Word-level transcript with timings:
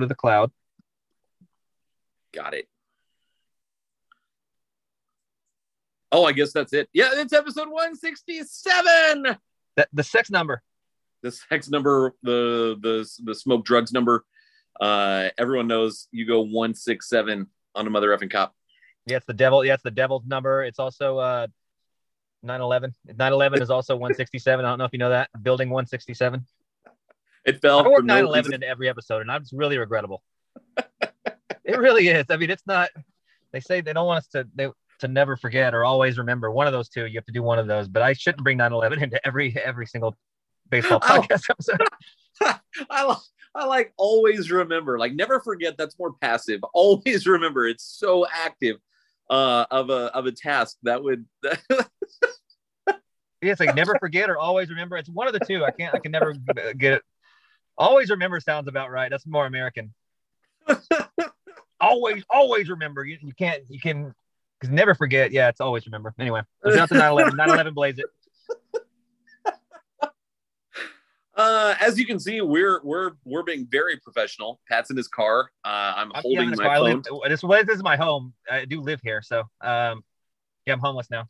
to 0.00 0.06
the 0.06 0.14
cloud. 0.14 0.50
Got 2.32 2.54
it. 2.54 2.66
Oh, 6.10 6.24
I 6.24 6.32
guess 6.32 6.52
that's 6.52 6.72
it. 6.72 6.88
Yeah, 6.92 7.10
it's 7.12 7.32
episode 7.32 7.68
167. 7.68 9.36
The, 9.76 9.88
the 9.92 10.02
sex 10.02 10.30
number. 10.30 10.62
The 11.22 11.30
sex 11.30 11.70
number, 11.70 12.14
the 12.22 12.76
the 12.82 13.08
the 13.24 13.34
smoke 13.34 13.64
drugs 13.64 13.92
number. 13.92 14.24
Uh, 14.80 15.28
everyone 15.38 15.68
knows 15.68 16.08
you 16.10 16.26
go 16.26 16.40
167 16.40 17.46
on 17.74 17.86
a 17.86 17.90
mother 17.90 18.08
effing 18.08 18.30
cop. 18.30 18.54
Yeah, 19.06 19.18
it's 19.18 19.26
the 19.26 19.34
devil. 19.34 19.64
Yeah, 19.64 19.74
it's 19.74 19.82
the 19.82 19.90
devil's 19.90 20.26
number. 20.26 20.64
It's 20.64 20.78
also 20.78 21.18
uh 21.18 21.46
911. 22.42 22.92
911 23.06 23.62
is 23.62 23.70
also 23.70 23.94
167. 23.94 24.64
I 24.64 24.68
don't 24.68 24.78
know 24.78 24.84
if 24.84 24.92
you 24.92 24.98
know 24.98 25.10
that. 25.10 25.30
Building 25.42 25.70
167. 25.70 26.44
It 27.44 27.60
fell. 27.60 27.80
I 27.80 27.82
work 27.88 27.96
for 27.96 28.02
no 28.02 28.14
911 28.14 28.38
reason. 28.38 28.54
into 28.54 28.68
every 28.68 28.88
episode, 28.88 29.20
and 29.22 29.30
I'm 29.30 29.44
really 29.52 29.78
regrettable. 29.78 30.22
it 31.64 31.78
really 31.78 32.08
is. 32.08 32.26
I 32.30 32.36
mean, 32.36 32.50
it's 32.50 32.66
not. 32.66 32.90
They 33.52 33.60
say 33.60 33.80
they 33.80 33.92
don't 33.92 34.06
want 34.06 34.18
us 34.18 34.28
to 34.28 34.46
they, 34.54 34.68
to 35.00 35.08
never 35.08 35.36
forget 35.36 35.74
or 35.74 35.84
always 35.84 36.18
remember. 36.18 36.50
One 36.50 36.66
of 36.66 36.72
those 36.72 36.88
two. 36.88 37.06
You 37.06 37.18
have 37.18 37.24
to 37.26 37.32
do 37.32 37.42
one 37.42 37.58
of 37.58 37.66
those. 37.66 37.88
But 37.88 38.02
I 38.02 38.12
shouldn't 38.12 38.44
bring 38.44 38.58
9 38.58 38.72
11 38.72 39.02
into 39.02 39.26
every 39.26 39.56
every 39.62 39.86
single 39.86 40.16
baseball 40.70 41.00
Oh. 41.02 41.20
podcast 41.20 41.42
episode. 41.50 41.80
I, 42.90 43.16
I 43.54 43.64
like 43.66 43.92
always 43.96 44.50
remember, 44.50 44.98
like 44.98 45.12
never 45.12 45.40
forget. 45.40 45.76
That's 45.76 45.98
more 45.98 46.12
passive. 46.20 46.60
Always 46.72 47.26
remember. 47.26 47.66
It's 47.66 47.84
so 47.84 48.26
active 48.26 48.76
uh, 49.28 49.66
of 49.70 49.90
a 49.90 50.14
of 50.14 50.26
a 50.26 50.32
task 50.32 50.78
that 50.84 51.02
would. 51.02 51.26
Yeah, 53.42 53.50
it's 53.50 53.58
like 53.60 53.74
never 53.74 53.96
forget 53.98 54.30
or 54.30 54.38
always 54.38 54.70
remember. 54.70 54.96
It's 54.96 55.08
one 55.08 55.26
of 55.26 55.32
the 55.32 55.40
two. 55.40 55.64
I 55.64 55.72
can't. 55.72 55.92
I 55.94 55.98
can 55.98 56.12
never 56.12 56.32
get 56.78 56.92
it. 56.94 57.02
Always 57.78 58.10
remember 58.10 58.40
sounds 58.40 58.68
about 58.68 58.90
right. 58.90 59.10
That's 59.10 59.26
more 59.26 59.46
American. 59.46 59.94
always, 61.80 62.24
always 62.30 62.68
remember. 62.68 63.04
You, 63.04 63.18
you 63.22 63.34
can't. 63.34 63.62
You 63.68 63.80
can. 63.80 64.14
Because 64.60 64.72
never 64.72 64.94
forget. 64.94 65.32
Yeah, 65.32 65.48
it's 65.48 65.60
always 65.60 65.86
remember. 65.86 66.14
Anyway, 66.18 66.42
there's 66.62 66.76
nothing 66.76 66.98
911. 66.98 67.36
911 67.36 67.74
blaze 67.74 67.98
it. 67.98 68.06
uh, 71.34 71.74
as 71.80 71.98
you 71.98 72.06
can 72.06 72.20
see, 72.20 72.40
we're 72.40 72.80
we're 72.84 73.12
we're 73.24 73.42
being 73.42 73.66
very 73.68 73.96
professional. 73.96 74.60
Pat's 74.68 74.90
in 74.90 74.96
his 74.96 75.08
car. 75.08 75.50
Uh, 75.64 75.94
I'm 75.96 76.12
I'm- 76.12 76.22
holding 76.22 76.50
yeah, 76.50 76.54
my 76.56 76.76
phone. 76.76 77.02
live, 77.08 77.30
this, 77.30 77.40
this 77.40 77.76
is 77.76 77.82
my 77.82 77.96
home. 77.96 78.34
I 78.48 78.66
do 78.66 78.80
live 78.80 79.00
here, 79.02 79.20
so 79.20 79.40
um, 79.60 80.04
yeah, 80.64 80.74
I'm 80.74 80.80
homeless 80.80 81.10
now. 81.10 81.28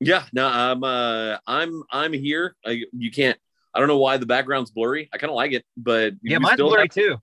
Yeah, 0.00 0.24
no, 0.32 0.46
I'm 0.46 0.82
uh, 0.82 1.38
I'm 1.46 1.82
I'm 1.90 2.12
here. 2.12 2.56
I, 2.66 2.82
you 2.92 3.10
can't. 3.10 3.38
I 3.74 3.80
don't 3.80 3.88
know 3.88 3.98
why 3.98 4.16
the 4.18 4.26
background's 4.26 4.70
blurry. 4.70 5.08
I 5.12 5.18
kind 5.18 5.30
of 5.30 5.34
like 5.36 5.52
it, 5.52 5.64
but 5.76 6.14
Yeah, 6.22 6.38
mine's 6.38 6.54
still 6.54 6.68
blurry 6.68 6.82
have- 6.84 6.90
too. 6.90 7.16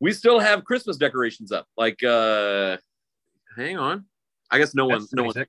we 0.00 0.12
still 0.12 0.38
have 0.40 0.64
Christmas 0.64 0.96
decorations 0.96 1.52
up. 1.52 1.66
Like, 1.76 2.02
uh, 2.02 2.76
hang 3.56 3.78
on. 3.78 4.04
I 4.50 4.58
guess 4.58 4.74
no 4.74 4.86
one, 4.86 5.06
no 5.12 5.24
one, 5.24 5.32
sick. 5.32 5.48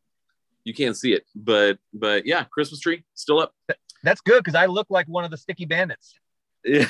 you 0.63 0.73
can't 0.73 0.95
see 0.97 1.13
it, 1.13 1.25
but 1.35 1.77
but 1.93 2.25
yeah, 2.25 2.43
Christmas 2.45 2.79
tree 2.79 3.03
still 3.13 3.39
up. 3.39 3.53
That's 4.03 4.21
good 4.21 4.43
because 4.43 4.55
I 4.55 4.67
look 4.67 4.87
like 4.89 5.07
one 5.07 5.23
of 5.23 5.31
the 5.31 5.37
sticky 5.37 5.65
bandits. 5.65 6.13
Yeah, 6.65 6.87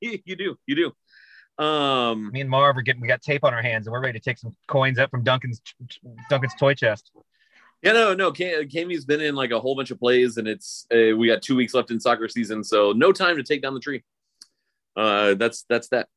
you 0.00 0.36
do, 0.36 0.56
you 0.66 0.74
do. 0.76 1.64
Um, 1.64 2.30
Me 2.32 2.40
and 2.40 2.48
Marv 2.50 2.76
are 2.76 2.82
getting. 2.82 3.00
We 3.02 3.08
got 3.08 3.20
tape 3.22 3.44
on 3.44 3.52
our 3.52 3.62
hands, 3.62 3.86
and 3.86 3.92
we're 3.92 4.00
ready 4.00 4.18
to 4.18 4.24
take 4.24 4.38
some 4.38 4.54
coins 4.68 4.98
up 4.98 5.10
from 5.10 5.22
Duncan's 5.24 5.60
Duncan's 6.30 6.54
toy 6.58 6.74
chest. 6.74 7.10
Yeah, 7.82 7.92
no, 7.92 8.14
no. 8.14 8.30
Cam- 8.30 8.68
Cammy's 8.68 9.04
been 9.04 9.20
in 9.20 9.34
like 9.34 9.50
a 9.50 9.58
whole 9.58 9.74
bunch 9.74 9.90
of 9.90 9.98
plays, 9.98 10.36
and 10.36 10.46
it's 10.46 10.86
uh, 10.92 11.16
we 11.16 11.26
got 11.26 11.42
two 11.42 11.56
weeks 11.56 11.74
left 11.74 11.90
in 11.90 11.98
soccer 11.98 12.28
season, 12.28 12.62
so 12.62 12.92
no 12.92 13.12
time 13.12 13.36
to 13.36 13.42
take 13.42 13.60
down 13.60 13.74
the 13.74 13.80
tree. 13.80 14.02
Uh, 14.96 15.34
that's 15.34 15.64
that's 15.68 15.88
that. 15.88 16.08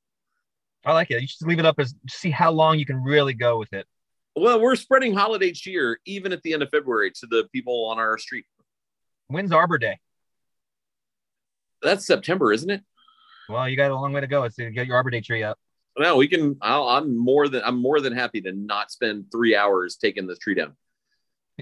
I 0.85 0.93
like 0.93 1.09
it. 1.09 1.21
You 1.21 1.27
should 1.27 1.47
leave 1.47 1.59
it 1.59 1.65
up 1.65 1.79
as 1.79 1.95
see 2.07 2.29
how 2.29 2.51
long 2.51 2.77
you 2.77 2.85
can 2.85 3.01
really 3.01 3.33
go 3.33 3.57
with 3.57 3.73
it. 3.73 3.87
Well, 4.35 4.61
we're 4.61 4.75
spreading 4.75 5.15
holiday 5.15 5.51
cheer 5.51 5.99
even 6.05 6.33
at 6.33 6.43
the 6.43 6.53
end 6.53 6.61
of 6.61 6.69
February 6.69 7.09
to 7.11 7.27
the 7.27 7.47
people 7.51 7.85
on 7.85 7.97
our 7.97 8.17
street. 8.17 8.45
When's 9.27 9.51
Arbor 9.51 9.79
Day? 9.79 9.97
That's 11.81 12.05
September, 12.05 12.51
isn't 12.51 12.69
it? 12.69 12.81
Well, 13.49 13.67
you 13.67 13.77
got 13.77 13.91
a 13.91 13.95
long 13.95 14.13
way 14.13 14.21
to 14.21 14.27
go. 14.27 14.43
It's 14.43 14.55
to 14.57 14.69
get 14.69 14.85
your 14.85 14.97
Arbor 14.97 15.09
Day 15.09 15.21
tree 15.21 15.41
up. 15.41 15.57
No, 15.97 16.17
we 16.17 16.27
can. 16.27 16.57
I'll, 16.61 16.87
I'm 16.89 17.17
more 17.17 17.47
than 17.47 17.63
I'm 17.63 17.81
more 17.81 18.01
than 18.01 18.13
happy 18.13 18.41
to 18.41 18.51
not 18.51 18.91
spend 18.91 19.31
three 19.31 19.55
hours 19.55 19.95
taking 19.95 20.27
this 20.27 20.37
tree 20.37 20.53
down. 20.53 20.75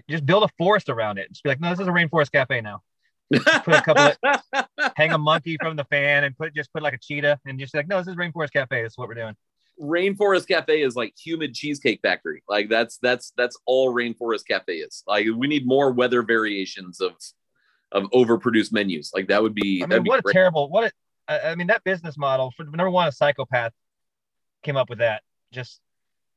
Just 0.10 0.26
build 0.26 0.44
a 0.44 0.50
forest 0.58 0.90
around 0.90 1.18
it. 1.18 1.30
Just 1.30 1.44
be 1.44 1.50
like, 1.50 1.60
no, 1.60 1.70
this 1.70 1.80
is 1.80 1.88
a 1.88 1.92
rainforest 1.92 2.32
cafe 2.32 2.62
now. 2.62 2.82
Put 3.32 3.68
a 3.68 3.82
couple 3.82 4.04
of 4.04 4.66
hang 4.96 5.12
a 5.12 5.18
monkey 5.18 5.58
from 5.60 5.76
the 5.76 5.86
fan 5.86 6.24
and 6.24 6.38
put 6.38 6.54
just 6.54 6.72
put 6.74 6.84
like 6.84 6.94
a 6.94 7.00
cheetah 7.00 7.40
and 7.46 7.60
just 7.60 7.74
like, 7.74 7.88
no, 7.88 7.98
this 7.98 8.08
is 8.08 8.16
rainforest 8.16 8.52
cafe. 8.52 8.84
This 8.84 8.94
is 8.94 8.98
what 8.98 9.08
we're 9.08 9.16
doing. 9.16 9.36
Rainforest 9.82 10.48
Cafe 10.48 10.82
is 10.82 10.96
like 10.96 11.14
humid 11.18 11.54
cheesecake 11.54 12.00
factory. 12.02 12.44
Like 12.48 12.70
that's 12.70 12.98
that's 12.98 13.34
that's 13.36 13.58
all 13.66 13.94
Rainforest 13.94 14.46
Cafe 14.48 14.74
is. 14.74 15.04
Like 15.08 15.28
we 15.36 15.48
need 15.48 15.66
more 15.66 15.92
weather 15.92 16.22
variations 16.22 17.02
of 17.02 17.14
of 17.92 18.04
overproduced 18.12 18.72
menus. 18.72 19.12
Like 19.14 19.28
that 19.28 19.42
would 19.42 19.56
be 19.56 19.84
I 19.84 19.88
mean, 19.88 20.04
be 20.04 20.10
what 20.10 20.20
a 20.20 20.32
terrible 20.32 20.70
what 20.70 20.86
a 20.86 20.92
I 21.28 21.52
I 21.52 21.56
mean 21.56 21.68
that 21.68 21.84
business 21.84 22.18
model 22.18 22.52
for 22.56 22.64
number 22.64 22.90
one, 22.90 23.08
a 23.08 23.12
psychopath 23.12 23.74
came 24.64 24.78
up 24.78 24.90
with 24.90 25.00
that. 25.00 25.24
Just 25.52 25.80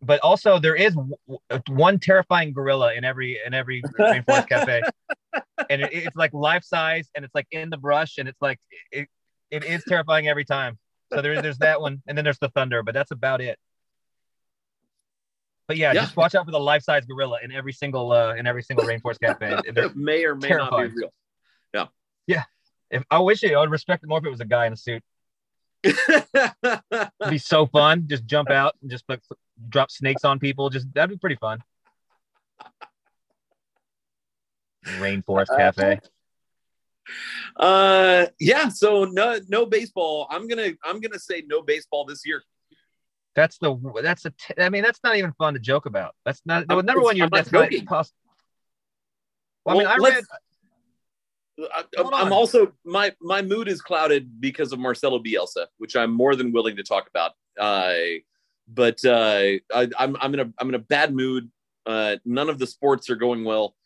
but 0.02 0.20
also 0.20 0.58
there 0.58 0.74
is 0.76 0.94
w- 0.94 1.16
w- 1.28 1.62
one 1.68 1.98
terrifying 1.98 2.52
gorilla 2.52 2.94
in 2.94 3.04
every 3.04 3.40
in 3.44 3.54
every 3.54 3.82
rainforest 3.98 4.48
cafe, 4.48 4.82
and 5.70 5.82
it, 5.82 5.90
it's 5.92 6.16
like 6.16 6.32
life 6.32 6.64
size, 6.64 7.08
and 7.14 7.24
it's 7.24 7.34
like 7.34 7.46
in 7.50 7.70
the 7.70 7.76
brush, 7.76 8.18
and 8.18 8.28
it's 8.28 8.40
like 8.40 8.58
it, 8.92 9.08
it 9.50 9.64
is 9.64 9.82
terrifying 9.88 10.28
every 10.28 10.44
time. 10.44 10.78
So 11.12 11.22
there's 11.22 11.40
there's 11.42 11.58
that 11.58 11.80
one, 11.80 12.02
and 12.06 12.16
then 12.16 12.24
there's 12.24 12.38
the 12.38 12.48
thunder, 12.50 12.82
but 12.82 12.94
that's 12.94 13.10
about 13.10 13.40
it. 13.40 13.58
But 15.68 15.76
yeah, 15.78 15.92
Yeah. 15.92 16.02
just 16.02 16.16
watch 16.16 16.34
out 16.34 16.44
for 16.44 16.52
the 16.52 16.60
life 16.60 16.82
size 16.82 17.04
gorilla 17.06 17.38
in 17.42 17.50
every 17.52 17.72
single 17.72 18.12
uh 18.12 18.34
in 18.34 18.46
every 18.46 18.62
single 18.62 18.84
rainforest 18.86 19.20
cafe. 19.20 19.56
They're- 19.74 19.90
may 19.94 20.24
or 20.24 20.34
may 20.36 20.48
terrifying. 20.48 20.70
not 20.88 20.94
be 20.94 21.00
real. 21.00 21.12
Yeah 21.74 21.86
yeah 22.26 22.44
if 22.90 23.02
I 23.10 23.18
wish 23.18 23.42
it, 23.42 23.52
I 23.54 23.58
would 23.60 23.70
respect 23.70 24.04
it 24.04 24.06
more 24.08 24.18
if 24.18 24.24
it 24.24 24.30
was 24.30 24.40
a 24.40 24.44
guy 24.44 24.66
in 24.66 24.72
a 24.72 24.76
suit. 24.76 25.02
It'd 25.84 26.00
be 27.28 27.38
so 27.38 27.66
fun. 27.66 28.06
Just 28.08 28.26
jump 28.26 28.50
out 28.50 28.74
and 28.80 28.90
just 28.90 29.04
like 29.08 29.20
drop 29.68 29.90
snakes 29.90 30.24
on 30.24 30.38
people. 30.38 30.70
Just 30.70 30.92
that'd 30.94 31.10
be 31.10 31.16
pretty 31.16 31.36
fun. 31.36 31.62
Rainforest 34.98 35.48
Cafe. 35.56 36.00
uh 37.56 38.26
yeah, 38.38 38.68
so 38.68 39.04
no 39.04 39.38
no 39.48 39.66
baseball. 39.66 40.26
I'm 40.30 40.48
gonna 40.48 40.70
I'm 40.84 41.00
gonna 41.00 41.18
say 41.18 41.42
no 41.46 41.62
baseball 41.62 42.04
this 42.04 42.22
year. 42.24 42.42
That's 43.34 43.58
the 43.58 43.76
that's 44.02 44.24
a. 44.24 44.30
T- 44.30 44.54
I 44.58 44.70
mean, 44.70 44.82
that's 44.82 45.00
not 45.04 45.16
even 45.16 45.32
fun 45.34 45.54
to 45.54 45.60
joke 45.60 45.86
about. 45.86 46.14
That's 46.24 46.40
not. 46.46 46.64
I'm- 46.70 46.86
number 46.86 47.02
one, 47.02 47.16
you're 47.16 47.28
that's 47.28 47.52
not 47.52 47.70
joking. 47.70 47.84
poss- 47.84 48.12
Well, 49.64 49.76
I 49.76 49.78
mean, 49.78 49.86
I 49.86 49.96
read. 49.96 50.24
I, 51.74 51.84
I'm 51.98 52.06
on. 52.12 52.32
also 52.32 52.72
my 52.84 53.14
my 53.20 53.42
mood 53.42 53.68
is 53.68 53.80
clouded 53.82 54.40
because 54.40 54.72
of 54.72 54.78
Marcelo 54.78 55.18
Bielsa, 55.22 55.66
which 55.78 55.96
I'm 55.96 56.12
more 56.12 56.34
than 56.36 56.52
willing 56.52 56.76
to 56.76 56.82
talk 56.82 57.08
about. 57.08 57.32
Uh, 57.58 57.94
but 58.68 59.04
uh, 59.04 59.58
I, 59.74 59.88
I'm 59.98 60.16
I'm 60.20 60.34
in 60.34 60.40
a 60.40 60.52
I'm 60.58 60.68
in 60.68 60.74
a 60.74 60.80
bad 60.80 61.14
mood. 61.14 61.50
Uh, 61.84 62.16
none 62.24 62.48
of 62.48 62.58
the 62.58 62.66
sports 62.66 63.10
are 63.10 63.16
going 63.16 63.44
well 63.44 63.76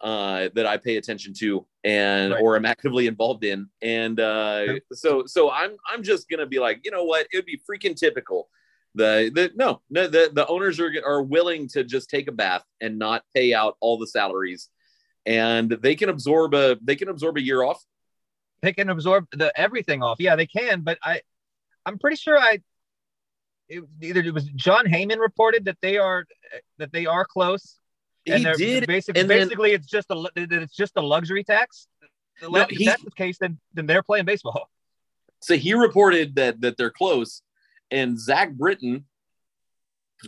uh, 0.00 0.48
that 0.54 0.66
I 0.66 0.76
pay 0.76 0.96
attention 0.96 1.34
to 1.38 1.66
and 1.84 2.32
Right. 2.32 2.42
or 2.42 2.56
am 2.56 2.64
actively 2.64 3.06
involved 3.06 3.44
in, 3.44 3.68
and 3.82 4.18
uh, 4.18 4.78
so 4.92 5.24
so 5.26 5.50
I'm 5.50 5.76
I'm 5.88 6.02
just 6.02 6.28
gonna 6.28 6.46
be 6.46 6.58
like, 6.58 6.80
you 6.84 6.90
know 6.90 7.04
what? 7.04 7.26
It 7.32 7.36
would 7.36 7.46
be 7.46 7.60
freaking 7.70 7.96
typical. 7.96 8.48
The, 8.96 9.30
the 9.34 9.50
no 9.54 9.82
no 9.90 10.06
the, 10.06 10.30
the 10.32 10.46
owners 10.46 10.78
are 10.80 10.92
are 11.04 11.22
willing 11.22 11.68
to 11.68 11.82
just 11.84 12.10
take 12.10 12.28
a 12.28 12.32
bath 12.32 12.62
and 12.80 12.98
not 12.98 13.24
pay 13.34 13.52
out 13.52 13.76
all 13.80 13.98
the 13.98 14.06
salaries 14.06 14.68
and 15.26 15.70
they 15.70 15.94
can 15.94 16.08
absorb 16.08 16.54
a 16.54 16.76
they 16.82 16.96
can 16.96 17.08
absorb 17.08 17.36
a 17.36 17.42
year 17.42 17.62
off. 17.62 17.82
They 18.62 18.72
can 18.72 18.88
absorb 18.88 19.26
the 19.32 19.52
everything 19.58 20.02
off. 20.02 20.18
Yeah, 20.20 20.36
they 20.36 20.46
can. 20.46 20.82
But 20.82 20.98
I, 21.02 21.20
I'm 21.84 21.98
pretty 21.98 22.16
sure 22.16 22.38
I. 22.38 22.60
It, 23.68 23.82
either 24.02 24.20
it 24.20 24.34
was 24.34 24.44
Jon 24.44 24.86
Heyman 24.86 25.18
reported 25.18 25.64
that 25.66 25.78
they 25.80 25.96
are 25.96 26.26
that 26.78 26.92
they 26.92 27.06
are 27.06 27.24
close. 27.24 27.78
and 28.26 28.46
he 28.46 28.54
did, 28.54 28.86
basically 28.86 29.20
and 29.20 29.30
then- 29.30 29.48
basically 29.48 29.72
it's 29.72 29.86
just 29.86 30.10
a 30.10 30.24
it's 30.36 30.74
just 30.76 30.92
a 30.96 31.00
luxury 31.02 31.44
tax. 31.44 31.88
No, 32.42 32.62
if 32.62 32.70
he- 32.70 32.84
that's 32.84 33.02
the 33.02 33.10
case, 33.10 33.38
then 33.38 33.58
then 33.72 33.86
they're 33.86 34.02
playing 34.02 34.24
baseball. 34.26 34.70
so 35.40 35.56
he 35.56 35.74
reported 35.74 36.34
that 36.36 36.60
that 36.60 36.76
they're 36.76 36.90
close, 36.90 37.42
and 37.90 38.18
Zack 38.18 38.52
Britton, 38.52 39.06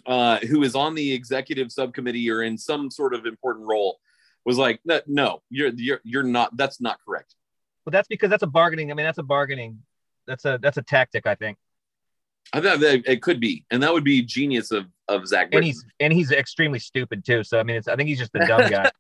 uh, 0.07 0.39
who 0.39 0.63
is 0.63 0.75
on 0.75 0.95
the 0.95 1.13
executive 1.13 1.73
subcommittee 1.73 2.31
or 2.31 2.43
in 2.43 2.57
some 2.59 2.91
sort 2.91 3.15
of 3.15 3.27
important 3.27 3.67
role, 3.67 3.99
was 4.45 4.57
like, 4.59 4.81
no, 4.85 5.01
no, 5.07 5.43
you're 5.51 5.73
you're 5.77 6.01
you're 6.05 6.23
not. 6.23 6.57
That's 6.57 6.81
not 6.81 6.99
correct. 7.05 7.35
But 7.85 7.93
that's 7.93 8.09
because 8.09 8.31
that's 8.31 8.43
a 8.43 8.47
bargaining. 8.49 8.91
I 8.91 8.95
mean, 8.95 9.05
that's 9.07 9.19
a 9.19 9.23
bargaining. 9.23 9.83
That's 10.27 10.45
a 10.45 10.59
that's 10.61 10.77
a 10.77 10.83
tactic, 10.83 11.27
I 11.27 11.35
think. 11.35 11.59
I 12.53 12.61
thought 12.61 12.81
that 12.81 13.03
it 13.11 13.23
could 13.23 13.41
be, 13.41 13.65
and 13.71 13.83
that 13.83 13.93
would 13.93 14.05
be 14.05 14.23
genius 14.23 14.71
of 14.71 14.87
of 15.09 15.27
Zack 15.27 15.49
And 15.53 15.65
he's 15.65 15.85
and 16.01 16.13
he's 16.13 16.31
extremely 16.33 16.79
stupid 16.79 17.25
too. 17.25 17.45
So 17.45 17.59
I 17.59 17.63
mean, 17.63 17.77
it's 17.77 17.89
I 17.89 17.97
think 17.97 18.09
he's 18.09 18.19
just 18.19 18.35
a 18.35 18.47
dumb 18.47 18.71
guy. 18.71 18.91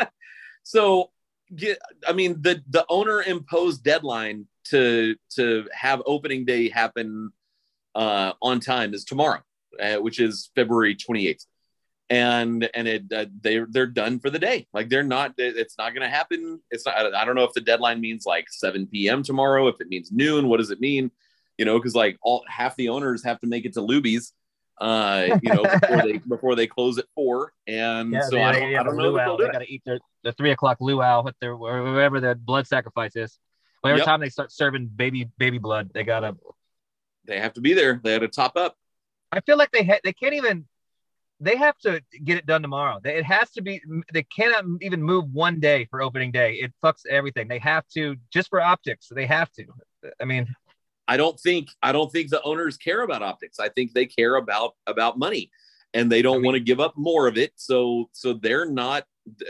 so 0.62 1.10
get 1.54 1.78
i 2.08 2.12
mean 2.12 2.40
the 2.40 2.62
the 2.70 2.86
owner 2.88 3.22
imposed 3.22 3.84
deadline 3.84 4.46
to 4.64 5.14
to 5.28 5.68
have 5.74 6.02
opening 6.06 6.46
day 6.46 6.70
happen 6.70 7.30
uh, 7.94 8.32
on 8.42 8.60
time 8.60 8.94
is 8.94 9.04
tomorrow, 9.04 9.40
uh, 9.80 9.96
which 9.96 10.20
is 10.20 10.50
February 10.54 10.96
28th. 10.96 11.46
And 12.10 12.68
and 12.74 12.86
it 12.86 13.04
uh, 13.14 13.24
they 13.40 13.60
they're 13.60 13.86
done 13.86 14.20
for 14.20 14.28
the 14.28 14.38
day. 14.38 14.66
Like 14.74 14.90
they're 14.90 15.02
not. 15.02 15.32
It's 15.38 15.78
not 15.78 15.94
going 15.94 16.02
to 16.02 16.14
happen. 16.14 16.60
It's 16.70 16.84
not. 16.84 17.14
I 17.14 17.24
don't 17.24 17.34
know 17.34 17.44
if 17.44 17.54
the 17.54 17.62
deadline 17.62 18.02
means 18.02 18.26
like 18.26 18.44
7 18.50 18.86
p.m. 18.88 19.22
tomorrow. 19.22 19.68
If 19.68 19.80
it 19.80 19.88
means 19.88 20.12
noon, 20.12 20.48
what 20.48 20.58
does 20.58 20.70
it 20.70 20.80
mean? 20.80 21.10
You 21.58 21.64
know, 21.64 21.78
because 21.78 21.94
like 21.94 22.18
all 22.22 22.44
half 22.48 22.76
the 22.76 22.88
owners 22.88 23.24
have 23.24 23.40
to 23.40 23.46
make 23.46 23.64
it 23.64 23.74
to 23.74 23.80
Luby's 23.80 24.32
uh, 24.80 25.38
you 25.42 25.54
know, 25.54 25.62
before 25.62 26.02
they 26.02 26.18
before 26.18 26.54
they 26.54 26.66
close 26.66 26.98
at 26.98 27.06
four. 27.14 27.52
And 27.66 28.12
yeah, 28.12 28.22
so 28.22 28.30
they, 28.30 28.42
I 28.42 28.52
don't, 28.52 28.70
yeah, 28.70 28.80
I 28.80 28.82
don't 28.84 28.96
know. 28.96 29.10
Luau, 29.10 29.36
they 29.36 29.46
got 29.46 29.58
to 29.58 29.72
eat 29.72 29.82
their 29.84 30.00
the 30.22 30.32
three 30.32 30.50
o'clock 30.50 30.78
luau 30.80 31.22
with 31.22 31.38
their 31.40 31.56
wherever 31.56 32.20
the 32.20 32.34
blood 32.34 32.66
sacrifice 32.66 33.16
is. 33.16 33.38
But 33.82 33.90
every 33.90 34.00
yep. 34.00 34.06
time 34.06 34.20
they 34.20 34.30
start 34.30 34.52
serving 34.52 34.86
baby 34.94 35.28
baby 35.38 35.58
blood, 35.58 35.90
they 35.92 36.04
gotta. 36.04 36.36
They 37.26 37.40
have 37.40 37.54
to 37.54 37.60
be 37.60 37.72
there. 37.72 38.00
They 38.02 38.12
had 38.12 38.22
to 38.22 38.28
top 38.28 38.56
up. 38.56 38.76
I 39.32 39.40
feel 39.40 39.56
like 39.56 39.72
they 39.72 39.84
ha- 39.84 40.00
they 40.04 40.12
can't 40.12 40.34
even. 40.34 40.66
They 41.40 41.56
have 41.56 41.76
to 41.78 42.00
get 42.22 42.38
it 42.38 42.46
done 42.46 42.62
tomorrow. 42.62 43.00
It 43.04 43.24
has 43.24 43.50
to 43.52 43.62
be. 43.62 43.82
They 44.12 44.22
cannot 44.22 44.64
even 44.80 45.02
move 45.02 45.30
one 45.32 45.60
day 45.60 45.86
for 45.90 46.00
opening 46.00 46.32
day. 46.32 46.54
It 46.54 46.72
fucks 46.82 47.04
everything. 47.10 47.48
They 47.48 47.58
have 47.58 47.86
to 47.94 48.16
just 48.30 48.48
for 48.48 48.60
optics. 48.60 49.08
They 49.10 49.26
have 49.26 49.50
to. 49.52 49.64
I 50.20 50.24
mean, 50.24 50.46
I 51.06 51.16
don't 51.16 51.38
think 51.38 51.68
I 51.82 51.92
don't 51.92 52.10
think 52.10 52.30
the 52.30 52.42
owners 52.42 52.76
care 52.76 53.02
about 53.02 53.22
optics. 53.22 53.58
I 53.58 53.68
think 53.68 53.92
they 53.92 54.06
care 54.06 54.36
about 54.36 54.74
about 54.86 55.18
money, 55.18 55.50
and 55.92 56.10
they 56.10 56.22
don't 56.22 56.36
I 56.36 56.38
mean, 56.38 56.44
want 56.46 56.54
to 56.56 56.60
give 56.60 56.80
up 56.80 56.94
more 56.96 57.26
of 57.26 57.36
it. 57.36 57.52
So 57.56 58.08
so 58.12 58.34
they're 58.34 58.70
not 58.70 59.04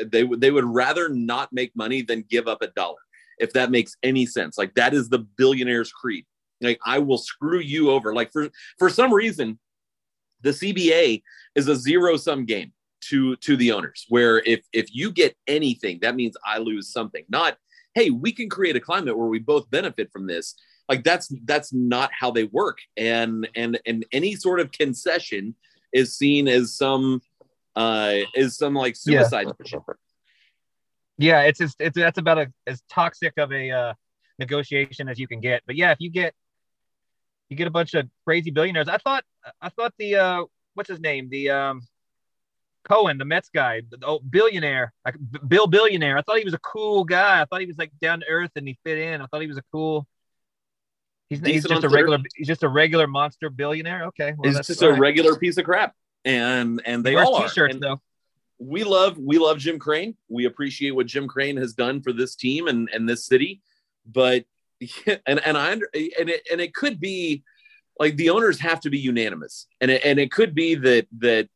they 0.07 0.25
would 0.25 0.41
they 0.41 0.51
would 0.51 0.65
rather 0.65 1.09
not 1.09 1.53
make 1.53 1.75
money 1.77 2.03
than 2.03 2.25
give 2.29 2.49
up 2.49 2.63
a 2.63 2.69
dollar. 2.69 2.99
If 3.39 3.53
that 3.55 3.71
makes 3.71 3.97
any 4.03 4.27
sense, 4.27 4.57
like 4.59 4.75
that 4.75 4.95
is 4.95 5.09
the 5.09 5.21
billionaire's 5.21 5.93
creed. 5.93 6.25
Like 6.61 6.81
I 6.85 6.99
will 6.99 7.19
screw 7.19 7.61
you 7.61 7.91
over. 7.91 8.15
Like 8.15 8.33
for 8.33 8.49
for 8.79 8.91
some 8.91 9.13
reason, 9.13 9.59
the 10.43 10.51
CBA 10.51 11.23
is 11.55 11.69
a 11.69 11.77
zero 11.77 12.17
sum 12.17 12.45
game 12.45 12.73
to 13.09 13.37
to 13.37 13.57
the 13.57 13.73
owners. 13.73 14.07
Where 14.09 14.39
if 14.41 14.65
if 14.73 14.87
you 14.93 15.13
get 15.13 15.37
anything, 15.47 15.99
that 16.03 16.17
means 16.17 16.37
I 16.45 16.59
lose 16.59 16.91
something. 16.91 17.25
Not 17.29 17.57
hey, 17.95 18.11
we 18.11 18.33
can 18.33 18.49
create 18.49 18.75
a 18.75 18.81
climate 18.81 19.17
where 19.17 19.29
we 19.29 19.39
both 19.39 19.71
benefit 19.71 20.11
from 20.13 20.27
this 20.27 20.57
like 20.89 21.05
that's 21.05 21.33
that's 21.45 21.73
not 21.73 22.11
how 22.19 22.31
they 22.31 22.45
work 22.45 22.79
and 22.97 23.49
and 23.55 23.79
and 23.87 24.05
any 24.13 24.35
sort 24.35 24.61
of 24.61 24.71
concession 24.73 25.55
is 25.93 26.17
seen 26.17 26.49
as 26.49 26.77
some 26.77 27.21
uh 27.77 28.17
is 28.35 28.57
some 28.57 28.75
like 28.75 28.97
suicide 28.97 29.47
yeah, 29.65 29.79
yeah 31.19 31.41
it's 31.43 31.59
just 31.59 31.77
it's 31.81 31.97
that's 31.97 32.19
about 32.19 32.39
a, 32.39 32.53
as 32.67 32.83
toxic 32.89 33.33
of 33.39 33.53
a 33.53 33.71
uh 33.71 33.95
negotiation 34.39 35.09
as 35.09 35.19
you 35.19 35.29
can 35.29 35.41
get 35.41 35.63
but 35.67 35.77
yeah 35.77 35.91
if 35.91 35.99
you 36.01 36.11
get 36.11 36.35
you 37.49 37.57
get 37.57 37.67
a 37.67 37.71
bunch 37.71 37.95
of 37.95 38.09
crazy 38.25 38.51
billionaires 38.51 38.89
i 38.89 38.99
thought 38.99 39.25
i 39.61 39.69
thought 39.69 39.93
the 39.99 40.17
uh 40.17 40.45
what's 40.75 40.89
his 40.89 41.01
name 41.01 41.29
the 41.31 41.51
um 41.51 41.81
Cohen, 42.85 43.17
the 43.17 43.25
Mets 43.25 43.49
guy, 43.49 43.81
the 43.91 43.99
oh, 44.03 44.19
billionaire, 44.19 44.93
like 45.07 45.17
Bill 45.49 45.67
Billionaire. 45.67 46.19
I 46.19 46.21
thought 46.23 46.37
he 46.37 46.45
was 46.45 46.53
a 46.53 46.59
cool 46.59 47.05
guy. 47.05 47.41
I 47.41 47.47
thought 47.47 47.61
he 47.61 47.67
was 47.67 47.79
like 47.79 47.91
down 48.01 48.21
to 48.21 48.27
earth 48.29 48.51
and 48.57 48.69
he 48.69 48.79
fit 48.85 48.99
in. 48.99 49.23
I 49.23 49.27
thought 49.27 49.41
he 49.41 49.47
was 49.47 49.57
a 49.57 49.65
cool 49.73 50.07
He's, 51.31 51.41
he's 51.41 51.65
just 51.65 51.85
a 51.85 51.89
regular. 51.89 52.19
He's 52.35 52.47
just 52.47 52.63
a 52.63 52.69
regular 52.69 53.07
monster 53.07 53.51
billionaire. 53.51 54.05
Okay, 54.07 54.35
well, 54.37 54.53
he's 54.53 54.67
just 54.67 54.83
a 54.83 54.93
regular 54.93 55.37
piece 55.37 55.57
of 55.57 55.65
crap, 55.65 55.95
and 56.25 56.83
and 56.85 57.03
they 57.03 57.17
all 57.17 57.37
are. 57.37 57.49
T-shirts 57.49 57.79
though. 57.81 58.01
We 58.59 58.85
love 58.85 59.19
we 59.19 59.39
love 59.39 59.59
Jim 59.59 59.79
Crane. 59.79 60.17
We 60.29 60.45
appreciate 60.45 60.93
what 60.93 61.07
Jim 61.07 61.27
Crane 61.27 61.57
has 61.57 61.73
done 61.73 62.03
for 62.03 62.13
this 62.13 62.37
team 62.37 62.69
and 62.69 62.89
and 62.93 63.09
this 63.09 63.25
city, 63.27 63.63
but 64.07 64.45
and 65.27 65.41
and 65.45 65.57
I 65.57 65.73
and 65.73 65.83
it 65.95 66.47
and 66.51 66.61
it 66.61 66.75
could 66.75 67.01
be 67.01 67.43
like 67.99 68.17
the 68.17 68.31
owners 68.31 68.61
have 68.61 68.81
to 68.81 68.91
be 68.91 68.99
unanimous, 68.99 69.67
and 69.81 69.91
it, 69.91 70.03
and 70.05 70.19
it 70.19 70.31
could 70.31 70.55
be 70.55 70.75
that 70.75 71.07
that 71.19 71.49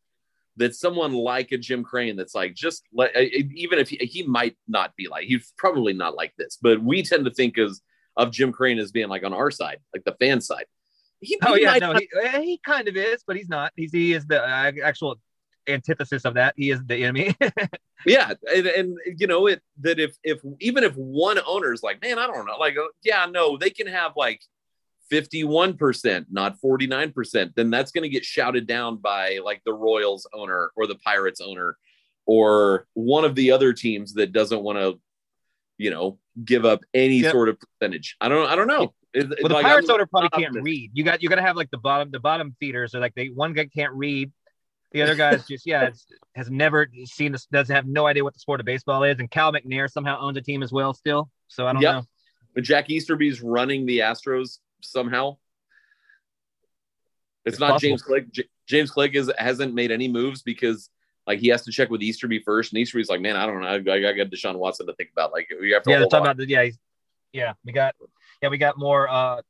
that 0.57 0.75
someone 0.75 1.13
like 1.13 1.53
a 1.53 1.59
Jim 1.59 1.85
Crane 1.85 2.17
that's 2.17 2.35
like 2.35 2.55
just 2.55 2.85
like 2.93 3.15
even 3.15 3.79
if 3.79 3.91
he, 3.91 3.97
he 3.99 4.23
might 4.25 4.57
not 4.67 4.97
be 4.97 5.09
like 5.09 5.27
he's 5.27 5.53
probably 5.57 5.93
not 5.93 6.17
like 6.17 6.33
this, 6.37 6.59
but 6.61 6.83
we 6.83 7.03
tend 7.03 7.27
to 7.27 7.31
think 7.31 7.59
as 7.59 7.81
of 8.19 8.33
Jim 8.33 8.53
Crane 8.53 8.79
as 8.79 8.91
being 8.91 9.09
like 9.09 9.25
on 9.25 9.33
our 9.33 9.51
side, 9.51 9.79
like 9.95 10.05
the 10.05 10.17
fan 10.21 10.41
side. 10.43 10.67
He, 11.21 11.39
oh 11.45 11.55
he 11.55 11.63
yeah, 11.63 11.79
no, 11.79 11.95
he, 11.95 12.09
eh, 12.23 12.41
he 12.41 12.59
kind 12.59 12.89
of 12.89 12.97
is, 12.97 13.23
but 13.27 13.37
he's 13.37 13.49
not. 13.49 13.73
He's 13.77 13.93
he 13.93 14.13
is 14.13 14.27
the 14.27 14.43
uh, 14.43 14.73
actual 14.85 15.19
antithesis 15.67 16.25
of 16.25 16.35
that. 16.35 16.55
He 16.57 16.71
is 16.71 16.85
the 16.85 16.97
enemy. 17.05 17.35
yeah, 18.07 18.35
and, 18.55 18.67
and, 18.67 18.99
you 19.17 19.27
know 19.27 19.47
it 19.47 19.63
that 19.81 19.99
if 19.99 20.17
if 20.23 20.41
even 20.61 20.85
if 20.85 20.95
one 20.95 21.39
owner 21.47 21.73
is 21.73 21.83
like, 21.83 22.03
man, 22.03 22.19
I 22.19 22.27
don't 22.27 22.47
know, 22.47 22.57
like, 22.59 22.77
uh, 22.77 22.89
yeah, 23.03 23.27
no, 23.27 23.57
they 23.57 23.71
can 23.71 23.87
have 23.87 24.13
like 24.17 24.41
51%, 25.13 26.27
not 26.31 26.61
49%, 26.61 27.55
then 27.55 27.71
that's 27.71 27.93
going 27.93 28.03
to 28.03 28.09
get 28.09 28.25
shouted 28.25 28.67
down 28.67 28.97
by 28.97 29.39
like 29.45 29.63
the 29.65 29.73
Royals 29.73 30.29
owner 30.35 30.71
or 30.77 30.87
the 30.87 30.97
Pirates 30.97 31.41
owner 31.41 31.77
or 32.27 32.87
one 32.93 33.25
of 33.25 33.35
the 33.35 33.53
other 33.53 33.73
teams 33.73 34.15
that 34.15 34.33
doesn't 34.33 34.63
want 34.63 34.79
to 34.79 35.01
you 35.79 35.91
know, 35.91 36.19
give 36.45 36.65
up 36.65 36.81
any 36.95 37.19
yep. 37.19 37.33
sort 37.33 37.49
of 37.49 37.59
percentage. 37.59 38.17
I 38.21 38.29
don't, 38.29 38.49
I 38.49 38.57
don't 38.57 38.69
know. 38.69 38.95
It, 39.15 39.29
well, 39.29 39.49
the 39.49 39.55
like, 39.55 39.65
Pirates 39.65 39.89
owner 39.89 40.07
probably 40.07 40.29
can't 40.31 40.55
read. 40.63 40.91
You 40.93 41.05
got, 41.05 41.23
you 41.23 41.29
got 41.29 41.37
to 41.37 41.43
have 41.43 41.57
like 41.57 41.71
the 41.71 41.79
bottom, 41.79 42.11
the 42.11 42.21
bottom 42.21 42.55
feeders 42.61 42.95
are 42.95 43.01
like 43.01 43.15
they 43.15 43.29
one 43.29 43.53
guy 43.55 43.67
can't 43.67 43.93
read, 43.95 44.31
the 44.93 45.03
other 45.03 45.15
guy's 45.15 45.47
just 45.47 45.67
yeah, 45.67 45.91
has 46.35 46.51
never 46.51 46.89
seen 47.05 47.33
this, 47.33 47.47
doesn't 47.47 47.75
have 47.75 47.87
no 47.87 48.07
idea 48.07 48.25
what 48.25 48.35
the 48.35 48.41
sport 48.41 48.61
of 48.61 48.67
baseball 48.67 49.05
is, 49.05 49.19
and 49.19 49.31
Cal 49.31 49.53
McNair 49.53 49.91
somehow 49.91 50.21
owns 50.21 50.37
a 50.37 50.41
team 50.41 50.63
as 50.63 50.73
well 50.73 50.95
still. 50.95 51.31
So 51.49 51.67
I 51.67 51.73
don't 51.73 51.83
yep. 51.83 51.95
know. 51.95 52.03
But 52.55 52.65
Jack 52.65 52.91
Easterby's 52.91 53.43
running 53.43 53.87
the 53.87 54.01
Astros 54.01 54.59
somehow. 54.81 55.37
It's, 57.45 57.55
it's 57.55 57.61
not 57.61 57.73
possible. 57.73 57.89
James 57.89 58.03
Click. 58.03 58.33
J- 58.33 58.49
James 58.67 58.91
Click 58.91 59.15
is 59.15 59.31
hasn't 59.39 59.75
made 59.75 59.91
any 59.91 60.09
moves 60.09 60.43
because 60.43 60.91
like 61.29 61.41
he 61.41 61.49
has 61.49 61.63
to 61.63 61.71
check 61.71 61.91
with 61.91 62.03
Easterby 62.03 62.41
first, 62.41 62.73
and 62.73 62.81
Easterby's 62.81 63.11
like, 63.11 63.21
man, 63.21 63.37
I 63.37 63.45
don't 63.45 63.61
know, 63.61 63.69
I, 63.69 63.75
I 63.75 64.13
got 64.15 64.29
Deshaun 64.29 64.57
Watson 64.57 64.87
to 64.87 64.95
think 64.95 65.11
about. 65.13 65.31
Like 65.31 65.49
we 65.61 65.71
have 65.73 65.83
to 65.83 65.91
yeah, 65.91 65.99
talking 66.01 66.21
about 66.21 66.39
the, 66.39 66.49
yeah, 66.49 66.71
yeah, 67.33 67.53
we 67.65 67.73
got 67.73 67.95
yeah, 68.43 68.49
we 68.49 68.57
got 68.57 68.79
more 68.79 69.09
uh 69.09 69.43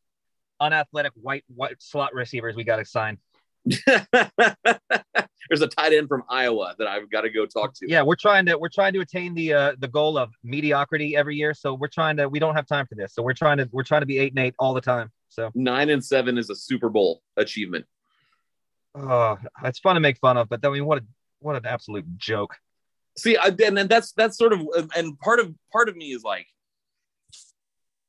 unathletic 0.60 1.12
white 1.14 1.44
white 1.54 1.80
slot 1.80 2.12
receivers 2.12 2.56
we 2.56 2.64
got 2.64 2.76
to 2.76 2.84
sign. 2.84 3.16
There's 3.86 5.62
a 5.62 5.68
tight 5.68 5.92
end 5.92 6.08
from 6.08 6.24
Iowa 6.28 6.74
that 6.78 6.88
I've 6.88 7.08
got 7.10 7.20
to 7.20 7.30
go 7.30 7.46
talk 7.46 7.74
to. 7.74 7.88
Yeah, 7.88 8.02
we're 8.02 8.16
trying 8.16 8.46
to 8.46 8.58
we're 8.58 8.68
trying 8.68 8.92
to 8.94 9.00
attain 9.00 9.34
the 9.34 9.52
uh, 9.52 9.72
the 9.78 9.88
goal 9.88 10.18
of 10.18 10.32
mediocrity 10.42 11.16
every 11.16 11.36
year. 11.36 11.54
So 11.54 11.74
we're 11.74 11.86
trying 11.86 12.16
to 12.16 12.28
we 12.28 12.40
don't 12.40 12.56
have 12.56 12.66
time 12.66 12.86
for 12.88 12.96
this. 12.96 13.14
So 13.14 13.22
we're 13.22 13.34
trying 13.34 13.58
to 13.58 13.68
we're 13.70 13.84
trying 13.84 14.02
to 14.02 14.06
be 14.06 14.18
eight 14.18 14.32
and 14.32 14.40
eight 14.40 14.54
all 14.58 14.74
the 14.74 14.80
time. 14.80 15.12
So 15.28 15.52
nine 15.54 15.90
and 15.90 16.04
seven 16.04 16.38
is 16.38 16.50
a 16.50 16.56
Super 16.56 16.88
Bowl 16.88 17.22
achievement. 17.36 17.86
Oh, 18.96 19.38
it's 19.62 19.78
fun 19.78 19.94
to 19.94 20.00
make 20.00 20.18
fun 20.18 20.36
of, 20.36 20.48
but 20.48 20.64
I 20.64 20.70
mean, 20.70 20.84
what 20.84 20.98
a 20.98 21.04
what 21.40 21.56
an 21.56 21.66
absolute 21.66 22.04
joke. 22.16 22.56
See, 23.16 23.36
I, 23.36 23.48
and, 23.48 23.78
and 23.78 23.88
that's 23.88 24.12
that's 24.12 24.36
sort 24.36 24.52
of 24.52 24.66
and 24.96 25.18
part 25.18 25.40
of 25.40 25.54
part 25.72 25.88
of 25.88 25.96
me 25.96 26.12
is 26.12 26.22
like, 26.22 26.46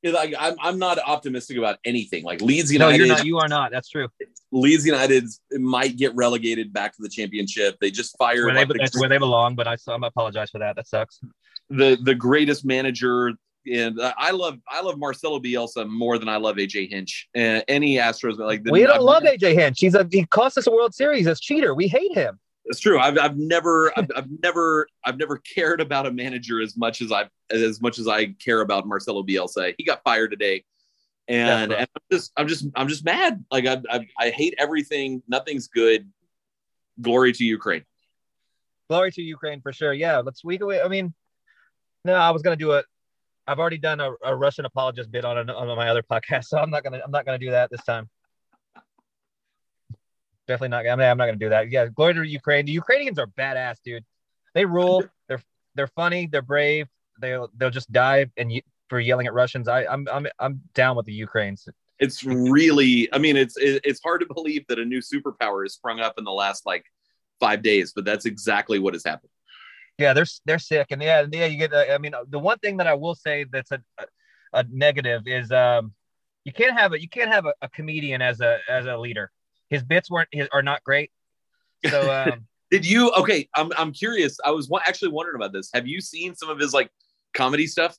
is 0.03 0.13
like 0.13 0.35
I'm 0.37 0.55
I'm 0.61 0.79
not 0.79 0.99
optimistic 0.99 1.57
about 1.57 1.77
anything. 1.83 2.23
Like 2.23 2.41
Leeds 2.41 2.71
United, 2.71 2.97
no, 2.99 3.05
you're 3.05 3.15
not. 3.15 3.25
You 3.25 3.37
are 3.39 3.47
not. 3.47 3.71
That's 3.71 3.89
true. 3.89 4.07
Leeds 4.51 4.85
United 4.85 5.25
might 5.53 5.97
get 5.97 6.15
relegated 6.15 6.71
back 6.71 6.95
to 6.95 7.01
the 7.01 7.09
championship. 7.09 7.77
They 7.81 7.91
just 7.91 8.15
fired. 8.17 8.45
Where 8.45 8.53
they, 8.53 8.65
like, 8.65 8.77
that's 8.77 8.91
the, 8.93 8.99
where 8.99 9.09
they 9.09 9.17
belong. 9.17 9.55
But 9.55 9.67
I, 9.67 9.73
I 9.87 9.97
apologize 10.03 10.51
for 10.51 10.59
that. 10.59 10.75
That 10.75 10.87
sucks. 10.87 11.19
The 11.69 11.97
the 12.01 12.15
greatest 12.15 12.65
manager 12.65 13.33
and 13.71 13.99
I 14.01 14.31
love 14.31 14.59
I 14.67 14.81
love 14.81 14.97
Marcelo 14.97 15.39
Bielsa 15.39 15.87
more 15.87 16.17
than 16.17 16.29
I 16.29 16.37
love 16.37 16.57
AJ 16.57 16.89
Hinch. 16.89 17.27
Uh, 17.35 17.61
any 17.67 17.95
Astros 17.95 18.37
like 18.37 18.63
the, 18.63 18.71
we 18.71 18.81
don't 18.83 18.97
I've, 18.97 19.01
love 19.01 19.23
AJ 19.23 19.53
Hinch. 19.53 19.79
He's 19.79 19.95
a 19.95 20.07
he 20.09 20.25
cost 20.25 20.57
us 20.57 20.67
a 20.67 20.71
World 20.71 20.93
Series 20.93 21.27
as 21.27 21.39
cheater. 21.39 21.73
We 21.73 21.87
hate 21.87 22.13
him. 22.13 22.39
It's 22.69 22.79
true. 22.79 22.99
I've, 22.99 23.17
I've 23.17 23.35
never 23.35 23.91
I've, 23.97 24.09
I've, 24.15 24.27
never 24.43 24.87
I've 25.03 25.17
never 25.17 25.37
cared 25.37 25.81
about 25.81 26.05
a 26.05 26.11
manager 26.11 26.61
as 26.61 26.77
much 26.77 27.01
as 27.01 27.11
I've 27.11 27.29
as 27.49 27.81
much 27.81 27.97
as 27.97 28.07
I 28.07 28.27
care 28.27 28.61
about 28.61 28.87
Marcelo 28.87 29.23
Bielsa. 29.23 29.73
He 29.77 29.83
got 29.83 30.03
fired 30.03 30.29
today, 30.29 30.63
and, 31.27 31.73
and 31.73 31.81
I'm 31.81 32.01
just 32.11 32.31
I'm 32.37 32.47
just 32.47 32.67
I'm 32.75 32.87
just 32.87 33.03
mad. 33.03 33.43
Like 33.49 33.65
I, 33.65 33.81
I 33.89 34.07
I 34.19 34.29
hate 34.29 34.53
everything. 34.59 35.23
Nothing's 35.27 35.67
good. 35.67 36.07
Glory 37.01 37.33
to 37.33 37.43
Ukraine. 37.43 37.83
Glory 38.87 39.11
to 39.13 39.21
Ukraine 39.23 39.61
for 39.61 39.73
sure. 39.73 39.93
Yeah, 39.93 40.19
let's 40.19 40.43
week 40.43 40.61
away. 40.61 40.79
I 40.79 40.87
mean, 40.89 41.15
no, 42.05 42.13
I 42.13 42.29
was 42.29 42.43
gonna 42.43 42.55
do 42.55 42.73
it. 42.73 42.85
I've 43.47 43.57
already 43.57 43.79
done 43.79 43.99
a, 43.99 44.11
a 44.23 44.35
Russian 44.35 44.65
apologist 44.65 45.11
bit 45.11 45.25
on 45.25 45.49
on 45.49 45.75
my 45.75 45.89
other 45.89 46.03
podcast, 46.03 46.45
so 46.45 46.59
I'm 46.59 46.69
not 46.69 46.83
gonna 46.83 47.01
I'm 47.03 47.11
not 47.11 47.25
gonna 47.25 47.39
do 47.39 47.49
that 47.49 47.71
this 47.71 47.83
time 47.83 48.09
definitely 50.49 50.69
not. 50.69 50.87
I 50.87 50.95
mean, 50.95 51.07
I'm 51.07 51.17
not 51.17 51.27
gonna 51.27 51.37
do 51.37 51.49
that. 51.49 51.71
Yeah, 51.71 51.87
glory 51.87 52.15
to 52.15 52.23
Ukraine. 52.23 52.65
The 52.65 52.73
Ukrainians 52.73 53.19
are 53.19 53.27
badass, 53.27 53.77
dude. 53.85 54.03
They 54.53 54.65
rule. 54.65 55.03
They're 55.27 55.41
they're 55.75 55.87
funny. 55.87 56.27
They're 56.27 56.41
brave. 56.41 56.87
They'll 57.21 57.49
they'll 57.55 57.69
just 57.69 57.91
die 57.91 58.25
and 58.35 58.51
for 58.89 58.99
yelling 58.99 59.27
at 59.27 59.33
Russians. 59.33 59.67
I 59.67 59.85
I'm 59.85 60.07
I'm 60.11 60.27
I'm 60.39 60.61
down 60.73 60.97
with 60.97 61.05
the 61.05 61.13
Ukrainians. 61.13 61.67
It's 61.99 62.23
really. 62.23 63.11
I 63.13 63.17
mean, 63.17 63.37
it's 63.37 63.55
it's 63.59 64.01
hard 64.01 64.21
to 64.21 64.33
believe 64.33 64.65
that 64.67 64.79
a 64.79 64.85
new 64.85 64.99
superpower 64.99 65.63
has 65.63 65.73
sprung 65.73 65.99
up 65.99 66.15
in 66.17 66.23
the 66.23 66.31
last 66.31 66.65
like 66.65 66.85
five 67.39 67.61
days, 67.61 67.93
but 67.95 68.03
that's 68.05 68.25
exactly 68.25 68.79
what 68.79 68.93
has 68.93 69.05
happened. 69.05 69.31
Yeah, 69.97 70.13
they're 70.13 70.25
they're 70.45 70.59
sick, 70.59 70.87
and 70.91 71.01
yeah, 71.01 71.25
yeah. 71.31 71.45
You 71.45 71.57
get. 71.57 71.73
Uh, 71.73 71.85
I 71.91 71.97
mean, 71.97 72.13
the 72.29 72.39
one 72.39 72.57
thing 72.59 72.77
that 72.77 72.87
I 72.87 72.95
will 72.95 73.15
say 73.15 73.45
that's 73.51 73.71
a 73.71 73.81
a 74.53 74.65
negative 74.71 75.23
is 75.27 75.51
um 75.51 75.93
You 76.45 76.53
can't 76.53 76.77
have 76.77 76.93
a 76.93 77.01
you 77.01 77.09
can't 77.09 77.31
have 77.31 77.45
a, 77.45 77.53
a 77.61 77.69
comedian 77.69 78.21
as 78.21 78.41
a 78.41 78.59
as 78.67 78.85
a 78.85 78.97
leader. 78.97 79.31
His 79.69 79.83
bits 79.83 80.09
weren't 80.09 80.29
his, 80.31 80.47
are 80.51 80.63
not 80.63 80.83
great. 80.83 81.11
So 81.87 82.11
um, 82.31 82.47
Did 82.71 82.85
you? 82.85 83.11
Okay, 83.11 83.47
I'm 83.55 83.71
I'm 83.77 83.91
curious. 83.91 84.37
I 84.43 84.51
was 84.51 84.69
actually 84.85 85.09
wondering 85.09 85.35
about 85.35 85.53
this. 85.53 85.69
Have 85.73 85.87
you 85.87 86.01
seen 86.01 86.35
some 86.35 86.49
of 86.49 86.59
his 86.59 86.73
like 86.73 86.89
comedy 87.33 87.67
stuff? 87.67 87.97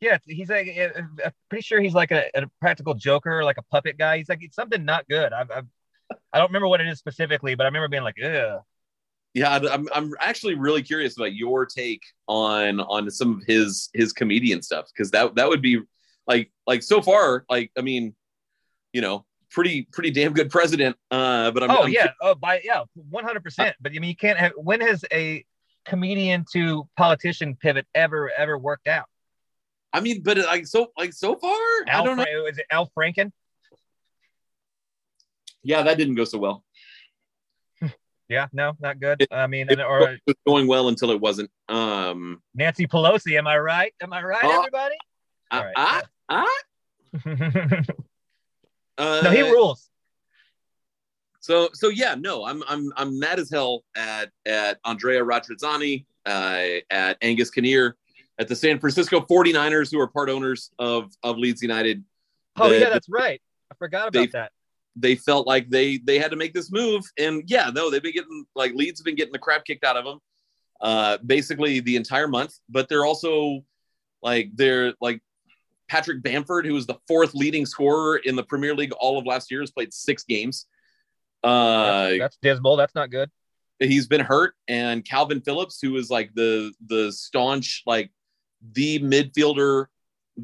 yeah, 0.00 0.18
he's 0.26 0.48
like 0.48 0.68
I'm 0.96 1.32
pretty 1.50 1.62
sure 1.62 1.80
he's 1.80 1.94
like 1.94 2.12
a, 2.12 2.26
a 2.34 2.46
practical 2.60 2.94
joker, 2.94 3.42
like 3.42 3.58
a 3.58 3.62
puppet 3.62 3.98
guy. 3.98 4.18
He's 4.18 4.28
like 4.28 4.42
it's 4.42 4.54
something 4.54 4.84
not 4.84 5.08
good. 5.08 5.32
I've, 5.32 5.50
I've 5.50 5.66
I 6.32 6.38
don't 6.38 6.48
remember 6.48 6.68
what 6.68 6.80
it 6.80 6.86
is 6.86 6.98
specifically, 6.98 7.54
but 7.54 7.64
I 7.64 7.66
remember 7.66 7.88
being 7.88 8.04
like, 8.04 8.16
ugh. 8.22 8.60
Yeah, 9.34 9.58
I'm 9.70 9.88
I'm 9.92 10.12
actually 10.20 10.54
really 10.54 10.82
curious 10.82 11.16
about 11.16 11.34
your 11.34 11.66
take 11.66 12.02
on 12.28 12.80
on 12.80 13.10
some 13.10 13.38
of 13.38 13.42
his 13.46 13.90
his 13.92 14.12
comedian 14.12 14.62
stuff 14.62 14.86
because 14.94 15.10
that 15.10 15.34
that 15.34 15.48
would 15.48 15.62
be 15.62 15.80
like 16.26 16.50
like 16.66 16.82
so 16.82 17.02
far 17.02 17.44
like 17.50 17.70
I 17.76 17.82
mean, 17.82 18.14
you 18.92 19.00
know, 19.00 19.26
pretty 19.50 19.82
pretty 19.92 20.10
damn 20.10 20.32
good 20.32 20.50
president. 20.50 20.96
Uh, 21.10 21.50
but 21.50 21.62
I'm 21.62 21.70
oh 21.70 21.82
I'm 21.84 21.90
yeah, 21.90 22.12
oh 22.20 22.34
by 22.34 22.60
yeah, 22.64 22.82
one 22.94 23.24
hundred 23.24 23.44
percent. 23.44 23.76
But 23.80 23.92
I 23.92 23.98
mean, 23.98 24.10
you 24.10 24.16
can't 24.16 24.38
have. 24.38 24.52
When 24.56 24.80
has 24.80 25.04
a 25.12 25.44
comedian 25.84 26.44
to 26.52 26.88
politician 26.96 27.56
pivot 27.56 27.86
ever 27.94 28.30
ever 28.36 28.58
worked 28.58 28.88
out? 28.88 29.06
I 29.92 30.00
mean, 30.00 30.22
but 30.22 30.38
like 30.38 30.66
so 30.66 30.92
like 30.96 31.12
so 31.12 31.36
far, 31.36 31.58
Al 31.88 32.02
I 32.02 32.04
don't 32.04 32.16
know. 32.16 32.46
Is 32.46 32.58
it 32.58 32.66
Al 32.70 32.90
Franken? 32.96 33.32
Yeah, 35.62 35.82
that 35.82 35.98
didn't 35.98 36.14
go 36.14 36.24
so 36.24 36.38
well. 36.38 36.64
Yeah, 38.30 38.46
no, 38.52 38.74
not 38.78 39.00
good. 39.00 39.22
It- 39.22 39.28
I 39.32 39.46
mean, 39.46 39.70
It 39.70 39.80
or 39.80 40.18
was 40.26 40.36
going 40.46 40.66
well 40.66 40.88
until 40.88 41.10
it 41.12 41.18
wasn't. 41.18 41.50
Um, 41.70 42.42
Nancy 42.54 42.86
Pelosi. 42.86 43.38
Am 43.38 43.46
I 43.46 43.58
right? 43.58 43.94
Am 44.02 44.12
I 44.12 44.22
right, 44.22 44.44
Oh. 44.44 44.58
everybody? 44.58 44.96
All 45.50 45.64
ah, 45.74 46.02
right, 46.04 46.04
ah, 46.28 46.46
ah, 47.24 47.82
uh, 48.98 49.20
no, 49.22 49.30
he 49.30 49.42
rules. 49.42 49.88
So 51.40 51.70
so 51.72 51.88
yeah, 51.88 52.14
no, 52.18 52.44
I'm 52.44 52.62
I'm 52.68 52.92
I'm 52.96 53.18
mad 53.18 53.38
as 53.38 53.50
hell 53.50 53.84
at 53.96 54.30
at 54.44 54.78
Andrea 54.84 55.22
Radrizzani, 55.22 56.04
uh, 56.26 56.64
at 56.90 57.16
Angus 57.22 57.50
Kinnear, 57.50 57.96
at 58.38 58.48
the 58.48 58.56
San 58.56 58.78
Francisco 58.78 59.20
49ers, 59.20 59.90
who 59.90 60.00
are 60.00 60.08
part 60.08 60.28
owners 60.28 60.70
of 60.78 61.10
of 61.22 61.38
Leeds 61.38 61.62
United. 61.62 62.04
Oh 62.56 62.68
The- 62.68 62.80
yeah, 62.80 62.90
that's 62.90 63.08
right. 63.08 63.40
I 63.70 63.74
forgot 63.76 64.12
they- 64.12 64.24
about 64.24 64.32
that. 64.32 64.52
They 65.00 65.14
felt 65.14 65.46
like 65.46 65.70
they 65.70 65.98
they 65.98 66.18
had 66.18 66.32
to 66.32 66.36
make 66.36 66.52
this 66.52 66.72
move, 66.72 67.04
and 67.16 67.44
yeah, 67.46 67.70
no, 67.72 67.88
they've 67.88 68.02
been 68.02 68.12
getting 68.14 68.44
like 68.56 68.74
Leeds 68.74 68.98
have 68.98 69.04
been 69.04 69.14
getting 69.14 69.32
the 69.32 69.38
crap 69.38 69.64
kicked 69.64 69.84
out 69.84 69.96
of 69.96 70.04
them, 70.04 70.18
uh, 70.80 71.18
basically 71.24 71.78
the 71.78 71.94
entire 71.94 72.26
month. 72.26 72.54
But 72.68 72.88
they're 72.88 73.04
also 73.04 73.60
like 74.24 74.50
they're 74.56 74.94
like 75.00 75.22
Patrick 75.88 76.22
Bamford, 76.22 76.66
who 76.66 76.74
was 76.74 76.86
the 76.86 76.96
fourth 77.06 77.34
leading 77.34 77.66
scorer 77.66 78.18
in 78.18 78.36
the 78.36 78.42
Premier 78.42 78.74
League 78.74 78.92
all 78.92 79.18
of 79.18 79.26
last 79.26 79.50
year, 79.50 79.60
has 79.60 79.70
played 79.70 79.92
six 79.92 80.24
games. 80.24 80.66
Uh, 81.42 82.08
That's, 82.10 82.18
that's 82.18 82.38
dismal. 82.42 82.76
That's 82.76 82.94
not 82.94 83.10
good. 83.10 83.30
he's 83.78 84.06
been 84.08 84.20
hurt 84.20 84.54
and 84.66 85.04
Kalvin 85.04 85.44
Phillips 85.44 85.78
who 85.80 85.96
is 85.96 86.10
like 86.10 86.34
the 86.34 86.72
the 86.88 87.12
staunch 87.12 87.82
like 87.86 88.10
the 88.72 88.98
midfielder 88.98 89.86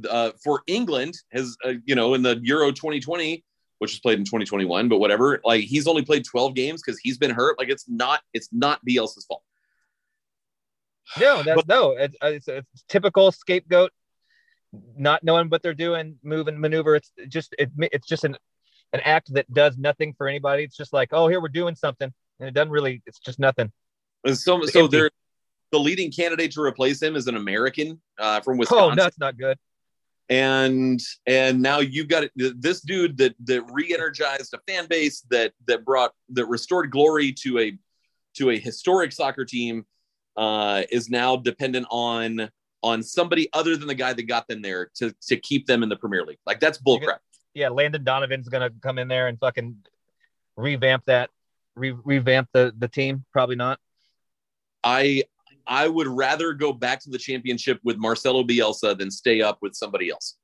uh, 0.08 0.30
for 0.42 0.62
England 0.68 1.14
has 1.32 1.56
uh, 1.64 1.72
you 1.84 1.96
know 1.96 2.14
in 2.14 2.22
the 2.22 2.38
Euro 2.44 2.70
2020 2.70 3.44
which 3.78 3.90
was 3.90 3.98
played 3.98 4.20
in 4.20 4.24
2021 4.24 4.88
but 4.88 4.98
whatever 4.98 5.40
like 5.44 5.64
he's 5.64 5.88
only 5.88 6.02
played 6.04 6.24
12 6.24 6.54
games 6.54 6.80
cuz 6.80 6.96
he's 7.02 7.18
been 7.18 7.32
hurt 7.32 7.58
like 7.58 7.68
it's 7.68 7.88
not 7.88 8.20
it's 8.32 8.48
not 8.52 8.80
Bielsa's 8.88 9.24
fault 9.24 9.42
No, 11.20 11.42
that's 11.42 11.66
no. 11.66 11.90
It's, 11.92 12.16
it's 12.22 12.48
it's 12.48 12.84
typical 12.88 13.30
scapegoat, 13.32 13.90
not 14.96 15.22
knowing 15.24 15.48
what 15.48 15.62
they're 15.62 15.74
doing, 15.74 16.16
move 16.22 16.48
and 16.48 16.60
maneuver. 16.60 16.96
It's 16.96 17.10
just 17.28 17.54
it, 17.58 17.70
it's 17.78 18.06
just 18.06 18.24
an 18.24 18.36
an 18.92 19.00
act 19.04 19.32
that 19.34 19.52
does 19.52 19.76
nothing 19.76 20.14
for 20.16 20.28
anybody. 20.28 20.62
It's 20.64 20.76
just 20.76 20.92
like, 20.92 21.08
oh, 21.12 21.26
here 21.28 21.40
we're 21.40 21.48
doing 21.48 21.74
something, 21.74 22.12
and 22.40 22.48
it 22.48 22.52
doesn't 22.52 22.70
really. 22.70 23.02
It's 23.06 23.18
just 23.18 23.38
nothing. 23.38 23.72
and 24.24 24.36
so 24.38 24.62
so 24.66 24.84
Empty. 24.84 24.96
they're 24.96 25.10
the 25.72 25.78
leading 25.80 26.12
candidate 26.12 26.52
to 26.52 26.60
replace 26.62 27.02
him 27.02 27.16
is 27.16 27.26
an 27.26 27.36
American 27.36 28.00
uh, 28.18 28.40
from 28.40 28.56
Oh, 28.56 28.58
Wisconsin 28.60 28.96
no, 28.96 29.06
it's 29.06 29.18
not 29.18 29.36
good. 29.36 29.58
and 30.30 31.00
and 31.26 31.60
now 31.60 31.80
you've 31.80 32.08
got 32.08 32.24
this 32.36 32.80
dude 32.80 33.16
that 33.18 33.34
that 33.44 33.62
re-energized 33.72 34.54
a 34.54 34.58
fan 34.70 34.86
base 34.88 35.20
that 35.30 35.52
that 35.66 35.84
brought 35.84 36.12
that 36.30 36.46
restored 36.46 36.90
glory 36.90 37.32
to 37.32 37.58
a 37.58 37.76
to 38.34 38.50
a 38.50 38.58
historic 38.58 39.12
soccer 39.12 39.44
team 39.44 39.84
uh 40.36 40.82
is 40.90 41.10
now 41.10 41.36
dependent 41.36 41.86
on 41.90 42.48
on 42.84 43.02
somebody 43.02 43.48
other 43.54 43.76
than 43.78 43.88
the 43.88 43.94
guy 43.94 44.12
that 44.12 44.24
got 44.24 44.46
them 44.46 44.60
there 44.60 44.90
to 44.94 45.12
to 45.26 45.36
keep 45.38 45.66
them 45.66 45.82
in 45.82 45.88
the 45.88 45.96
premier 45.96 46.22
league 46.24 46.38
like 46.46 46.60
that's 46.60 46.78
bullcrap 46.78 47.18
Yeah, 47.54 47.70
Landon 47.70 48.04
Donovan's 48.04 48.48
gonna 48.48 48.70
come 48.82 48.98
in 48.98 49.08
there 49.08 49.26
and 49.28 49.38
fucking 49.40 49.76
revamp 50.56 51.04
that, 51.06 51.30
re- 51.74 51.96
revamp 52.04 52.48
the 52.52 52.72
the 52.78 52.88
team. 52.88 53.24
Probably 53.32 53.56
not. 53.56 53.78
i 54.84 55.22
i 55.66 55.88
would 55.88 56.06
rather 56.08 56.52
go 56.52 56.72
back 56.72 57.00
to 57.04 57.10
the 57.10 57.18
championship 57.18 57.78
with 57.84 57.96
marcelo 57.96 58.42
bielsa 58.44 58.96
than 58.98 59.10
stay 59.10 59.40
up 59.40 59.58
with 59.62 59.74
somebody 59.74 60.10
else 60.10 60.36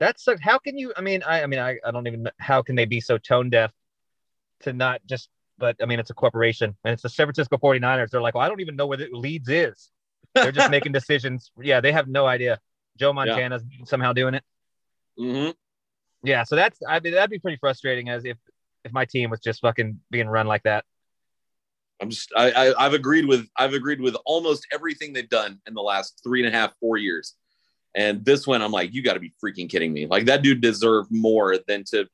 That's 0.00 0.26
like, 0.26 0.40
how 0.40 0.58
can 0.58 0.74
you? 0.80 0.92
I 0.96 1.02
mean, 1.02 1.20
I 1.22 1.42
I 1.44 1.46
mean, 1.46 1.60
I, 1.60 1.78
I 1.86 1.90
don't 1.92 2.06
even. 2.06 2.22
know 2.24 2.30
How 2.50 2.62
can 2.66 2.74
they 2.74 2.86
be 2.86 3.00
so 3.00 3.18
tone 3.18 3.50
deaf 3.50 3.70
to 4.64 4.72
not 4.72 4.98
just? 5.06 5.28
But 5.58 5.76
I 5.82 5.84
mean, 5.84 6.00
it's 6.00 6.08
a 6.10 6.14
corporation 6.24 6.74
and 6.84 6.92
it's 6.94 7.02
the 7.02 7.10
San 7.10 7.26
Francisco 7.26 7.58
49ers. 7.58 8.08
They're 8.10 8.22
like, 8.26 8.34
well, 8.34 8.42
I 8.46 8.48
don't 8.48 8.60
even 8.64 8.76
know 8.76 8.86
where 8.88 8.96
the 8.96 9.08
Leeds 9.12 9.50
is. 9.50 9.90
They're 10.34 10.52
just 10.52 10.70
making 10.70 10.92
decisions. 10.92 11.50
Yeah, 11.60 11.80
they 11.80 11.92
have 11.92 12.08
no 12.08 12.26
idea. 12.26 12.58
Joe 12.98 13.12
Montana's 13.12 13.62
somehow 13.84 14.12
doing 14.12 14.34
it. 14.34 14.44
hmm 15.18 15.50
Yeah, 16.22 16.44
so 16.44 16.56
that's 16.56 16.78
I 16.86 17.00
mean 17.00 17.14
that'd 17.14 17.30
be 17.30 17.38
pretty 17.38 17.58
frustrating 17.58 18.08
as 18.08 18.24
if 18.24 18.36
if 18.84 18.92
my 18.92 19.04
team 19.04 19.30
was 19.30 19.40
just 19.40 19.60
fucking 19.60 20.00
being 20.10 20.28
run 20.28 20.46
like 20.46 20.62
that. 20.62 20.84
i'm 22.00 22.08
just 22.08 22.32
I, 22.34 22.50
I 22.52 22.86
i've 22.86 22.94
agreed 22.94 23.26
with 23.26 23.46
i've 23.58 23.74
agreed 23.74 24.00
with 24.00 24.16
almost 24.24 24.66
everything 24.72 25.12
they've 25.12 25.28
done 25.28 25.60
in 25.66 25.74
the 25.74 25.82
last 25.82 26.20
three 26.24 26.44
and 26.44 26.48
a 26.54 26.58
half 26.58 26.72
four 26.80 26.96
years 26.96 27.34
and 27.94 28.24
this 28.24 28.46
one 28.46 28.62
i'm 28.62 28.72
like 28.72 28.94
you 28.94 29.02
got 29.02 29.14
to 29.14 29.20
be 29.20 29.34
freaking 29.44 29.68
kidding 29.68 29.92
me 29.92 30.06
like 30.06 30.24
that 30.24 30.40
dude 30.42 30.62
deserved 30.62 31.10
more 31.12 31.58
than 31.68 31.84
to 31.84 32.06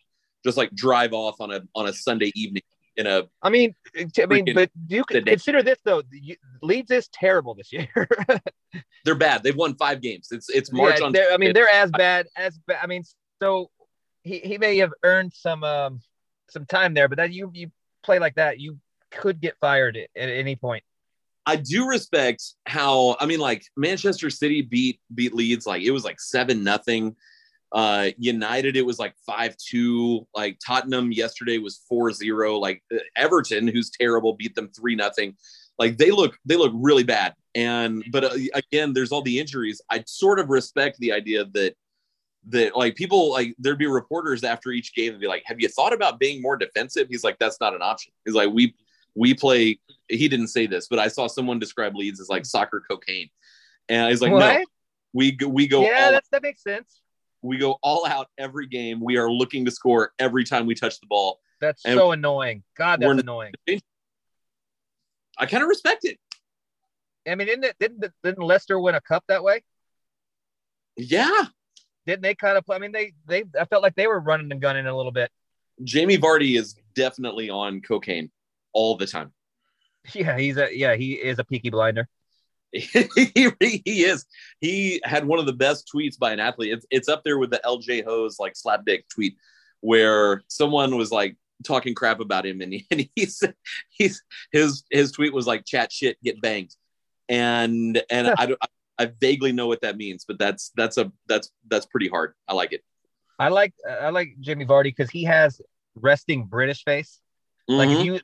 just 0.44 0.56
like 0.56 0.72
drive 0.74 1.12
off 1.12 1.40
on 1.40 1.52
a 1.52 1.62
on 1.76 1.86
a 1.88 1.92
sunday 1.92 2.32
evening 2.34 2.64
in 2.96 3.06
a 3.06 3.24
I 3.42 3.50
mean, 3.50 3.74
I 3.96 4.26
mean, 4.26 4.46
but 4.54 4.70
you 4.88 5.04
consider 5.04 5.62
this 5.62 5.78
though. 5.84 6.02
You, 6.10 6.36
Leeds 6.62 6.90
is 6.90 7.08
terrible 7.08 7.54
this 7.54 7.72
year. 7.72 7.88
they're 9.04 9.14
bad 9.14 9.42
they've 9.42 9.56
won 9.56 9.74
five 9.76 10.02
games 10.02 10.28
it's 10.30 10.48
it's 10.50 10.72
march 10.72 10.98
yeah, 10.98 11.06
on 11.06 11.16
I 11.32 11.36
mean, 11.36 11.52
they're 11.52 11.68
as 11.68 11.90
bad 11.90 12.26
as 12.36 12.58
I 12.82 12.86
mean, 12.86 13.04
so 13.40 13.70
he, 14.22 14.40
he 14.40 14.58
may 14.58 14.76
have 14.78 14.92
earned 15.02 15.32
some 15.32 15.62
um 15.64 16.00
some 16.50 16.66
time 16.66 16.94
there, 16.94 17.08
but 17.08 17.16
that 17.16 17.32
you 17.32 17.50
you 17.54 17.70
play 18.02 18.18
like 18.18 18.34
that, 18.36 18.60
you 18.60 18.78
could 19.10 19.40
get 19.40 19.56
fired 19.60 19.96
at, 19.96 20.08
at 20.16 20.28
any 20.28 20.56
point. 20.56 20.82
I 21.44 21.56
do 21.56 21.86
respect 21.86 22.42
how 22.66 23.16
I 23.20 23.26
mean 23.26 23.38
like 23.38 23.64
Manchester 23.76 24.30
City 24.30 24.62
beat 24.62 25.00
beat 25.14 25.34
Leeds 25.34 25.66
like 25.66 25.82
it 25.82 25.92
was 25.92 26.04
like 26.04 26.20
seven 26.20 26.64
nothing. 26.64 27.16
Uh 27.76 28.10
United 28.16 28.74
it 28.74 28.86
was 28.86 28.98
like 28.98 29.14
5-2 29.28 30.26
like 30.34 30.58
Tottenham 30.66 31.12
yesterday 31.12 31.58
was 31.58 31.82
4-0 31.92 32.58
like 32.58 32.82
uh, 32.92 32.98
Everton 33.14 33.68
who's 33.68 33.90
terrible 33.90 34.32
beat 34.32 34.54
them 34.54 34.70
3 34.74 34.96
nothing. 34.96 35.36
Like 35.78 35.98
they 35.98 36.10
look 36.10 36.38
they 36.46 36.56
look 36.56 36.72
really 36.74 37.04
bad. 37.04 37.34
And 37.54 38.02
but 38.10 38.24
uh, 38.24 38.30
again 38.54 38.94
there's 38.94 39.12
all 39.12 39.22
the 39.22 39.38
injuries. 39.38 39.82
I 39.90 40.02
sort 40.06 40.40
of 40.40 40.48
respect 40.48 40.98
the 40.98 41.12
idea 41.12 41.44
that 41.52 41.74
that 42.48 42.76
like 42.76 42.94
people 42.94 43.30
like 43.30 43.54
there'd 43.58 43.78
be 43.78 43.86
reporters 43.86 44.42
after 44.42 44.70
each 44.70 44.94
game 44.94 45.12
and 45.12 45.20
be 45.20 45.26
like 45.26 45.42
have 45.44 45.60
you 45.60 45.68
thought 45.68 45.92
about 45.92 46.18
being 46.18 46.40
more 46.40 46.56
defensive? 46.56 47.08
He's 47.10 47.24
like 47.24 47.38
that's 47.38 47.60
not 47.60 47.74
an 47.74 47.82
option. 47.82 48.12
He's 48.24 48.34
like 48.34 48.50
we 48.50 48.74
we 49.14 49.34
play 49.34 49.80
he 50.08 50.28
didn't 50.28 50.48
say 50.48 50.66
this, 50.66 50.86
but 50.88 50.98
I 50.98 51.08
saw 51.08 51.26
someone 51.26 51.58
describe 51.58 51.96
Leeds 51.96 52.20
as 52.20 52.28
like 52.28 52.46
soccer 52.46 52.82
cocaine, 52.88 53.28
and 53.88 54.08
he's 54.10 54.22
like, 54.22 54.32
no, 54.32 54.64
we 55.12 55.32
go, 55.32 55.48
we 55.48 55.66
go 55.66 55.82
yeah, 55.82 56.20
that 56.30 56.42
makes 56.42 56.62
sense. 56.62 57.00
We 57.46 57.58
go 57.58 57.78
all 57.82 58.06
out 58.06 58.28
every 58.38 58.66
game. 58.66 59.00
We 59.00 59.16
are 59.16 59.30
looking 59.30 59.64
to 59.64 59.70
score 59.70 60.12
every 60.18 60.44
time 60.44 60.66
we 60.66 60.74
touch 60.74 61.00
the 61.00 61.06
ball. 61.06 61.40
That's 61.60 61.84
And 61.84 61.98
so 61.98 62.12
annoying. 62.12 62.62
God, 62.76 63.00
that's 63.00 63.20
annoying. 63.20 63.52
I 65.38 65.46
kind 65.46 65.62
of 65.62 65.68
respect 65.68 66.04
it. 66.04 66.18
I 67.28 67.34
mean, 67.34 67.46
didn't 67.46 67.64
it, 67.64 67.76
didn't 67.80 68.04
didn't 68.22 68.42
Leicester 68.42 68.78
win 68.78 68.94
a 68.94 69.00
cup 69.00 69.24
that 69.28 69.42
way? 69.42 69.62
Yeah, 70.96 71.44
Didn't 72.06 72.22
they 72.22 72.34
kind 72.34 72.56
of? 72.56 72.64
play? 72.64 72.76
I 72.76 72.78
mean, 72.78 72.92
they 72.92 73.12
they 73.26 73.44
I 73.58 73.64
felt 73.66 73.82
like 73.82 73.94
they 73.96 74.06
were 74.06 74.20
running 74.20 74.50
and 74.50 74.60
gunning 74.60 74.86
a 74.86 74.96
little 74.96 75.12
bit. 75.12 75.30
Jamie 75.84 76.16
Vardy 76.16 76.58
is 76.58 76.74
definitely 76.94 77.50
on 77.50 77.80
cocaine 77.82 78.30
all 78.72 78.96
the 78.96 79.06
time. 79.06 79.32
Yeah, 80.14 80.38
he's 80.38 80.56
a 80.56 80.68
yeah 80.72 80.94
he 80.94 81.14
is 81.14 81.40
a 81.40 81.44
peaky 81.44 81.68
blinder. 81.68 82.08
he, 83.14 83.80
he 83.84 84.04
is. 84.04 84.26
He 84.60 85.00
had 85.04 85.26
one 85.26 85.38
of 85.38 85.46
the 85.46 85.52
best 85.52 85.90
tweets 85.94 86.18
by 86.18 86.32
an 86.32 86.40
athlete. 86.40 86.72
It's, 86.72 86.86
it's 86.90 87.08
up 87.08 87.22
there 87.24 87.38
with 87.38 87.50
the 87.50 87.60
LJ 87.64 88.04
Hoes 88.04 88.38
like 88.38 88.56
slap 88.56 88.84
dick 88.84 89.06
tweet, 89.08 89.36
where 89.80 90.42
someone 90.48 90.96
was 90.96 91.10
like 91.10 91.36
talking 91.64 91.94
crap 91.94 92.20
about 92.20 92.44
him, 92.46 92.60
and, 92.60 92.72
he, 92.72 92.86
and 92.90 93.08
he's 93.14 93.42
he's 93.90 94.22
his 94.52 94.84
his 94.90 95.12
tweet 95.12 95.32
was 95.32 95.46
like 95.46 95.64
chat 95.64 95.92
shit, 95.92 96.22
get 96.22 96.40
banged, 96.40 96.74
and 97.28 98.02
and 98.10 98.28
I 98.36 98.46
don't. 98.46 98.60
I 98.98 99.12
vaguely 99.20 99.52
know 99.52 99.66
what 99.66 99.82
that 99.82 99.98
means, 99.98 100.24
but 100.26 100.38
that's 100.38 100.72
that's 100.74 100.96
a 100.96 101.12
that's 101.28 101.50
that's 101.68 101.84
pretty 101.84 102.08
hard. 102.08 102.32
I 102.48 102.54
like 102.54 102.72
it. 102.72 102.82
I 103.38 103.48
like 103.48 103.74
I 103.86 104.08
like 104.08 104.36
Jimmy 104.40 104.64
Vardy 104.64 104.84
because 104.84 105.10
he 105.10 105.24
has 105.24 105.60
resting 105.94 106.44
British 106.44 106.82
face. 106.82 107.20
Like 107.68 107.90
if 107.90 107.98
Mhm. 107.98 108.04
you 108.04 108.20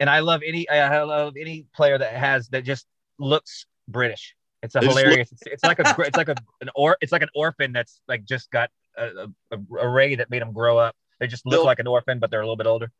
and 0.00 0.10
I 0.10 0.18
love 0.20 0.40
any 0.44 0.68
I 0.68 1.02
love 1.04 1.34
any 1.38 1.66
player 1.72 1.98
that 1.98 2.14
has 2.14 2.48
that 2.48 2.64
just 2.64 2.86
looks 3.20 3.66
British. 3.88 4.34
It's 4.62 4.74
a 4.74 4.78
They 4.80 4.86
just 4.86 4.96
look- 4.96 5.04
hilarious. 5.04 5.32
It's, 5.32 5.42
it's 5.46 5.64
like 5.64 5.78
a 5.80 5.94
it's 6.02 6.16
like 6.16 6.28
a 6.28 6.36
an 6.60 6.70
or 6.74 6.96
it's 7.00 7.12
like 7.12 7.22
an 7.22 7.30
orphan 7.34 7.72
that's 7.72 8.00
like 8.08 8.24
just 8.24 8.50
got 8.50 8.70
a, 8.96 9.28
a, 9.50 9.58
a 9.80 9.88
ray 9.88 10.14
that 10.16 10.30
made 10.30 10.42
them 10.42 10.52
grow 10.52 10.78
up. 10.78 10.94
They 11.20 11.26
just 11.26 11.44
look 11.46 11.52
They'll- 11.60 11.64
like 11.66 11.78
an 11.78 11.86
orphan, 11.86 12.18
but 12.18 12.30
they're 12.30 12.40
a 12.40 12.44
little 12.44 12.56
bit 12.56 12.66
older. 12.66 12.90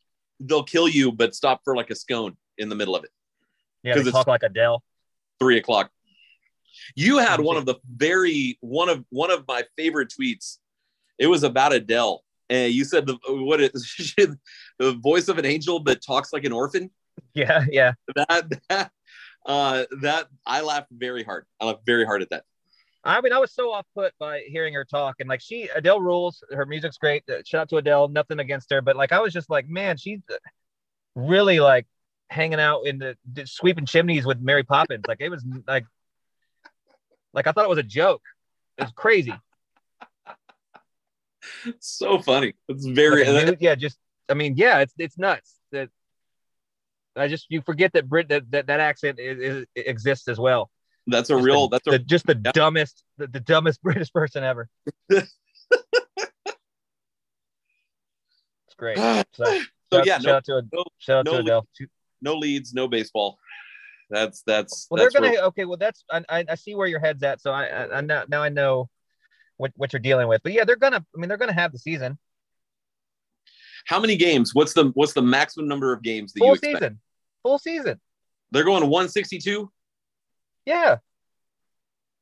they'll 0.40 0.64
kill 0.64 0.88
you, 0.88 1.12
but 1.12 1.34
stop 1.34 1.60
for 1.64 1.76
like 1.76 1.90
a 1.90 1.94
scone 1.94 2.36
in 2.58 2.68
the 2.68 2.74
middle 2.74 2.96
of 2.96 3.04
it. 3.04 3.10
Yeah, 3.82 3.94
they 3.94 4.00
it's- 4.00 4.12
talk 4.12 4.26
like 4.26 4.42
Adele. 4.42 4.82
Three 5.38 5.56
o'clock. 5.58 5.90
You 6.96 7.18
had 7.18 7.38
one 7.40 7.56
of 7.56 7.66
the 7.66 7.76
very 7.96 8.56
one 8.60 8.88
of 8.88 9.04
one 9.10 9.30
of 9.30 9.44
my 9.46 9.64
favorite 9.76 10.08
tweets. 10.18 10.58
It 11.18 11.26
was 11.26 11.42
about 11.42 11.72
Adele, 11.72 12.24
and 12.48 12.72
you 12.72 12.84
said 12.84 13.06
the 13.06 13.18
what 13.28 13.60
is 13.60 14.14
the 14.78 14.92
voice 14.94 15.28
of 15.28 15.38
an 15.38 15.44
angel 15.44 15.80
that 15.84 16.02
talks 16.02 16.32
like 16.32 16.44
an 16.44 16.52
orphan. 16.52 16.90
Yeah, 17.34 17.64
yeah. 17.70 17.92
That 18.16 18.50
that 18.68 18.90
uh, 19.46 19.84
that 20.00 20.28
I 20.46 20.61
laughed 20.62 20.88
very 20.90 21.25
hard. 21.25 21.46
I 21.61 21.66
laughed 21.66 21.87
very 21.87 22.04
hard 22.04 22.22
at 22.22 22.30
that. 22.30 22.44
I 23.04 23.20
mean, 23.20 23.32
I 23.32 23.38
was 23.38 23.52
so 23.52 23.72
off 23.72 23.87
put 23.94 24.12
by 24.18 24.42
hearing 24.46 24.75
her 24.75 24.84
talk, 24.84 25.16
and 25.18 25.28
like 25.28 25.40
she 25.40 25.68
Adele 25.75 26.00
rules. 26.00 26.44
Her 26.52 26.66
music's 26.66 26.99
great. 26.99 27.25
Uh, 27.28 27.42
Shout 27.44 27.62
out 27.62 27.68
to 27.70 27.76
Adele. 27.78 28.08
Nothing 28.08 28.38
against 28.38 28.70
her, 28.70 28.80
but 28.80 28.96
like 28.96 29.12
I 29.12 29.20
was 29.20 29.32
just 29.32 29.50
like, 29.50 29.68
man, 29.68 29.96
she's 29.96 30.20
uh, 30.30 30.37
really 31.16 31.58
like 31.58 31.87
hanging 32.30 32.61
out 32.61 32.87
in 32.87 32.99
the, 32.99 33.16
sweeping 33.44 33.87
chimneys 33.87 34.25
with 34.25 34.40
Mary 34.40 34.62
Poppins. 34.62 35.04
Like 35.06 35.20
it 35.20 35.28
was 35.28 35.44
like, 35.66 35.84
like 37.34 37.46
I 37.46 37.52
thought 37.52 37.64
it 37.64 37.70
was 37.70 37.78
a 37.78 37.82
joke. 37.82 38.22
It 38.78 38.84
was 38.84 38.92
crazy. 38.92 39.34
So 41.80 42.20
funny. 42.20 42.54
It's 42.68 42.87
very. 42.87 43.25
Like 43.25 43.49
a 43.49 43.56
yeah, 43.61 43.75
just 43.75 43.99
I 44.28 44.34
mean, 44.34 44.54
yeah, 44.56 44.78
it's 44.78 44.94
it's 44.96 45.18
nuts. 45.18 45.54
I 47.16 47.28
just 47.28 47.47
you 47.50 47.61
forget 47.62 47.92
that 47.92 48.09
Brit 48.09 48.28
that 48.28 48.50
that, 48.50 48.66
that 48.69 48.81
accent 48.81 49.19
is, 49.19 49.38
is, 49.38 49.66
exists 49.76 50.28
as 50.28 50.38
well. 50.38 50.71
that's 51.07 51.31
a 51.31 51.35
Just 51.35 51.45
real. 51.45 51.69
the, 51.69 51.76
That's 51.76 51.87
a 51.88 51.90
the- 51.92 51.99
just 51.99 52.26
the 52.26 52.40
yeah. 52.45 52.52
dumbest 52.52 53.02
the, 53.19 53.26
the 53.26 53.40
dumbest 53.40 53.83
British 53.87 54.12
person 54.12 54.45
ever. 54.45 54.69
it's 55.11 55.31
great. 58.76 58.99
So, 59.35 59.45
so 59.45 59.99
shout, 59.99 60.07
yeah. 60.07 60.19
shout 60.19 60.25
No, 60.25 60.35
out 60.37 60.45
to 60.45 60.62
no- 60.73 60.85
shout 60.99 61.16
out 61.19 61.25
no 61.26 61.33
to 61.33 61.38
Adele. 61.38 61.66
no 62.23 62.35
leads, 62.37 62.73
no 62.73 62.88
baseball. 62.88 63.38
That's 64.11 64.42
that's. 64.47 64.87
Well, 64.90 65.02
that's 65.02 65.12
they're 65.14 65.21
gonna 65.23 65.33
where- 65.35 65.45
okay. 65.49 65.64
Well, 65.66 65.76
that's 65.78 66.04
I, 66.11 66.23
I 66.28 66.45
I 66.50 66.54
see 66.54 66.75
where 66.75 66.87
your 66.87 67.00
head's 67.00 67.23
at. 67.23 67.40
So 67.40 67.50
I 67.52 67.64
I, 67.66 67.99
I 67.99 68.00
now, 68.00 68.25
now 68.28 68.42
I 68.42 68.49
know 68.49 68.88
what 69.59 69.73
what 69.76 69.92
you're 69.92 70.00
dealing 70.00 70.28
with. 70.28 70.42
But 70.42 70.52
yeah, 70.52 70.64
they're 70.64 70.76
gonna. 70.76 71.04
I 71.14 71.19
mean, 71.21 71.28
they're 71.28 71.37
gonna 71.38 71.52
have 71.52 71.73
the 71.73 71.78
season, 71.78 72.19
How 73.87 74.00
many 74.00 74.16
games? 74.16 74.54
What's 74.54 74.73
the 74.75 74.90
what's 74.95 75.12
the 75.12 75.23
maximum 75.23 75.69
number 75.69 75.92
of 75.92 76.02
games 76.02 76.33
that 76.33 76.40
you 76.40 76.47
full 76.47 76.54
expect? 76.54 76.76
season, 76.78 77.00
full 77.42 77.58
season. 77.58 78.00
They're 78.50 78.64
going 78.64 78.82
162. 78.82 79.70
Yeah. 80.66 80.99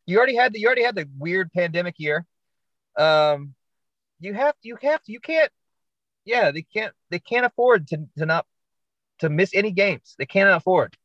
You 0.07 0.19
already 0.19 0.37
had 0.37 0.53
the 0.53 0.61
you 0.61 0.67
already 0.67 0.83
had 0.83 0.95
the 0.95 1.09
weird 1.19 1.53
pandemic 1.53 1.97
year. 1.99 2.27
Um, 2.99 3.55
you 4.19 4.35
have 4.35 4.55
to 4.61 4.69
you 4.69 4.77
have 4.83 5.03
to 5.05 5.13
you 5.13 5.21
can't. 5.21 5.51
Yeah, 6.25 6.51
they 6.51 6.63
can't 6.63 6.93
they 7.11 7.19
can't 7.19 7.47
afford 7.47 7.89
to 7.89 8.09
to 8.19 8.27
not 8.27 8.47
to 9.21 9.29
miss 9.29 9.51
any 9.55 9.71
games. 9.71 10.15
They 10.19 10.27
cannot 10.27 10.57
afford. 10.57 10.97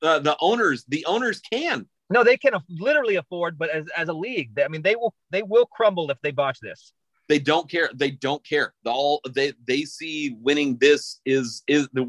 The 0.00 0.20
the 0.20 0.36
owners 0.40 0.84
the 0.88 1.04
owners 1.06 1.40
can. 1.40 1.88
No, 2.08 2.22
they 2.22 2.36
can 2.36 2.52
literally 2.68 3.16
afford, 3.16 3.58
but 3.58 3.68
as, 3.70 3.86
as 3.96 4.08
a 4.08 4.12
league, 4.12 4.58
I 4.60 4.68
mean, 4.68 4.82
they 4.82 4.94
will 4.94 5.14
they 5.30 5.42
will 5.42 5.66
crumble 5.66 6.10
if 6.10 6.20
they 6.22 6.30
botch 6.30 6.60
this. 6.60 6.92
They 7.28 7.38
don't 7.38 7.68
care. 7.68 7.90
They 7.94 8.12
don't 8.12 8.44
care. 8.46 8.72
The 8.84 8.90
all 8.90 9.20
they 9.28 9.52
they 9.66 9.82
see 9.82 10.36
winning 10.40 10.76
this 10.78 11.20
is 11.26 11.62
is 11.66 11.88
the 11.92 12.08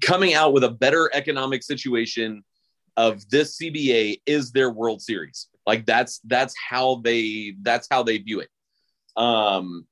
coming 0.00 0.34
out 0.34 0.52
with 0.52 0.64
a 0.64 0.70
better 0.70 1.10
economic 1.14 1.62
situation 1.62 2.42
of 2.96 3.28
this 3.30 3.56
CBA 3.58 4.20
is 4.26 4.50
their 4.52 4.70
World 4.70 5.00
Series. 5.00 5.48
Like 5.66 5.86
that's 5.86 6.20
that's 6.24 6.54
how 6.68 6.96
they 7.04 7.54
that's 7.62 7.86
how 7.90 8.02
they 8.02 8.18
view 8.18 8.40
it. 8.40 8.48
Um, 9.16 9.86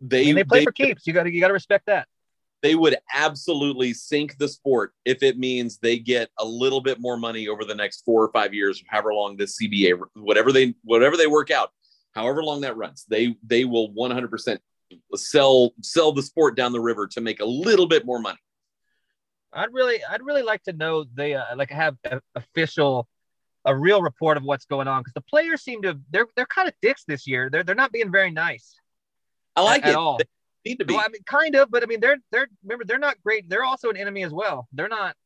they 0.00 0.22
I 0.22 0.24
mean, 0.26 0.34
they 0.36 0.44
play 0.44 0.58
they- 0.60 0.64
for 0.64 0.72
keeps. 0.72 1.06
You 1.06 1.12
got 1.14 1.22
to 1.24 1.32
you 1.32 1.40
got 1.40 1.48
to 1.48 1.54
respect 1.54 1.86
that. 1.86 2.08
they 2.62 2.74
would 2.74 2.96
absolutely 3.14 3.92
sink 3.94 4.36
the 4.38 4.48
sport 4.48 4.92
if 5.04 5.22
it 5.22 5.38
means 5.38 5.78
they 5.78 5.98
get 5.98 6.28
a 6.38 6.44
little 6.44 6.80
bit 6.80 7.00
more 7.00 7.16
money 7.16 7.48
over 7.48 7.64
the 7.64 7.74
next 7.74 8.04
four 8.04 8.22
or 8.22 8.30
five 8.32 8.52
years, 8.54 8.82
however 8.86 9.14
long 9.14 9.36
this 9.36 9.58
CBA, 9.60 9.98
whatever 10.14 10.52
they 10.52 10.74
whatever 10.84 11.16
they 11.16 11.26
work 11.26 11.50
out, 11.50 11.70
however 12.12 12.42
long 12.42 12.62
that 12.62 12.76
runs, 12.76 13.04
they 13.08 13.36
they 13.44 13.64
will 13.64 13.90
100% 13.92 14.58
sell 15.14 15.72
sell 15.80 16.12
the 16.12 16.22
sport 16.22 16.56
down 16.56 16.72
the 16.72 16.80
river 16.80 17.06
to 17.08 17.20
make 17.20 17.40
a 17.40 17.44
little 17.44 17.86
bit 17.86 18.04
more 18.04 18.18
money. 18.18 18.38
I'd 19.52 19.72
really 19.72 20.02
I'd 20.04 20.22
really 20.22 20.42
like 20.42 20.62
to 20.64 20.72
know 20.72 21.04
they 21.14 21.34
uh, 21.34 21.56
like 21.56 21.70
have 21.70 21.96
a, 22.04 22.20
official 22.34 23.08
a 23.64 23.76
real 23.76 24.02
report 24.02 24.36
of 24.36 24.42
what's 24.42 24.64
going 24.64 24.88
on 24.88 25.00
because 25.02 25.14
the 25.14 25.22
players 25.22 25.62
seem 25.62 25.82
to 25.82 25.98
they're 26.10 26.26
they're 26.36 26.46
kind 26.46 26.68
of 26.68 26.74
dicks 26.82 27.04
this 27.04 27.26
year. 27.26 27.48
They're 27.50 27.62
they're 27.62 27.74
not 27.74 27.92
being 27.92 28.10
very 28.10 28.30
nice 28.30 28.74
I 29.56 29.62
like 29.62 29.84
at, 29.84 29.90
it. 29.90 29.96
all. 29.96 30.18
They 30.18 30.70
need 30.70 30.78
to 30.78 30.84
be. 30.84 30.94
Well, 30.94 31.04
I 31.06 31.10
mean, 31.10 31.22
kind 31.26 31.54
of, 31.56 31.70
but 31.70 31.82
I 31.82 31.86
mean, 31.86 32.00
they're 32.00 32.18
they're 32.30 32.48
remember 32.62 32.84
they're 32.84 32.98
not 32.98 33.20
great. 33.22 33.48
They're 33.48 33.64
also 33.64 33.90
an 33.90 33.96
enemy 33.96 34.24
as 34.24 34.32
well. 34.32 34.68
They're 34.72 34.88
not 34.88 35.16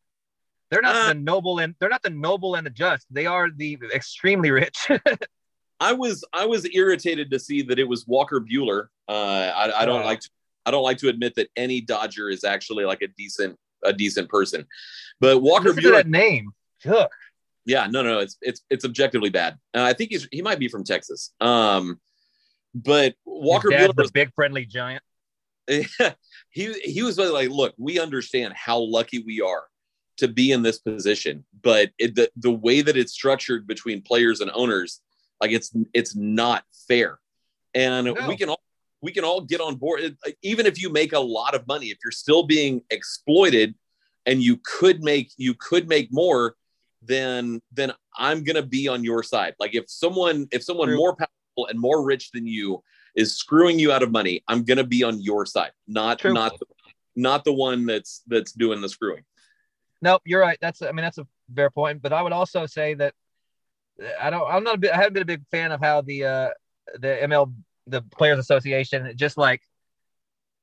they're 0.70 0.82
not 0.82 0.96
Uh, 0.96 1.08
the 1.08 1.14
noble 1.14 1.58
and 1.58 1.74
they're 1.78 1.88
not 1.88 2.02
the 2.02 2.10
noble 2.10 2.56
and 2.56 2.66
the 2.66 2.70
just. 2.70 3.06
They 3.10 3.26
are 3.26 3.48
the 3.50 3.78
extremely 3.94 4.50
rich. 4.50 4.90
I 5.80 5.92
was 5.92 6.24
I 6.32 6.46
was 6.46 6.66
irritated 6.72 7.30
to 7.30 7.38
see 7.38 7.62
that 7.62 7.78
it 7.78 7.88
was 7.88 8.06
Walker 8.06 8.40
Buehler. 8.40 8.88
Uh, 9.08 9.12
I, 9.54 9.82
I 9.82 9.84
don't 9.84 10.04
like 10.04 10.20
to, 10.20 10.30
I 10.64 10.70
don't 10.70 10.82
like 10.82 10.98
to 10.98 11.08
admit 11.08 11.34
that 11.36 11.48
any 11.56 11.80
Dodger 11.80 12.30
is 12.30 12.44
actually 12.44 12.84
like 12.84 13.02
a 13.02 13.08
decent 13.08 13.58
a 13.84 13.92
decent 13.92 14.28
person, 14.28 14.66
but 15.20 15.40
Walker 15.40 15.68
Listen 15.68 15.84
Buehler. 15.84 15.96
that 15.96 16.08
name. 16.08 16.50
Ugh. 16.86 17.08
Yeah, 17.66 17.88
no, 17.90 18.02
no, 18.02 18.20
it's 18.20 18.38
it's 18.40 18.62
it's 18.70 18.84
objectively 18.84 19.28
bad. 19.28 19.58
Uh, 19.74 19.82
I 19.82 19.92
think 19.92 20.10
he's 20.10 20.28
he 20.30 20.40
might 20.40 20.58
be 20.58 20.68
from 20.68 20.84
Texas. 20.84 21.32
Um, 21.40 22.00
but 22.74 23.14
Walker 23.24 23.70
His 23.70 23.80
dad's 23.80 23.92
Buehler 23.92 23.96
the 23.96 24.02
was, 24.02 24.10
big 24.12 24.34
friendly 24.34 24.64
giant. 24.64 25.02
he 25.68 26.72
he 26.72 27.02
was 27.02 27.18
like, 27.18 27.50
look, 27.50 27.74
we 27.76 27.98
understand 27.98 28.54
how 28.54 28.78
lucky 28.78 29.18
we 29.18 29.40
are 29.40 29.64
to 30.18 30.28
be 30.28 30.52
in 30.52 30.62
this 30.62 30.78
position, 30.78 31.44
but 31.62 31.90
it, 31.98 32.14
the 32.14 32.30
the 32.36 32.52
way 32.52 32.82
that 32.82 32.96
it's 32.96 33.12
structured 33.12 33.66
between 33.66 34.00
players 34.00 34.40
and 34.40 34.50
owners, 34.54 35.00
like 35.40 35.50
it's 35.50 35.72
it's 35.92 36.14
not 36.16 36.64
fair, 36.88 37.18
and 37.74 38.06
No. 38.06 38.28
we 38.28 38.36
can 38.36 38.48
all 38.48 38.60
we 39.02 39.12
can 39.12 39.24
all 39.24 39.40
get 39.40 39.60
on 39.60 39.76
board. 39.76 40.16
Even 40.42 40.66
if 40.66 40.80
you 40.80 40.90
make 40.90 41.12
a 41.12 41.18
lot 41.20 41.54
of 41.54 41.66
money, 41.66 41.86
if 41.86 41.98
you're 42.04 42.12
still 42.12 42.42
being 42.42 42.82
exploited, 42.90 43.74
and 44.24 44.42
you 44.42 44.58
could 44.64 45.02
make 45.02 45.32
you 45.36 45.54
could 45.54 45.88
make 45.88 46.08
more, 46.10 46.56
then 47.02 47.60
then 47.72 47.92
I'm 48.16 48.44
gonna 48.44 48.62
be 48.62 48.88
on 48.88 49.04
your 49.04 49.22
side. 49.22 49.54
Like 49.58 49.74
if 49.74 49.84
someone 49.88 50.48
if 50.50 50.62
someone 50.62 50.88
True. 50.88 50.96
more 50.96 51.14
powerful 51.14 51.66
and 51.68 51.78
more 51.78 52.02
rich 52.04 52.30
than 52.32 52.46
you 52.46 52.82
is 53.14 53.34
screwing 53.36 53.78
you 53.78 53.92
out 53.92 54.02
of 54.02 54.10
money, 54.10 54.42
I'm 54.48 54.64
gonna 54.64 54.84
be 54.84 55.02
on 55.04 55.20
your 55.20 55.46
side, 55.46 55.72
not 55.86 56.18
True. 56.18 56.32
not 56.32 56.58
the, 56.58 56.66
not 57.14 57.44
the 57.44 57.52
one 57.52 57.86
that's 57.86 58.22
that's 58.26 58.52
doing 58.52 58.80
the 58.80 58.88
screwing. 58.88 59.24
Nope, 60.02 60.22
you're 60.24 60.40
right. 60.40 60.58
That's 60.60 60.82
I 60.82 60.86
mean 60.92 61.04
that's 61.04 61.18
a 61.18 61.26
fair 61.54 61.70
point. 61.70 62.02
But 62.02 62.12
I 62.12 62.22
would 62.22 62.32
also 62.32 62.66
say 62.66 62.94
that 62.94 63.14
I 64.20 64.30
don't. 64.30 64.46
I'm 64.50 64.64
not. 64.64 64.76
A 64.76 64.78
bit, 64.78 64.92
I 64.92 64.96
haven't 64.96 65.14
been 65.14 65.22
a 65.22 65.26
big 65.26 65.42
fan 65.50 65.72
of 65.72 65.80
how 65.80 66.00
the 66.02 66.24
uh 66.24 66.48
the 66.98 67.18
ML 67.22 67.52
the 67.86 68.02
Players 68.02 68.38
Association 68.38 69.12
just 69.16 69.38
like 69.38 69.62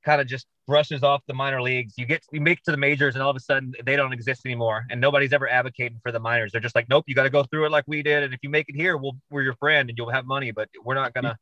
kind 0.06 0.20
of 0.22 0.28
just 0.28 0.46
brushes 0.68 1.04
off 1.04 1.22
the 1.28 1.34
minor 1.34 1.62
leagues. 1.62 1.94
You 1.98 2.06
get 2.06 2.24
you 2.32 2.42
make 2.42 2.60
it 2.60 2.66
to 2.66 2.72
the 2.72 2.78
majors, 2.78 3.16
and 3.16 3.24
all 3.24 3.30
of 3.30 3.36
a 3.36 3.40
sudden 3.40 3.74
they 3.86 3.96
don't 3.96 4.14
exist 4.14 4.46
anymore, 4.46 4.86
and 4.90 5.00
nobody's 5.02 5.34
ever 5.34 5.50
advocating 5.50 6.00
for 6.04 6.12
the 6.12 6.20
minors. 6.20 6.52
They're 6.52 6.62
just 6.62 6.76
like, 6.76 6.90
nope, 6.90 7.06
you 7.08 7.16
got 7.16 7.24
to 7.24 7.30
go 7.30 7.44
through 7.44 7.66
it 7.66 7.72
like 7.72 7.86
we 7.88 8.04
did, 8.04 8.24
and 8.24 8.34
if 8.34 8.40
you 8.44 8.50
make 8.50 8.70
it 8.70 8.76
here, 8.76 8.98
we'll 8.98 9.18
we're 9.30 9.44
your 9.44 9.56
friend, 9.56 9.90
and 9.90 9.98
you'll 9.98 10.12
have 10.12 10.26
money, 10.26 10.52
but 10.52 10.70
we're 10.84 10.96
not 10.96 11.14
gonna 11.14 11.38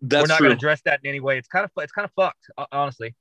That's 0.00 0.22
we're 0.22 0.28
not 0.28 0.38
true. 0.38 0.46
gonna 0.46 0.54
address 0.56 0.80
that 0.86 1.00
in 1.02 1.08
any 1.08 1.20
way. 1.20 1.38
It's 1.38 1.48
kind 1.48 1.64
of 1.64 1.70
it's 1.82 1.92
kind 1.92 2.04
of 2.06 2.12
fucked, 2.14 2.50
honestly. 2.72 3.14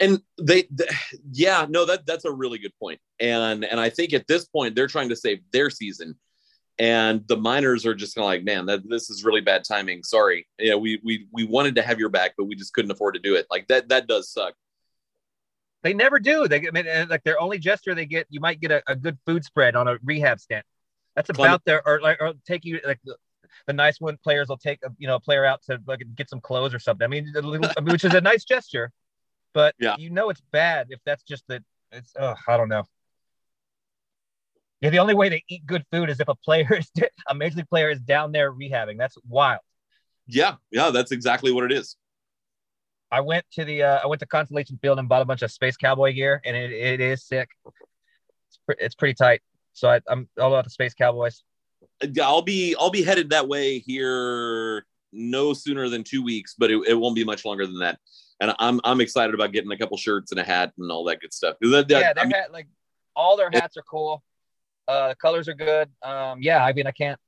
and 0.00 0.20
they, 0.42 0.62
th- 0.62 0.90
yeah 1.32 1.66
no 1.68 1.84
that 1.86 2.04
that's 2.06 2.24
a 2.26 2.30
really 2.32 2.58
good 2.58 2.72
point 2.78 3.00
and 3.20 3.64
and 3.64 3.78
i 3.80 3.88
think 3.88 4.12
at 4.12 4.26
this 4.26 4.44
point 4.44 4.74
they're 4.74 4.86
trying 4.88 5.08
to 5.08 5.16
save 5.16 5.38
their 5.52 5.70
season 5.70 6.14
and 6.78 7.26
the 7.28 7.36
miners 7.36 7.86
are 7.86 7.94
just 7.94 8.14
kind 8.14 8.24
of 8.24 8.28
like 8.28 8.44
man 8.44 8.66
that 8.66 8.88
this 8.88 9.08
is 9.08 9.24
really 9.24 9.40
bad 9.40 9.64
timing 9.64 10.02
sorry 10.02 10.46
yeah 10.58 10.74
we 10.74 11.00
we 11.02 11.26
we 11.32 11.44
wanted 11.44 11.74
to 11.74 11.82
have 11.82 11.98
your 11.98 12.08
back 12.10 12.32
but 12.36 12.44
we 12.44 12.54
just 12.54 12.72
couldn't 12.74 12.90
afford 12.90 13.14
to 13.14 13.20
do 13.20 13.34
it 13.34 13.46
like 13.50 13.66
that 13.68 13.88
that 13.88 14.06
does 14.06 14.30
suck 14.30 14.54
They 15.82 15.94
never 15.94 16.18
do. 16.18 16.48
They 16.48 16.58
get 16.60 16.76
I 16.76 16.82
mean, 16.82 17.08
like 17.08 17.22
their 17.22 17.40
only 17.40 17.58
gesture 17.58 17.94
they 17.94 18.06
get. 18.06 18.26
You 18.28 18.40
might 18.40 18.60
get 18.60 18.72
a, 18.72 18.82
a 18.88 18.96
good 18.96 19.18
food 19.24 19.44
spread 19.44 19.76
on 19.76 19.86
a 19.86 19.98
rehab 20.02 20.40
stand. 20.40 20.64
That's 21.14 21.30
about 21.30 21.64
their 21.64 21.86
or 21.86 22.00
like 22.00 22.20
or 22.20 22.34
take 22.44 22.64
you 22.64 22.80
like 22.84 22.98
the, 23.04 23.16
the 23.66 23.72
nice 23.72 24.00
one 24.00 24.16
players 24.22 24.48
will 24.48 24.58
take 24.58 24.80
a 24.84 24.90
you 24.98 25.06
know 25.06 25.14
a 25.14 25.20
player 25.20 25.44
out 25.44 25.62
to 25.64 25.78
like 25.86 26.02
get 26.16 26.28
some 26.28 26.40
clothes 26.40 26.74
or 26.74 26.80
something. 26.80 27.04
I 27.04 27.08
mean, 27.08 27.32
a 27.36 27.40
little, 27.40 27.70
I 27.76 27.80
mean, 27.80 27.92
which 27.92 28.04
is 28.04 28.14
a 28.14 28.20
nice 28.20 28.44
gesture, 28.44 28.90
but 29.54 29.74
Yeah. 29.80 29.94
you 29.96 30.10
know 30.10 30.28
it's 30.30 30.42
bad 30.50 30.88
if 30.90 31.00
that's 31.06 31.22
just 31.22 31.44
that. 31.48 31.62
It's 31.92 32.12
oh 32.18 32.34
I 32.48 32.56
don't 32.56 32.68
know. 32.68 32.84
The 34.90 34.98
only 34.98 35.14
way 35.14 35.28
they 35.28 35.42
eat 35.48 35.66
good 35.66 35.84
food 35.90 36.10
is 36.10 36.20
if 36.20 36.28
a 36.28 36.34
player 36.34 36.74
is 36.74 36.90
a 37.28 37.34
major 37.34 37.56
league 37.56 37.68
player 37.68 37.90
is 37.90 38.00
down 38.00 38.32
there 38.32 38.52
rehabbing. 38.52 38.98
That's 38.98 39.16
wild. 39.28 39.60
Yeah, 40.26 40.54
yeah, 40.70 40.90
that's 40.90 41.12
exactly 41.12 41.52
what 41.52 41.64
it 41.64 41.72
is. 41.72 41.96
I 43.10 43.20
went 43.20 43.44
to 43.52 43.64
the 43.64 43.82
uh, 43.82 44.00
I 44.02 44.06
went 44.06 44.20
to 44.20 44.26
Constellation 44.26 44.78
Field 44.82 44.98
and 44.98 45.08
bought 45.08 45.22
a 45.22 45.24
bunch 45.24 45.42
of 45.42 45.52
Space 45.52 45.76
Cowboy 45.76 46.12
gear, 46.12 46.40
and 46.44 46.56
it, 46.56 46.72
it 46.72 47.00
is 47.00 47.24
sick. 47.24 47.48
It's, 47.64 48.58
pre- 48.66 48.76
it's 48.78 48.94
pretty 48.94 49.14
tight. 49.14 49.42
So 49.72 49.88
I, 49.90 50.00
I'm 50.08 50.28
all 50.40 50.52
about 50.52 50.64
the 50.64 50.70
Space 50.70 50.94
Cowboys. 50.94 51.42
I'll 52.20 52.42
be 52.42 52.74
I'll 52.78 52.90
be 52.90 53.02
headed 53.02 53.30
that 53.30 53.46
way 53.46 53.78
here 53.78 54.84
no 55.12 55.52
sooner 55.52 55.88
than 55.88 56.04
two 56.04 56.22
weeks, 56.22 56.54
but 56.58 56.70
it, 56.70 56.82
it 56.88 56.94
won't 56.94 57.14
be 57.14 57.24
much 57.24 57.44
longer 57.44 57.66
than 57.66 57.78
that. 57.78 57.98
And 58.40 58.54
I'm 58.58 58.80
I'm 58.84 59.00
excited 59.00 59.34
about 59.34 59.52
getting 59.52 59.70
a 59.70 59.78
couple 59.78 59.96
shirts 59.96 60.32
and 60.32 60.40
a 60.40 60.44
hat 60.44 60.72
and 60.78 60.90
all 60.90 61.04
that 61.04 61.20
good 61.20 61.32
stuff. 61.32 61.56
That, 61.60 61.88
that, 61.88 62.00
yeah, 62.00 62.12
their 62.12 62.24
I 62.24 62.26
mean, 62.26 62.34
hat, 62.34 62.52
like 62.52 62.66
all 63.14 63.36
their 63.36 63.50
hats 63.52 63.76
are 63.76 63.84
cool. 63.88 64.22
Uh, 64.88 65.08
the 65.08 65.14
colors 65.16 65.48
are 65.48 65.54
good. 65.54 65.88
Um, 66.02 66.40
yeah, 66.42 66.64
I 66.64 66.72
mean, 66.72 66.86
I 66.86 66.92
can't. 66.92 67.18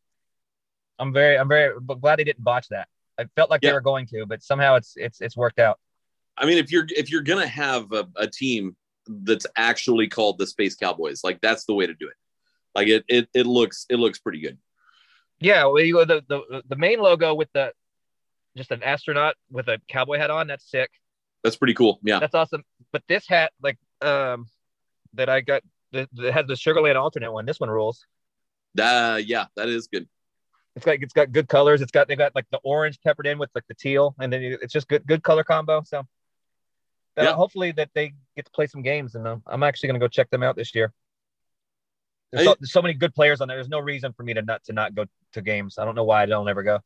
I'm 0.99 1.13
very, 1.13 1.39
I'm 1.39 1.49
very 1.49 1.75
glad 2.01 2.19
they 2.19 2.25
didn't 2.25 2.43
botch 2.45 2.69
that. 2.69 2.89
I 3.19 3.25
felt 3.37 3.51
like 3.51 3.63
Yeah. 3.63 3.71
they 3.71 3.75
were 3.75 3.81
going 3.81 4.07
to, 4.09 4.27
but 4.27 4.43
somehow 4.43 4.77
it's 4.77 4.93
it's 4.97 5.21
it's 5.21 5.37
worked 5.37 5.59
out. 5.59 5.79
I 6.37 6.47
mean, 6.47 6.59
if 6.59 6.71
you're 6.71 6.87
if 6.91 7.11
you're 7.11 7.23
gonna 7.23 7.47
have 7.47 7.93
a, 7.93 8.09
a 8.17 8.27
team 8.29 8.77
that's 9.07 9.47
actually 9.57 10.09
called 10.09 10.39
the 10.39 10.47
Space 10.47 10.77
Cowboys, 10.77 11.23
like 11.25 11.41
that's 11.41 11.65
the 11.65 11.75
way 11.75 11.87
to 11.87 11.95
do 11.95 12.07
it. 12.09 12.15
Like 12.75 12.89
it 12.89 13.05
it 13.09 13.29
it 13.35 13.47
looks 13.47 13.87
it 13.89 13.97
looks 13.97 14.19
pretty 14.19 14.41
good. 14.41 14.59
Yeah, 15.41 15.65
well, 15.67 15.81
you 15.81 15.95
go 15.95 16.05
the, 16.05 16.25
the 16.29 16.63
the 16.69 16.77
main 16.77 17.01
logo 17.01 17.35
with 17.35 17.49
the 17.53 17.73
just 18.57 18.71
an 18.73 18.83
astronaut 18.83 19.35
with 19.51 19.69
a 19.69 19.81
cowboy 19.89 20.19
hat 20.19 20.31
on. 20.31 20.47
That's 20.49 20.69
sick. 20.69 20.91
That's 21.45 21.57
pretty 21.57 21.75
cool. 21.75 22.01
Yeah. 22.03 22.19
That's 22.19 22.35
awesome. 22.35 22.65
But 22.93 23.03
this 23.09 23.27
hat, 23.29 23.53
like 23.63 23.79
um, 24.03 24.47
that 25.15 25.29
I 25.29 25.41
got, 25.41 25.63
that 25.93 26.09
has 26.33 26.47
the 26.47 26.55
Sugarland 26.55 26.97
alternate 26.97 27.33
one. 27.33 27.47
This 27.47 27.61
one 27.61 27.71
rules. 27.71 28.05
Uh, 28.79 29.21
yeah, 29.25 29.47
that 29.57 29.69
is 29.69 29.87
good. 29.87 30.09
It's 30.77 30.85
got 30.85 30.97
it's 31.03 31.13
got 31.13 31.33
good 31.33 31.49
colors. 31.49 31.81
It's 31.81 31.91
got 31.91 32.09
they 32.09 32.17
got 32.17 32.35
like 32.35 32.47
the 32.51 32.61
orange 32.63 33.01
peppered 33.05 33.27
in 33.27 33.39
with 33.39 33.51
like 33.55 33.65
the 33.69 33.75
teal, 33.75 34.15
and 34.21 34.33
then 34.33 34.43
it's 34.43 34.73
just 34.73 34.89
good 34.89 35.07
good 35.07 35.23
color 35.23 35.43
combo. 35.43 35.83
So 35.85 36.01
uh, 36.01 36.05
Yeah. 37.17 37.33
hopefully 37.33 37.73
that 37.73 37.91
they 37.95 38.13
get 38.37 38.45
to 38.45 38.51
play 38.53 38.67
some 38.67 38.83
games, 38.83 39.15
and 39.15 39.27
I'm 39.47 39.63
actually 39.63 39.89
gonna 39.89 39.99
go 39.99 40.09
check 40.09 40.31
them 40.31 40.43
out 40.43 40.55
this 40.57 40.75
year. 40.75 40.93
There's, 42.31 42.45
so, 42.45 42.57
there's 42.61 42.73
so 42.73 42.83
many 42.83 42.95
good 42.95 43.15
players 43.15 43.41
on 43.41 43.49
there. 43.49 43.57
There's 43.57 43.71
no 43.71 43.81
reason 43.81 44.13
for 44.13 44.23
me 44.23 44.35
to 44.35 44.43
not 44.43 44.63
to 44.65 44.73
not 44.73 44.95
go 44.95 45.07
to 45.33 45.43
games. 45.43 45.79
I 45.79 45.85
don't 45.85 45.95
know 45.95 46.05
why 46.05 46.23
I 46.23 46.27
don't 46.27 46.49
ever 46.49 46.63
go. 46.63 46.81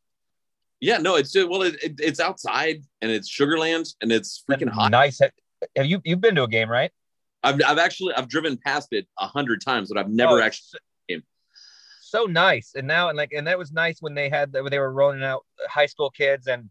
Yeah, 0.80 0.98
no, 0.98 1.16
it's 1.16 1.30
just, 1.32 1.48
well, 1.48 1.62
it, 1.62 1.74
it, 1.82 1.94
it's 2.00 2.18
outside 2.18 2.82
and 3.02 3.10
it's 3.10 3.30
Sugarland 3.30 3.94
and 4.00 4.10
it's 4.10 4.42
freaking 4.48 4.68
hot. 4.68 4.90
Nice. 4.90 5.20
Have 5.76 5.86
you 5.86 6.00
you've 6.04 6.20
been 6.20 6.34
to 6.36 6.44
a 6.44 6.48
game, 6.48 6.68
right? 6.68 6.90
I've, 7.42 7.60
I've 7.66 7.78
actually 7.78 8.14
I've 8.14 8.28
driven 8.28 8.56
past 8.56 8.88
it 8.92 9.06
a 9.18 9.26
hundred 9.26 9.60
times, 9.60 9.88
but 9.88 9.98
I've 9.98 10.10
never 10.10 10.40
Oh, 10.40 10.42
actually. 10.42 10.66
so- 10.70 10.78
So 12.00 12.24
nice, 12.26 12.72
and 12.74 12.86
now 12.86 13.08
and 13.08 13.16
like 13.16 13.32
and 13.32 13.46
that 13.46 13.56
was 13.58 13.72
nice 13.72 13.96
when 14.00 14.14
they 14.14 14.28
had 14.28 14.52
when 14.52 14.70
they 14.70 14.78
were 14.78 14.92
rolling 14.92 15.22
out 15.24 15.46
high 15.66 15.86
school 15.86 16.10
kids 16.10 16.46
and 16.46 16.68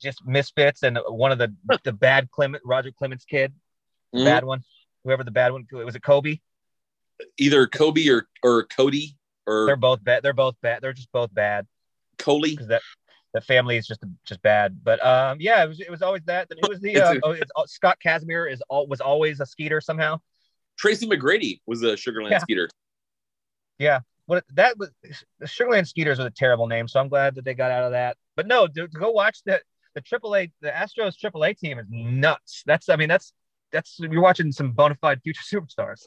just 0.00 0.24
misfits 0.26 0.82
and 0.84 0.98
one 1.08 1.32
of 1.32 1.38
the 1.38 1.54
the 1.84 1.92
bad 1.92 2.30
Clemens 2.30 2.62
Roger 2.64 2.90
Clemens 2.92 3.24
kid, 3.28 3.52
Mhm. 4.14 4.24
bad 4.24 4.44
one, 4.44 4.62
whoever 5.04 5.22
the 5.22 5.30
bad 5.30 5.52
one 5.52 5.66
was 5.70 5.94
it 5.96 6.02
Koby? 6.02 6.40
Either 7.36 7.66
Koby 7.66 8.10
or 8.10 8.26
or 8.42 8.66
Kody 8.68 9.16
or 9.46 9.66
They're 9.66 9.76
both 9.76 10.02
bad. 10.02 10.22
They're 10.22 10.32
both 10.32 10.56
bad. 10.62 10.80
They're 10.82 10.92
just 10.94 11.12
both 11.12 11.34
bad 11.34 11.66
Coley. 12.16 12.56
that 12.68 12.80
the 13.34 13.40
family 13.40 13.76
is 13.76 13.86
just 13.86 14.02
just 14.24 14.42
bad. 14.42 14.78
But 14.82 15.04
um, 15.04 15.38
yeah, 15.40 15.64
it 15.64 15.68
was 15.68 15.80
it 15.80 15.90
was 15.90 16.02
always 16.02 16.22
that. 16.24 16.48
Then 16.48 16.58
it 16.58 16.68
was 16.68 16.80
the 16.80 16.96
uh, 17.00 17.14
oh, 17.22 17.30
it's, 17.32 17.50
uh, 17.56 17.66
Scott 17.66 17.98
Kazmir 18.04 18.50
is 18.50 18.62
all 18.68 18.86
was 18.86 19.00
always 19.00 19.40
a 19.40 19.46
skeeter 19.46 19.80
somehow. 19.80 20.18
Tracy 20.78 21.06
McGrady 21.08 21.60
was 21.66 21.82
a 21.82 21.94
Sugarland 21.94 22.30
Yeah. 22.30 22.38
skeeter. 22.38 22.68
Yeah, 23.78 24.00
what 24.26 24.44
that 24.54 24.76
was 24.78 24.90
the 25.38 25.46
Sugarland 25.46 25.86
Skeeters 25.86 26.18
was 26.18 26.26
a 26.26 26.30
terrible 26.30 26.66
name, 26.66 26.88
so 26.88 27.00
I'm 27.00 27.08
glad 27.08 27.34
that 27.36 27.44
they 27.44 27.54
got 27.54 27.70
out 27.70 27.84
of 27.84 27.92
that. 27.92 28.16
But 28.36 28.46
no, 28.46 28.66
to, 28.66 28.88
to 28.88 28.98
go 28.98 29.10
watch 29.10 29.42
the 29.44 29.60
the 29.94 30.02
AAA 30.02 30.52
the 30.60 30.70
Astros 30.70 31.14
AAA 31.22 31.56
team 31.58 31.78
is 31.78 31.86
nuts. 31.88 32.62
That's 32.66 32.88
I 32.88 32.96
mean 32.96 33.08
that's 33.08 33.32
that's 33.72 33.98
you're 34.00 34.22
watching 34.22 34.52
some 34.52 34.72
bona 34.72 34.96
fide 35.00 35.20
future 35.22 35.42
superstars. 35.42 36.06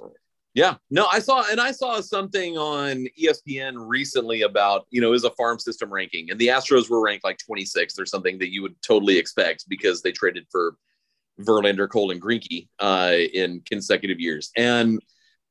Yeah, 0.54 0.76
no, 0.90 1.08
I 1.10 1.20
saw 1.20 1.46
and 1.50 1.62
I 1.62 1.72
saw 1.72 2.02
something 2.02 2.58
on 2.58 3.08
ESPN 3.18 3.76
recently 3.78 4.42
about 4.42 4.86
you 4.90 5.00
know 5.00 5.14
is 5.14 5.24
a 5.24 5.30
farm 5.32 5.60
system 5.60 5.92
ranking, 5.92 6.30
and 6.30 6.38
the 6.38 6.48
Astros 6.48 6.90
were 6.90 7.00
ranked 7.00 7.24
like 7.24 7.40
26th 7.50 8.00
or 8.00 8.06
something 8.06 8.38
that 8.40 8.52
you 8.52 8.62
would 8.62 8.76
totally 8.86 9.18
expect 9.18 9.66
because 9.70 10.02
they 10.02 10.12
traded 10.12 10.46
for 10.52 10.76
Verlander, 11.40 11.90
Cole, 11.90 12.12
and 12.12 12.22
Greinke 12.22 12.68
uh, 12.80 13.14
in 13.34 13.62
consecutive 13.66 14.20
years, 14.20 14.52
and 14.58 15.00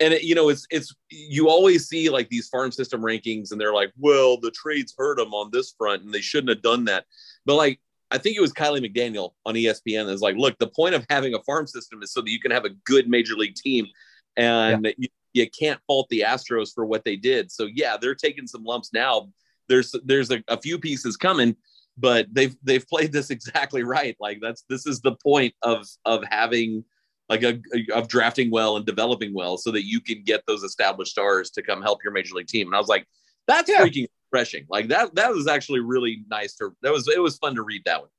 and 0.01 0.13
it, 0.13 0.23
you 0.23 0.35
know 0.35 0.51
it's 0.51 0.67
it's 0.71 0.95
you 1.09 1.49
always 1.49 1.89
see 1.89 2.11
like 2.11 2.29
these 2.29 2.49
farm 2.49 2.71
system 2.71 3.01
rankings, 3.01 3.53
and 3.53 3.61
they're 3.61 3.75
like, 3.75 3.93
well, 3.99 4.39
the 4.39 4.51
trades 4.51 4.95
hurt 4.99 5.17
them 5.17 5.33
on 5.33 5.49
this 5.51 5.75
front, 5.79 6.03
and 6.03 6.13
they 6.13 6.21
shouldn't 6.21 6.51
have 6.51 6.63
done 6.63 6.85
that, 6.85 7.07
but 7.47 7.57
like. 7.57 7.81
I 8.13 8.19
think 8.19 8.37
it 8.37 8.41
was 8.41 8.53
Kiley 8.53 8.85
McDaniel 8.85 9.35
on 9.47 9.55
ESPN 9.55 10.07
was 10.07 10.21
like, 10.21 10.35
look, 10.35 10.59
the 10.59 10.67
point 10.67 10.97
of 10.97 11.07
having 11.09 11.35
a 11.35 11.43
farm 11.45 11.69
system 11.69 12.03
is 12.03 12.13
so 12.13 12.21
that 12.21 12.29
you 12.29 12.41
can 12.41 12.51
have 12.51 12.65
a 12.65 12.71
good 12.85 13.09
major 13.09 13.37
league 13.37 13.55
team 13.55 13.87
and 14.37 14.93
you, 14.99 15.09
you 15.33 15.49
can't 15.51 15.81
fault 15.87 16.09
the 16.11 16.21
Astros 16.27 16.75
for 16.75 16.85
what 16.85 17.05
they 17.05 17.17
did. 17.17 17.51
So 17.51 17.69
yeah, 17.73 17.97
they're 17.97 18.15
taking 18.15 18.47
some 18.47 18.65
lumps 18.65 18.93
now. 18.93 19.29
There's 19.69 19.95
there's 20.05 20.31
a, 20.31 20.43
a 20.49 20.61
few 20.61 20.79
pieces 20.79 21.17
coming, 21.17 21.57
but 21.97 22.27
they've 22.33 22.57
they've 22.63 22.87
played 22.87 23.13
this 23.13 23.31
exactly 23.31 23.83
right. 23.85 24.17
Like 24.21 24.41
that's 24.41 24.65
this 24.69 24.87
is 24.87 25.01
the 25.01 25.17
point 25.23 25.55
of 25.63 25.87
of 26.05 26.25
having 26.29 26.85
like 27.29 27.45
a 27.45 27.61
of 27.95 28.09
drafting 28.09 28.51
well 28.51 28.77
and 28.77 28.85
developing 28.85 29.33
well 29.33 29.57
so 29.57 29.71
that 29.71 29.87
you 29.87 30.01
can 30.01 30.23
get 30.25 30.43
those 30.47 30.65
established 30.65 31.13
stars 31.13 31.51
to 31.51 31.63
come 31.63 31.81
help 31.81 32.03
your 32.03 32.13
major 32.13 32.35
league 32.35 32.49
team. 32.49 32.67
And 32.67 32.75
I 32.75 32.79
was 32.79 32.89
like, 32.89 33.07
that's 33.47 33.71
Yeah. 33.71 33.85
freaking 33.85 34.09
refreshing. 34.33 34.67
Like 34.69 34.89
that 34.89 35.15
that 35.15 35.31
was 35.31 35.47
actually 35.47 35.81
really 35.81 36.25
nice 36.29 36.55
to 36.57 36.75
that 36.83 36.93
was 36.93 37.07
it 37.09 37.23
was 37.23 37.39
fun 37.39 37.55
to 37.55 37.63
read 37.63 37.83
that 37.85 38.01
one. 38.01 38.11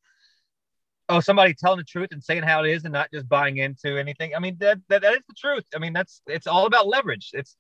Oh, 1.12 1.20
somebody 1.20 1.54
telling 1.54 1.80
the 1.80 1.84
truth 1.84 2.10
and 2.12 2.24
saying 2.24 2.44
how 2.44 2.64
it 2.64 2.72
is 2.72 2.86
and 2.86 2.94
not 2.94 3.12
just 3.14 3.30
buying 3.30 3.58
into 3.58 3.98
anything. 4.00 4.34
I 4.36 4.40
mean 4.40 4.58
that 4.60 4.80
that, 4.90 5.04
that 5.04 5.14
is 5.14 5.22
the 5.28 5.36
truth. 5.36 5.66
I 5.76 5.80
mean 5.80 5.94
that's 5.94 6.22
it's 6.28 6.48
all 6.48 6.68
about 6.68 6.88
leverage. 6.88 7.32
It's 7.34 7.58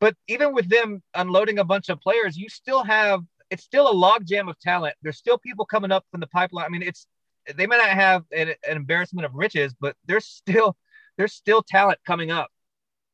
but 0.00 0.16
even 0.28 0.54
with 0.54 0.68
them 0.68 1.02
unloading 1.14 1.58
a 1.58 1.64
bunch 1.64 1.88
of 1.90 2.00
players, 2.00 2.36
you 2.36 2.48
still 2.48 2.84
have 2.84 3.22
it's 3.50 3.64
still 3.64 3.88
a 3.88 3.94
logjam 3.94 4.48
of 4.50 4.58
talent. 4.60 4.96
There's 5.02 5.18
still 5.18 5.38
people 5.38 5.66
coming 5.66 5.92
up 5.92 6.04
from 6.10 6.20
the 6.20 6.28
pipeline. 6.28 6.66
I 6.66 6.70
mean, 6.70 6.82
it's 6.82 7.06
they 7.56 7.66
may 7.66 7.78
not 7.78 7.90
have 7.90 8.24
an, 8.32 8.50
an 8.68 8.76
embarrassment 8.76 9.26
of 9.26 9.34
riches, 9.34 9.74
but 9.80 9.96
there's 10.06 10.26
still 10.26 10.76
there's 11.18 11.34
still 11.34 11.62
talent 11.62 12.00
coming 12.06 12.30
up 12.30 12.50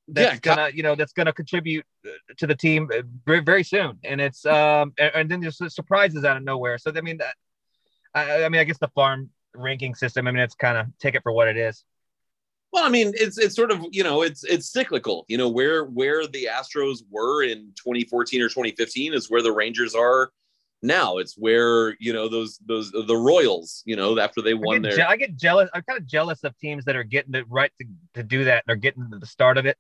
that's 0.09 0.39
Yeah, 0.39 0.41
gonna 0.41 0.71
you 0.75 0.83
know 0.83 0.95
that's 0.97 1.13
gonna 1.15 1.33
contribute 1.33 1.85
uh, 2.07 2.11
to 2.39 2.47
the 2.47 2.55
team 2.55 2.89
uh, 2.95 3.03
very, 3.27 3.41
very 3.41 3.65
soon. 3.65 3.99
And 4.05 4.21
it's 4.21 4.47
um 4.47 4.95
and, 4.99 5.13
and 5.15 5.31
then 5.31 5.41
there's 5.41 5.61
surprises 5.75 6.25
out 6.25 6.37
of 6.37 6.45
nowhere. 6.45 6.79
So 6.79 6.93
I 6.97 7.01
mean 7.01 7.19
that 7.19 7.35
I, 8.17 8.45
I 8.45 8.49
mean 8.49 8.61
I 8.61 8.65
guess 8.65 8.79
the 8.79 8.89
farm 8.89 9.31
ranking 9.55 9.95
system. 9.95 10.27
I 10.27 10.33
mean 10.33 10.43
it's 10.43 10.55
kind 10.55 10.79
of 10.79 10.87
take 10.99 11.15
it 11.15 11.23
for 11.23 11.33
what 11.33 11.49
it 11.49 11.57
is. 11.57 11.85
Well, 12.73 12.85
I 12.85 12.89
mean, 12.89 13.13
it's 13.15 13.39
it's 13.39 13.55
sort 13.55 13.71
of 13.71 13.87
you 13.91 14.03
know 14.03 14.23
it's 14.23 14.45
it's 14.45 14.71
cyclical. 14.71 15.25
You 15.29 15.39
know 15.39 15.49
where 15.49 15.85
where 15.85 16.27
the 16.27 16.49
Astros 16.53 16.99
were 17.09 17.43
in 17.43 17.73
2014 17.77 18.43
or 18.43 18.49
2015 18.49 19.15
is 19.15 19.31
where 19.31 19.41
the 19.41 19.53
Rangers 19.53 19.95
are 19.95 20.31
now. 20.83 21.19
It's 21.19 21.39
where 21.39 21.97
you 22.01 22.13
know 22.13 22.29
those 22.29 22.59
those 22.67 22.91
the 22.91 23.17
Royals. 23.17 23.83
You 23.87 23.97
know 23.97 24.19
after 24.19 24.43
they 24.43 24.55
won 24.55 24.83
get, 24.83 24.89
their 24.89 24.97
je- 24.99 25.11
I 25.11 25.17
get 25.17 25.37
jealous. 25.37 25.71
I'm 25.73 25.83
kind 25.83 25.99
of 25.99 26.07
jealous 26.07 26.45
of 26.45 26.59
teams 26.59 26.85
that 26.85 26.97
are 26.97 27.05
getting 27.05 27.35
it 27.35 27.47
right 27.49 27.73
to, 27.81 27.87
to 28.15 28.23
do 28.23 28.45
that. 28.45 28.65
They're 28.67 28.77
getting 28.77 29.11
to 29.11 29.19
the 29.19 29.27
start 29.27 29.57
of 29.59 29.65
it. 29.65 29.79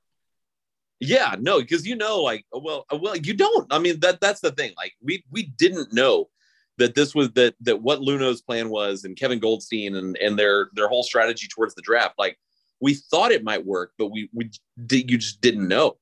yeah 1.00 1.36
no 1.38 1.60
because 1.60 1.86
you 1.86 1.96
know 1.96 2.22
like 2.22 2.46
well 2.50 2.86
uh, 2.90 2.96
well 2.96 3.16
you 3.16 3.34
don't. 3.34 3.70
I 3.70 3.78
mean 3.78 4.00
that 4.00 4.20
that's 4.20 4.40
the 4.40 4.52
thing. 4.52 4.72
Like 4.76 4.94
we 5.02 5.22
we 5.30 5.42
didn't 5.42 5.92
know 5.92 6.28
that 6.78 6.94
this 6.94 7.14
was 7.14 7.30
that 7.32 7.54
that 7.60 7.82
what 7.82 8.00
Luhnow's 8.00 8.42
plan 8.42 8.68
was 8.68 9.04
and 9.04 9.16
Kevin 9.16 9.38
Goldstein 9.38 9.96
and 9.96 10.16
and 10.16 10.38
their 10.38 10.70
their 10.74 10.88
whole 10.88 11.02
strategy 11.02 11.48
towards 11.48 11.74
the 11.74 11.82
draft. 11.82 12.14
Like 12.18 12.38
we 12.80 12.94
thought 12.94 13.32
it 13.32 13.44
might 13.44 13.64
work, 13.64 13.92
but 13.98 14.08
we 14.08 14.28
we 14.32 14.50
did 14.84 15.10
you 15.10 15.18
just 15.18 15.40
didn't 15.40 15.66
know. 15.66 15.96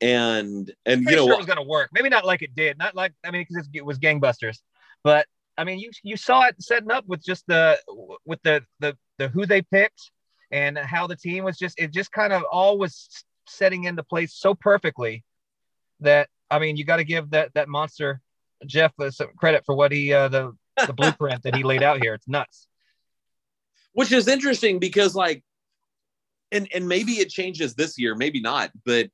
And 0.00 0.72
and 0.86 1.02
you 1.02 1.16
know 1.16 1.26
sure 1.26 1.34
it 1.34 1.38
was 1.38 1.46
going 1.46 1.58
to 1.58 1.62
work. 1.62 1.90
Maybe 1.92 2.08
not 2.08 2.24
like 2.24 2.42
it 2.42 2.54
did. 2.54 2.78
Not 2.78 2.94
like 2.94 3.12
I 3.24 3.30
mean 3.30 3.46
because 3.48 3.68
it 3.72 3.84
was 3.84 3.98
gangbusters, 3.98 4.58
but 5.02 5.26
I 5.56 5.64
mean 5.64 5.78
you 5.78 5.90
you 6.02 6.16
saw 6.16 6.46
it 6.46 6.56
setting 6.60 6.90
up 6.90 7.06
with 7.06 7.24
just 7.24 7.46
the 7.46 7.78
with 8.24 8.42
the 8.42 8.62
the 8.80 8.96
the 9.18 9.28
who 9.28 9.46
they 9.46 9.62
picked 9.62 10.10
and 10.50 10.78
how 10.78 11.06
the 11.06 11.16
team 11.16 11.44
was 11.44 11.58
just 11.58 11.78
it 11.78 11.92
just 11.92 12.12
kind 12.12 12.32
of 12.32 12.42
all 12.50 12.78
was 12.78 13.08
setting 13.46 13.84
into 13.84 14.02
place 14.02 14.34
so 14.34 14.54
perfectly 14.54 15.24
that 16.00 16.28
I 16.50 16.58
mean 16.58 16.76
you 16.76 16.84
got 16.84 16.96
to 16.96 17.04
give 17.04 17.30
that 17.30 17.52
that 17.54 17.68
monster 17.68 18.20
Jeff 18.64 18.92
uh, 19.00 19.10
some 19.10 19.28
credit 19.36 19.64
for 19.64 19.74
what 19.74 19.92
he 19.92 20.12
uh, 20.12 20.28
the 20.28 20.52
the 20.86 20.92
blueprint 20.92 21.42
that 21.42 21.54
he 21.54 21.62
laid 21.62 21.82
out 21.82 22.02
here. 22.02 22.14
It's 22.14 22.28
nuts. 22.28 22.66
which 23.92 24.12
is 24.12 24.28
interesting 24.28 24.78
because 24.78 25.14
like 25.14 25.42
and 26.52 26.68
and 26.74 26.86
maybe 26.86 27.12
it 27.12 27.30
changes 27.30 27.74
this 27.74 27.98
year 27.98 28.14
maybe 28.14 28.40
not 28.40 28.70
but 28.84 29.08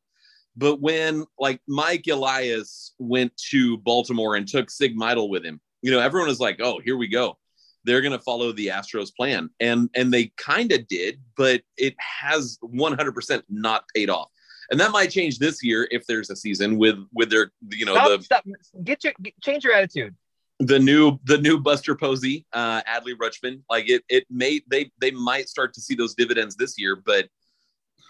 but 0.57 0.81
when 0.81 1.25
like 1.39 1.61
mike 1.69 2.07
elias 2.09 2.95
went 2.99 3.33
to 3.37 3.77
baltimore 3.79 4.35
and 4.37 4.49
took 4.49 4.71
sig 4.71 4.97
Mejdal 4.97 5.29
with 5.29 5.45
him 5.45 5.61
you 5.83 5.91
know 5.91 6.01
everyone 6.01 6.29
was 6.29 6.41
like 6.41 6.61
oh 6.61 6.81
here 6.85 6.97
we 6.97 7.09
go 7.09 7.37
they're 7.85 8.03
going 8.03 8.13
to 8.13 8.19
follow 8.19 8.53
the 8.53 8.67
astros 8.69 9.15
plan 9.15 9.49
and 9.61 9.89
and 9.95 10.13
they 10.13 10.33
kind 10.37 10.73
of 10.73 10.87
did 10.89 11.21
but 11.37 11.63
it 11.77 11.95
has 11.99 12.59
100% 12.65 13.43
not 13.49 13.85
paid 13.95 14.11
off 14.11 14.31
and 14.71 14.79
that 14.81 14.91
might 14.91 15.11
change 15.11 15.39
this 15.39 15.63
year 15.63 15.89
if 15.91 16.07
there's 16.07 16.31
a 16.31 16.37
season 16.37 16.79
with 16.79 16.99
with 17.13 17.31
their 17.31 17.53
you 17.71 17.85
know 17.85 17.95
Stop, 17.95 18.19
the 18.19 18.25
stop. 18.25 18.45
Get 18.85 19.05
your 19.05 19.13
get, 19.23 19.35
change 19.41 19.65
your 19.65 19.75
attitude. 19.75 20.15
the 20.61 20.79
new 20.79 21.19
the 21.25 21.39
new 21.39 21.59
Buster 21.59 21.95
Posey, 21.95 22.47
uh, 22.53 22.83
Adley 22.83 23.15
Rutschman. 23.15 23.63
Like 23.69 23.89
it 23.89 24.05
it 24.09 24.27
may 24.31 24.61
they 24.69 24.91
they 25.01 25.11
might 25.11 25.49
start 25.49 25.75
to 25.75 25.81
see 25.81 25.95
those 25.95 26.15
dividends 26.15 26.57
this 26.57 26.79
year, 26.79 26.97
but 26.97 27.29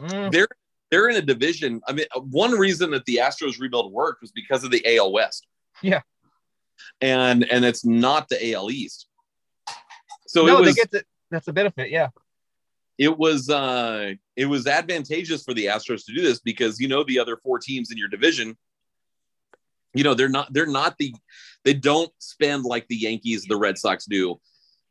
Mm, 0.00 0.32
they're 0.32 0.48
they're 0.90 1.08
in 1.08 1.16
a 1.16 1.22
division. 1.22 1.80
I 1.86 1.92
mean, 1.92 2.06
one 2.14 2.52
reason 2.52 2.90
that 2.92 3.04
the 3.04 3.16
Astros 3.16 3.60
rebuild 3.60 3.92
worked 3.92 4.22
was 4.22 4.32
because 4.32 4.64
of 4.64 4.70
the 4.70 4.96
AL 4.96 5.12
West. 5.12 5.46
Yeah. 5.82 6.00
and 7.00 7.44
and 7.50 7.64
it's 7.64 7.84
not 7.84 8.28
the 8.28 8.54
AL 8.54 8.70
East. 8.70 9.06
So 10.26 10.46
no, 10.46 10.58
it 10.58 10.60
was 10.60 10.74
they 10.74 10.80
get 10.80 10.90
the, 10.90 11.04
that's 11.30 11.48
a 11.48 11.52
benefit. 11.52 11.90
Yeah. 11.90 12.08
It 13.00 13.18
was 13.18 13.48
uh 13.48 14.12
it 14.36 14.44
was 14.44 14.66
advantageous 14.66 15.42
for 15.42 15.54
the 15.54 15.64
Astros 15.64 16.04
to 16.04 16.14
do 16.14 16.20
this 16.20 16.38
because 16.38 16.78
you 16.78 16.86
know 16.86 17.02
the 17.02 17.18
other 17.18 17.36
four 17.38 17.58
teams 17.58 17.90
in 17.90 17.96
your 17.96 18.08
division 18.08 18.56
you 19.94 20.04
know 20.04 20.14
they're 20.14 20.28
not 20.28 20.52
they're 20.52 20.66
not 20.66 20.96
the 20.98 21.12
they 21.64 21.72
don't 21.72 22.12
spend 22.18 22.64
like 22.64 22.86
the 22.88 22.96
Yankees 22.96 23.46
the 23.46 23.56
Red 23.56 23.78
Sox 23.78 24.04
do 24.04 24.38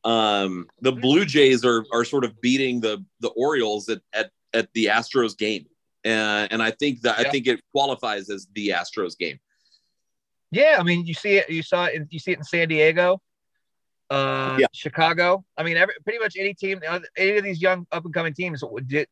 um 0.04 0.68
the 0.82 0.92
Blue 0.92 1.24
Jays 1.24 1.64
are 1.64 1.86
are 1.94 2.04
sort 2.04 2.26
of 2.26 2.42
beating 2.42 2.82
the 2.82 3.06
the 3.20 3.30
Orioles 3.30 3.88
at 3.88 4.02
at, 4.12 4.32
at 4.54 4.74
the 4.74 4.86
Astros 4.86 5.38
game 5.38 5.68
and 6.04 6.52
and 6.52 6.64
I 6.64 6.72
think 6.72 7.02
that 7.02 7.20
I 7.20 7.30
think 7.30 7.46
it 7.46 7.62
qualifies 7.72 8.32
as 8.32 8.48
the 8.56 8.70
Astros 8.70 9.16
game 9.16 9.40
Yeah, 10.52 10.78
I 10.80 10.84
mean, 10.84 11.06
you 11.06 11.14
see 11.14 11.38
it. 11.38 11.48
You 11.48 11.62
saw 11.62 11.86
it. 11.86 11.94
In, 11.94 12.08
you 12.10 12.18
see 12.18 12.32
it 12.32 12.40
in 12.40 12.44
San 12.44 12.68
Diego, 12.70 13.22
uh, 14.10 14.58
Yeah. 14.60 14.68
Chicago. 14.74 15.44
I 15.58 15.64
mean, 15.64 15.78
every, 15.78 15.94
pretty 16.04 16.20
much 16.20 16.36
any 16.38 16.54
team, 16.54 16.82
any 17.18 17.38
of 17.38 17.44
these 17.44 17.62
young 17.62 17.86
up 17.92 18.06
and 18.06 18.14
coming 18.14 18.34
teams 18.34 18.64
did 18.88 19.08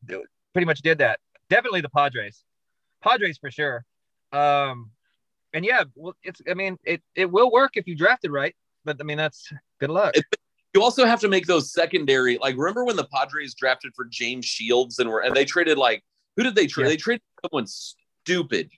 pretty 0.52 0.66
much 0.66 0.80
did 0.82 0.98
that. 0.98 1.20
Definitely 1.50 1.80
the 1.80 1.88
Padres, 1.90 2.44
Padres 3.02 3.38
for 3.38 3.50
sure. 3.50 3.84
Um, 4.32 4.90
and 5.54 5.64
yeah, 5.64 5.84
well, 5.94 6.14
it's. 6.22 6.42
I 6.50 6.54
mean, 6.54 6.76
it 6.84 7.02
it 7.14 7.30
will 7.30 7.50
work 7.50 7.72
if 7.76 7.86
you 7.86 7.96
draft 7.96 8.24
it 8.24 8.30
right. 8.30 8.54
But 8.84 8.98
I 9.00 9.04
mean, 9.04 9.16
that's 9.16 9.50
good 9.80 9.90
luck. 9.90 10.14
You 10.74 10.82
also 10.82 11.06
have 11.06 11.20
to 11.20 11.28
make 11.28 11.46
those 11.46 11.72
secondary 11.72 12.36
like 12.38 12.54
remember 12.56 12.84
when 12.84 12.96
the 12.96 13.08
Padres 13.12 13.54
drafted 13.54 13.92
for 13.96 14.04
James 14.04 14.44
Shields 14.44 14.98
and 14.98 15.08
were 15.08 15.20
and 15.20 15.34
they 15.34 15.46
traded 15.46 15.78
like 15.78 16.04
who 16.36 16.42
did 16.42 16.54
they 16.54 16.66
trade 16.66 16.84
Yeah. 16.84 16.90
they 16.90 16.96
traded 16.96 17.22
someone 17.42 17.66
stupid 17.66 18.70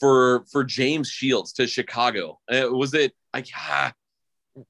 for 0.00 0.44
for 0.50 0.64
James 0.64 1.08
Shields 1.08 1.52
to 1.54 1.66
Chicago 1.68 2.40
uh, 2.50 2.66
was 2.70 2.94
it 2.94 3.12
like 3.32 3.46
ah, 3.56 3.92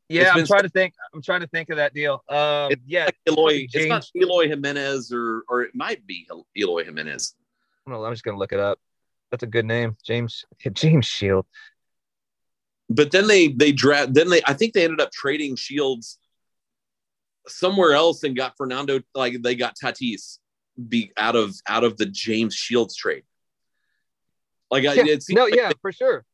yeah, 0.08 0.32
I'm 0.34 0.46
trying 0.46 0.62
to 0.62 0.68
think. 0.68 0.94
I'm 1.14 1.20
trying 1.22 1.40
to 1.40 1.46
think 1.46 1.70
of 1.70 1.76
that 1.76 1.92
deal. 1.94 2.22
Um, 2.28 2.72
It's 2.72 2.82
yeah, 2.86 3.04
like 3.06 3.16
Eloy 3.26 3.66
it's 3.72 3.86
not 3.86 4.06
Eloy 4.16 4.48
Jimenez 4.48 5.12
or 5.12 5.44
or 5.48 5.62
it 5.62 5.74
might 5.74 6.06
be 6.06 6.26
Eloy 6.56 6.84
Jimenez 6.84 7.34
on, 7.86 7.92
I'm 7.92 8.12
just 8.12 8.24
gonna 8.24 8.38
look 8.38 8.52
it 8.52 8.60
up. 8.60 8.78
That's 9.30 9.42
a 9.42 9.46
good 9.46 9.66
name, 9.66 9.96
James 10.04 10.44
James 10.72 11.04
Shield. 11.06 11.44
but 12.88 13.10
then 13.10 13.26
they 13.26 13.48
they 13.48 13.72
draft 13.72 14.14
then 14.14 14.30
they 14.30 14.40
I 14.46 14.54
think 14.54 14.72
they 14.74 14.84
ended 14.84 15.00
up 15.00 15.10
trading 15.12 15.56
Shields 15.56 16.18
somewhere 17.46 17.92
else 17.92 18.22
and 18.24 18.34
got 18.34 18.56
Fernando 18.56 19.00
like 19.14 19.42
they 19.42 19.54
got 19.54 19.74
Tatis 19.82 20.38
be 20.88 21.12
out 21.16 21.36
of 21.36 21.54
out 21.68 21.84
of 21.84 21.96
the 21.98 22.06
James 22.06 22.54
Shields 22.54 22.96
trade 22.96 23.24
like 24.70 24.86
I 24.86 24.94
Yeah, 24.94 25.04
it 25.08 25.22
seems 25.22 25.36
no, 25.36 25.44
like 25.44 25.54
yeah, 25.56 25.70
for 25.82 25.92
sure. 25.92 26.24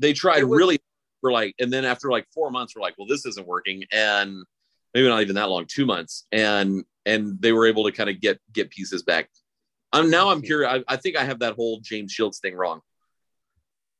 they 0.00 0.12
tried 0.12 0.42
was- 0.44 0.58
really 0.58 0.80
for 1.20 1.32
like 1.32 1.54
and 1.58 1.72
then 1.72 1.84
after 1.84 2.10
like 2.10 2.26
four 2.32 2.50
months 2.50 2.74
we're 2.74 2.82
like 2.82 2.94
well 2.98 3.06
this 3.06 3.26
isn't 3.26 3.46
working 3.46 3.84
and 3.92 4.42
maybe 4.94 5.08
not 5.08 5.20
even 5.20 5.34
that 5.34 5.48
long 5.48 5.64
two 5.66 5.86
months 5.86 6.26
and 6.32 6.84
and 7.04 7.40
they 7.40 7.52
were 7.52 7.66
able 7.66 7.84
to 7.84 7.92
kind 7.92 8.10
of 8.10 8.20
get 8.20 8.38
get 8.52 8.70
pieces 8.70 9.02
back 9.02 9.28
i'm 9.92 10.10
now 10.10 10.30
i'm 10.30 10.42
curious 10.42 10.70
I, 10.72 10.94
I 10.94 10.96
think 10.96 11.16
i 11.16 11.24
have 11.24 11.40
that 11.40 11.54
whole 11.54 11.80
james 11.80 12.12
shields 12.12 12.38
thing 12.38 12.54
wrong 12.54 12.80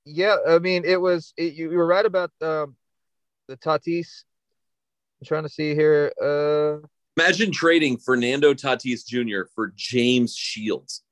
Yeah, 0.05 0.37
I 0.49 0.61
mean, 0.61 0.85
it 0.85 1.01
was 1.01 1.33
it, 1.37 1.55
you, 1.55 1.71
you 1.71 1.79
were 1.79 1.87
right 1.87 2.07
about 2.07 2.31
um, 2.41 2.77
the 3.49 3.57
Tatis. 3.57 4.23
I'm 5.21 5.27
trying 5.27 5.43
to 5.43 5.49
see 5.49 5.75
here. 5.75 6.13
Uh, 6.23 6.87
imagine 7.17 7.51
trading 7.51 7.97
fernando 7.97 8.53
tatis 8.53 9.07
jr 9.07 9.49
for 9.55 9.73
james 9.75 10.37
shields 10.37 11.03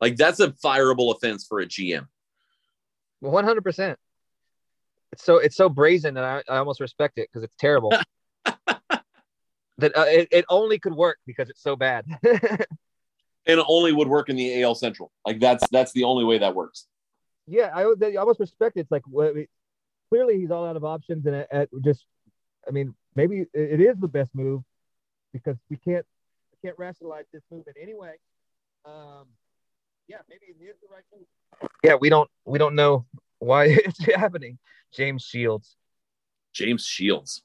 like 0.00 0.16
that's 0.16 0.38
a 0.40 0.50
fireable 0.64 1.14
offense 1.14 1.46
for 1.46 1.60
a 1.60 1.66
gm 1.66 2.06
100. 3.20 3.96
Percent 5.10 5.12
It's 5.12 5.24
so 5.24 5.36
it's 5.38 5.56
so 5.56 5.68
brazen 5.68 6.14
that 6.14 6.24
I, 6.24 6.42
I 6.48 6.58
almost 6.58 6.80
respect 6.80 7.18
it 7.18 7.28
because 7.30 7.44
it's 7.44 7.56
terrible. 7.56 7.92
that 8.44 9.96
uh, 9.96 10.04
it, 10.08 10.28
it 10.30 10.44
only 10.48 10.78
could 10.78 10.94
work 10.94 11.18
because 11.26 11.48
it's 11.48 11.62
so 11.62 11.76
bad. 11.76 12.04
and 12.22 13.58
it 13.58 13.64
only 13.68 13.92
would 13.92 14.08
work 14.08 14.28
in 14.28 14.36
the 14.36 14.62
al 14.62 14.74
central 14.74 15.10
like 15.26 15.40
that's 15.40 15.66
that's 15.70 15.92
the 15.92 16.04
only 16.04 16.24
way 16.24 16.36
that 16.36 16.54
works 16.54 16.86
yeah, 17.50 17.70
I, 17.74 17.82
I 17.82 18.16
almost 18.16 18.40
respect 18.40 18.76
it. 18.76 18.80
It's 18.80 18.90
like 18.90 19.02
well, 19.08 19.32
I 19.36 19.46
clearly 20.08 20.38
he's 20.38 20.50
all 20.50 20.66
out 20.66 20.76
of 20.76 20.84
options, 20.84 21.26
and 21.26 21.34
it, 21.34 21.48
it 21.50 21.68
just, 21.82 22.06
I 22.66 22.70
mean, 22.70 22.94
maybe 23.16 23.40
it, 23.40 23.48
it 23.52 23.80
is 23.80 23.96
the 23.98 24.08
best 24.08 24.30
move 24.34 24.62
because 25.32 25.56
we 25.68 25.76
can't 25.76 26.06
we 26.52 26.68
can't 26.68 26.78
rationalize 26.78 27.24
this 27.32 27.42
move 27.50 27.64
in 27.66 27.82
any 27.82 27.94
way. 27.94 28.14
Um, 28.84 29.26
yeah, 30.06 30.18
maybe 30.28 30.46
it 30.48 30.62
is 30.62 30.76
the 30.80 30.88
right 30.92 31.02
move. 31.12 31.68
Yeah, 31.82 31.96
we 31.96 32.08
don't 32.08 32.30
we 32.44 32.58
don't 32.58 32.76
know 32.76 33.04
why 33.40 33.64
it's 33.68 33.98
happening. 34.14 34.58
James 34.94 35.24
Shields 35.24 35.76
james 36.52 36.84
shields 36.84 37.42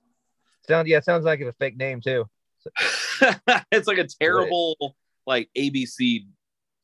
sound 0.68 0.88
yeah, 0.88 1.00
sounds 1.00 1.26
like 1.26 1.40
it's 1.40 1.50
a 1.50 1.54
fake 1.54 1.78
name 1.78 2.02
too. 2.02 2.26
it's 3.72 3.88
like 3.88 4.00
a 4.00 4.08
terrible 4.20 4.96
like 5.28 5.48
abc 5.56 6.26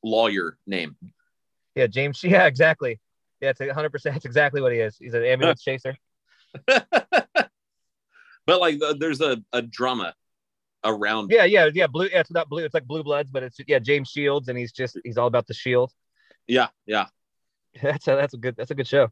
lawyer 0.04 0.56
name 0.68 0.96
Yeah, 1.74 1.88
James. 1.88 2.24
Yeah, 2.24 2.46
exactly. 2.46 3.00
Yeah, 3.40 3.50
it's 3.50 3.60
100. 3.60 3.90
percent 3.92 4.16
It's 4.18 4.26
exactly 4.26 4.62
what 4.62 4.72
he 4.72 4.78
is. 4.80 4.98
He's 4.98 5.16
an 5.16 5.24
ambulance 5.26 5.64
chaser. 5.64 5.96
but 6.68 8.60
like 8.60 8.80
uh, 8.84 8.94
there's 9.00 9.22
a, 9.22 9.42
a 9.52 9.64
drama 9.64 10.14
around 10.84 11.32
Yeah, 11.32 11.46
yeah, 11.46 11.70
yeah. 11.74 11.88
Blue. 11.88 12.06
Yeah, 12.12 12.20
it's 12.20 12.32
not 12.32 12.50
blue. 12.50 12.64
It's 12.64 12.74
like 12.76 12.86
Blue 12.86 13.04
Bloods, 13.04 13.30
but 13.32 13.42
it's 13.42 13.58
yeah, 13.68 13.80
James 13.80 14.10
Shields, 14.10 14.48
and 14.48 14.58
he's 14.58 14.72
just 14.72 14.98
he's 15.04 15.18
all 15.18 15.28
about 15.28 15.48
the 15.48 15.54
shield. 15.56 15.92
yeah 16.48 16.68
yeah 16.86 17.08
That's 17.82 18.08
a 18.08 18.16
that's 18.16 18.34
a 18.34 18.38
good 18.38 18.56
that's 18.58 18.72
a 18.72 18.76
good 18.76 18.88
show. 18.88 19.10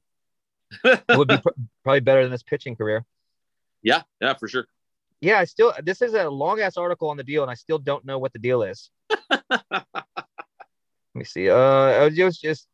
It 0.83 1.03
would 1.17 1.27
be 1.27 1.37
pr- 1.37 1.49
probably 1.83 2.01
better 2.01 2.23
than 2.23 2.31
his 2.31 2.43
pitching 2.43 2.75
career. 2.75 3.05
yeah 3.81 4.01
yeah 4.21 4.33
for 4.33 4.47
sure 4.47 4.65
Yeah, 5.21 5.39
I 5.39 5.45
still 5.45 5.73
this 5.83 6.01
is 6.01 6.13
a 6.13 6.29
long 6.29 6.59
ass 6.59 6.75
article 6.77 7.09
on 7.09 7.17
the 7.17 7.23
deal, 7.23 7.41
and 7.43 7.49
I 7.51 7.55
still 7.55 7.79
don't 7.79 8.03
know 8.05 8.19
what 8.19 8.33
the 8.33 8.39
deal 8.39 8.63
is. 8.63 8.91
Let 9.49 9.85
me 11.15 11.23
see. 11.23 11.49
Uh, 11.49 12.05
it 12.07 12.23
was 12.23 12.37
just 12.39 12.67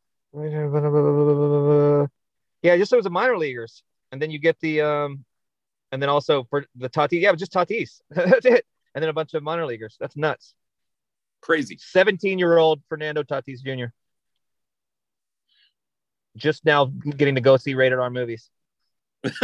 yeah, 2.64 2.78
just 2.78 2.90
so 2.90 2.96
it 2.96 2.98
was 2.98 3.04
the 3.04 3.10
minor 3.10 3.38
leaguers, 3.38 3.84
and 4.12 4.22
then 4.22 4.32
you 4.32 4.40
get 4.40 4.60
the 4.60 4.82
um, 4.82 5.24
and 5.92 6.02
then 6.02 6.10
also 6.10 6.44
for 6.50 6.66
the 6.76 6.90
Tatis, 6.90 7.22
yeah, 7.22 7.34
just 7.34 7.54
Tatis. 7.54 8.02
That's 8.10 8.46
it, 8.46 8.66
and 8.94 9.02
then 9.02 9.10
a 9.10 9.14
bunch 9.14 9.34
of 9.34 9.44
minor 9.44 9.66
leaguers. 9.66 9.96
That's 10.00 10.18
nuts. 10.18 10.56
crazy 11.42 11.78
17 11.80 12.40
year 12.40 12.58
old 12.58 12.82
Fernando 12.90 13.24
Tatis 13.24 13.62
Jr. 13.64 13.88
Just 16.36 16.66
now 16.66 16.86
getting 16.86 17.36
to 17.36 17.42
go 17.42 17.58
see 17.58 17.74
rated 17.76 18.00
R 18.00 18.10
movies. 18.10 18.50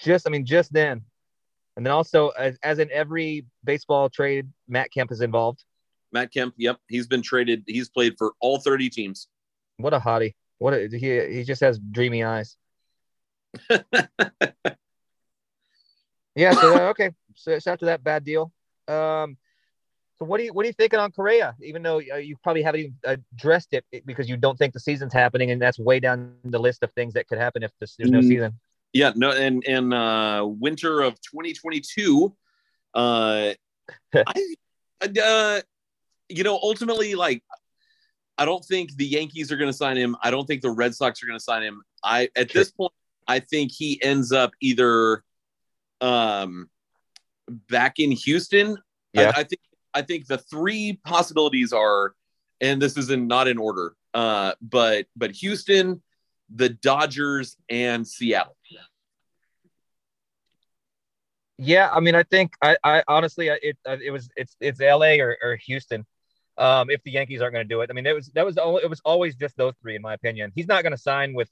Just, 0.00 0.26
I 0.26 0.30
mean, 0.30 0.46
just 0.46 0.72
then. 0.72 1.02
And 1.76 1.84
then 1.84 1.92
also, 1.92 2.28
as, 2.30 2.56
as 2.62 2.78
in 2.78 2.88
every 2.92 3.46
baseball 3.64 4.08
trade, 4.08 4.48
Matt 4.68 4.92
Kemp 4.92 5.10
is 5.10 5.20
involved. 5.20 5.64
matt 6.12 6.32
kemp 6.32 6.54
yep 6.56 6.78
he's 6.88 7.06
been 7.06 7.20
traded 7.20 7.62
he's 7.66 7.90
played 7.90 8.14
for 8.16 8.32
all 8.40 8.58
30 8.58 8.88
teams 8.88 9.28
What 9.76 9.92
a 9.92 9.98
hottie. 9.98 10.34
What 10.58 10.72
a, 10.74 10.88
he, 10.88 11.36
he 11.36 11.44
just 11.44 11.60
has 11.60 11.78
dreamy 11.78 12.24
eyes. 12.24 12.56
yeah. 16.34 16.52
So, 16.52 16.74
uh, 16.74 16.88
okay. 16.90 17.10
So, 17.34 17.58
so 17.58 17.72
after 17.72 17.86
that 17.86 18.02
bad 18.02 18.24
deal. 18.24 18.52
Um, 18.88 19.36
so 20.18 20.24
what 20.24 20.38
do 20.38 20.44
you 20.44 20.52
what 20.52 20.64
are 20.64 20.66
you 20.66 20.72
thinking 20.72 20.98
on 20.98 21.12
Correa? 21.12 21.54
Even 21.62 21.82
though 21.82 21.98
uh, 22.12 22.16
you 22.16 22.36
probably 22.42 22.62
haven't 22.62 22.80
even 22.80 22.94
addressed 23.04 23.72
it 23.72 23.84
because 24.04 24.28
you 24.28 24.36
don't 24.36 24.58
think 24.58 24.72
the 24.74 24.80
season's 24.80 25.12
happening, 25.12 25.50
and 25.52 25.62
that's 25.62 25.78
way 25.78 26.00
down 26.00 26.34
the 26.44 26.58
list 26.58 26.82
of 26.82 26.90
things 26.92 27.14
that 27.14 27.28
could 27.28 27.38
happen 27.38 27.62
if 27.62 27.70
this, 27.80 27.94
there's 27.96 28.10
no 28.10 28.18
Mm. 28.20 28.28
season. 28.28 28.60
yeah 28.92 29.12
no 29.14 29.30
and 29.32 29.62
and 29.68 29.92
uh 29.94 30.44
winter 30.48 31.02
of 31.02 31.14
2022 31.20 32.34
uh 32.94 33.52
i 34.14 34.34
uh 35.22 35.60
you 36.28 36.42
know 36.42 36.58
ultimately 36.62 37.14
like 37.14 37.42
i 38.38 38.44
don't 38.46 38.64
think 38.64 38.96
the 38.96 39.04
yankees 39.06 39.52
are 39.52 39.56
going 39.56 39.68
to 39.70 39.76
sign 39.76 39.96
him 39.96 40.16
i 40.22 40.30
don't 40.30 40.46
think 40.46 40.62
the 40.62 40.70
red 40.70 40.94
sox 40.94 41.22
are 41.22 41.26
going 41.26 41.38
to 41.38 41.44
sign 41.44 41.62
him 41.62 41.82
i 42.02 42.28
at 42.34 42.50
Sure. 42.50 42.60
this 42.62 42.70
point 42.70 42.92
i 43.28 43.38
think 43.40 43.70
he 43.72 44.02
ends 44.02 44.32
up 44.32 44.52
either 44.62 45.22
um 46.00 46.68
back 47.70 47.98
in 47.98 48.10
houston 48.10 48.76
Yeah. 49.12 49.32
I, 49.36 49.40
I 49.40 49.44
think 49.44 49.60
i 49.98 50.02
think 50.02 50.26
the 50.26 50.38
three 50.38 50.98
possibilities 51.04 51.72
are 51.72 52.14
and 52.60 52.80
this 52.80 52.96
is 52.96 53.10
in 53.10 53.26
not 53.26 53.48
in 53.48 53.58
order 53.58 53.94
uh 54.14 54.52
but 54.62 55.06
but 55.16 55.30
houston 55.32 56.02
the 56.54 56.68
dodgers 56.68 57.56
and 57.68 58.06
seattle 58.06 58.56
Yeah, 61.58 61.90
I 61.92 61.98
mean, 61.98 62.14
I 62.14 62.22
think 62.22 62.52
I, 62.62 62.76
I 62.84 63.02
honestly, 63.08 63.48
it, 63.48 63.76
uh, 63.86 63.96
it 64.02 64.12
was, 64.12 64.28
it's, 64.36 64.56
it's 64.60 64.80
L.A. 64.80 65.18
or, 65.18 65.36
or 65.42 65.56
Houston. 65.66 66.06
Um, 66.56 66.88
if 66.88 67.02
the 67.02 67.10
Yankees 67.10 67.40
aren't 67.40 67.54
going 67.54 67.66
to 67.66 67.74
do 67.74 67.80
it, 67.80 67.90
I 67.90 67.92
mean, 67.92 68.06
it 68.06 68.14
was 68.14 68.30
that 68.34 68.44
was 68.44 68.56
the 68.56 68.62
only, 68.62 68.82
it 68.82 68.90
was 68.90 69.00
always 69.04 69.36
just 69.36 69.56
those 69.56 69.74
three, 69.80 69.94
in 69.94 70.02
my 70.02 70.14
opinion. 70.14 70.52
He's 70.54 70.66
not 70.66 70.82
going 70.82 70.92
to 70.92 70.98
sign 70.98 71.34
with, 71.34 71.50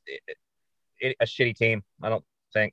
a 1.03 1.25
shitty 1.25 1.57
team. 1.57 1.85
I 2.03 2.09
don't 2.09 2.25
think. 2.53 2.73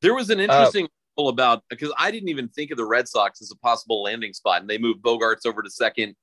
There 0.00 0.14
was 0.14 0.30
an 0.30 0.40
interesting 0.40 0.86
uh, 0.86 0.88
about 1.18 1.62
because 1.68 1.92
I 1.98 2.10
didn't 2.10 2.28
even 2.30 2.48
think 2.48 2.70
of 2.70 2.78
the 2.78 2.84
Red 2.86 3.06
Sox 3.08 3.42
as 3.42 3.50
a 3.50 3.56
possible 3.56 4.02
landing 4.02 4.32
spot, 4.32 4.60
and 4.60 4.70
they 4.70 4.78
moved 4.78 5.02
Bogaerts 5.02 5.46
over 5.46 5.62
to 5.62 5.70
second. 5.70 6.16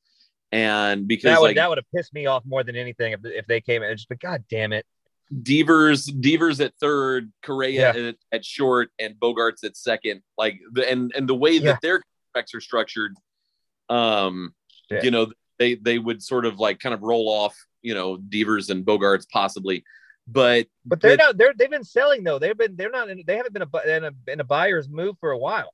And 0.52 1.08
because 1.08 1.24
that 1.24 1.42
would, 1.42 1.48
like, 1.48 1.56
that 1.58 1.70
would 1.70 1.78
have 1.78 1.92
pissed 1.94 2.14
me 2.14 2.26
off 2.26 2.44
more 2.46 2.64
than 2.64 2.76
anything 2.76 3.12
if, 3.12 3.20
if 3.24 3.46
they 3.48 3.60
came 3.62 3.84
in. 3.84 3.96
Just 3.96 4.10
but 4.10 4.20
god 4.20 4.46
damn 4.50 4.72
it, 4.72 4.86
Devers, 5.44 6.06
Devers 6.06 6.62
at 6.62 6.74
third, 6.80 7.32
Correa 7.44 7.94
yeah. 7.94 8.08
at, 8.10 8.16
at, 8.32 8.46
short, 8.46 8.90
and 8.98 9.16
Bogaerts 9.16 9.64
at 9.64 9.76
second. 9.76 10.22
Like 10.38 10.60
the 10.72 10.90
and 10.90 11.12
and 11.16 11.28
the 11.28 11.36
way 11.36 11.52
yeah. 11.52 11.74
that 11.74 11.82
their 11.82 12.02
contracts 12.34 12.56
are 12.56 12.62
structured, 12.62 13.16
um, 13.90 14.54
yeah. 14.90 15.04
you 15.04 15.12
know, 15.12 15.32
they 15.60 15.76
they 15.76 16.00
would 16.00 16.24
sort 16.24 16.46
of 16.46 16.60
like 16.60 16.80
kind 16.80 16.96
of 16.96 17.02
roll 17.02 17.28
off, 17.28 17.56
you 17.82 17.94
know, 17.94 18.18
Devers 18.18 18.70
and 18.70 18.86
Bogaerts 18.86 19.28
possibly, 19.30 19.84
but 20.28 20.68
but 20.86 21.00
they're 21.00 21.16
but, 21.16 21.24
not 21.24 21.38
they're 21.38 21.54
they've 21.58 21.70
been 21.70 21.84
selling 21.84 22.24
though. 22.24 22.38
They've 22.40 22.58
been 22.58 22.76
they're 22.76 22.92
not 22.92 23.10
in, 23.10 23.24
they 23.26 23.38
haven't 23.38 23.54
been 23.54 23.64
a 23.64 23.96
in 23.96 24.04
a 24.04 24.32
in 24.32 24.40
a 24.40 24.44
buyer's 24.44 24.90
move 24.90 25.16
for 25.20 25.32
a 25.32 25.38
while. 25.38 25.74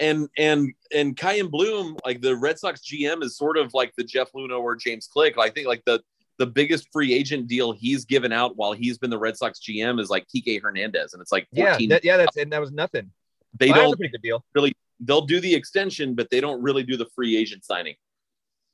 And 0.00 0.28
and 0.36 0.72
and 0.92 1.18
Chaim 1.18 1.48
Bloom, 1.48 1.96
like 2.04 2.20
the 2.20 2.34
Red 2.34 2.58
Sox 2.58 2.80
GM, 2.80 3.22
is 3.22 3.36
sort 3.36 3.56
of 3.56 3.72
like 3.74 3.92
the 3.96 4.04
Jeff 4.04 4.32
Luhnow 4.32 4.60
or 4.60 4.74
James 4.74 5.06
Click. 5.06 5.38
I 5.38 5.50
think 5.50 5.68
like 5.68 5.82
the 5.84 6.02
the 6.38 6.46
biggest 6.46 6.88
free 6.92 7.14
agent 7.14 7.46
deal 7.46 7.72
he's 7.72 8.04
given 8.04 8.32
out 8.32 8.56
while 8.56 8.72
he's 8.72 8.98
been 8.98 9.10
the 9.10 9.18
Red 9.18 9.36
Sox 9.36 9.60
GM 9.60 10.00
is 10.00 10.10
like 10.10 10.26
Kike 10.34 10.60
Hernandez, 10.60 11.12
and 11.12 11.22
it's 11.22 11.30
like 11.30 11.46
14 11.54 11.64
yeah, 11.64 11.94
that, 11.94 12.04
yeah, 12.04 12.16
that's 12.16 12.36
and 12.36 12.52
that 12.52 12.60
was 12.60 12.72
nothing. 12.72 13.10
They 13.58 13.70
well, 13.70 13.90
don't 13.90 13.96
pretty 13.96 14.10
good 14.10 14.22
deal. 14.22 14.44
Really, 14.54 14.74
they'll 14.98 15.26
do 15.26 15.38
the 15.38 15.54
extension, 15.54 16.14
but 16.14 16.30
they 16.30 16.40
don't 16.40 16.60
really 16.62 16.82
do 16.82 16.96
the 16.96 17.06
free 17.14 17.36
agent 17.36 17.64
signing. 17.64 17.94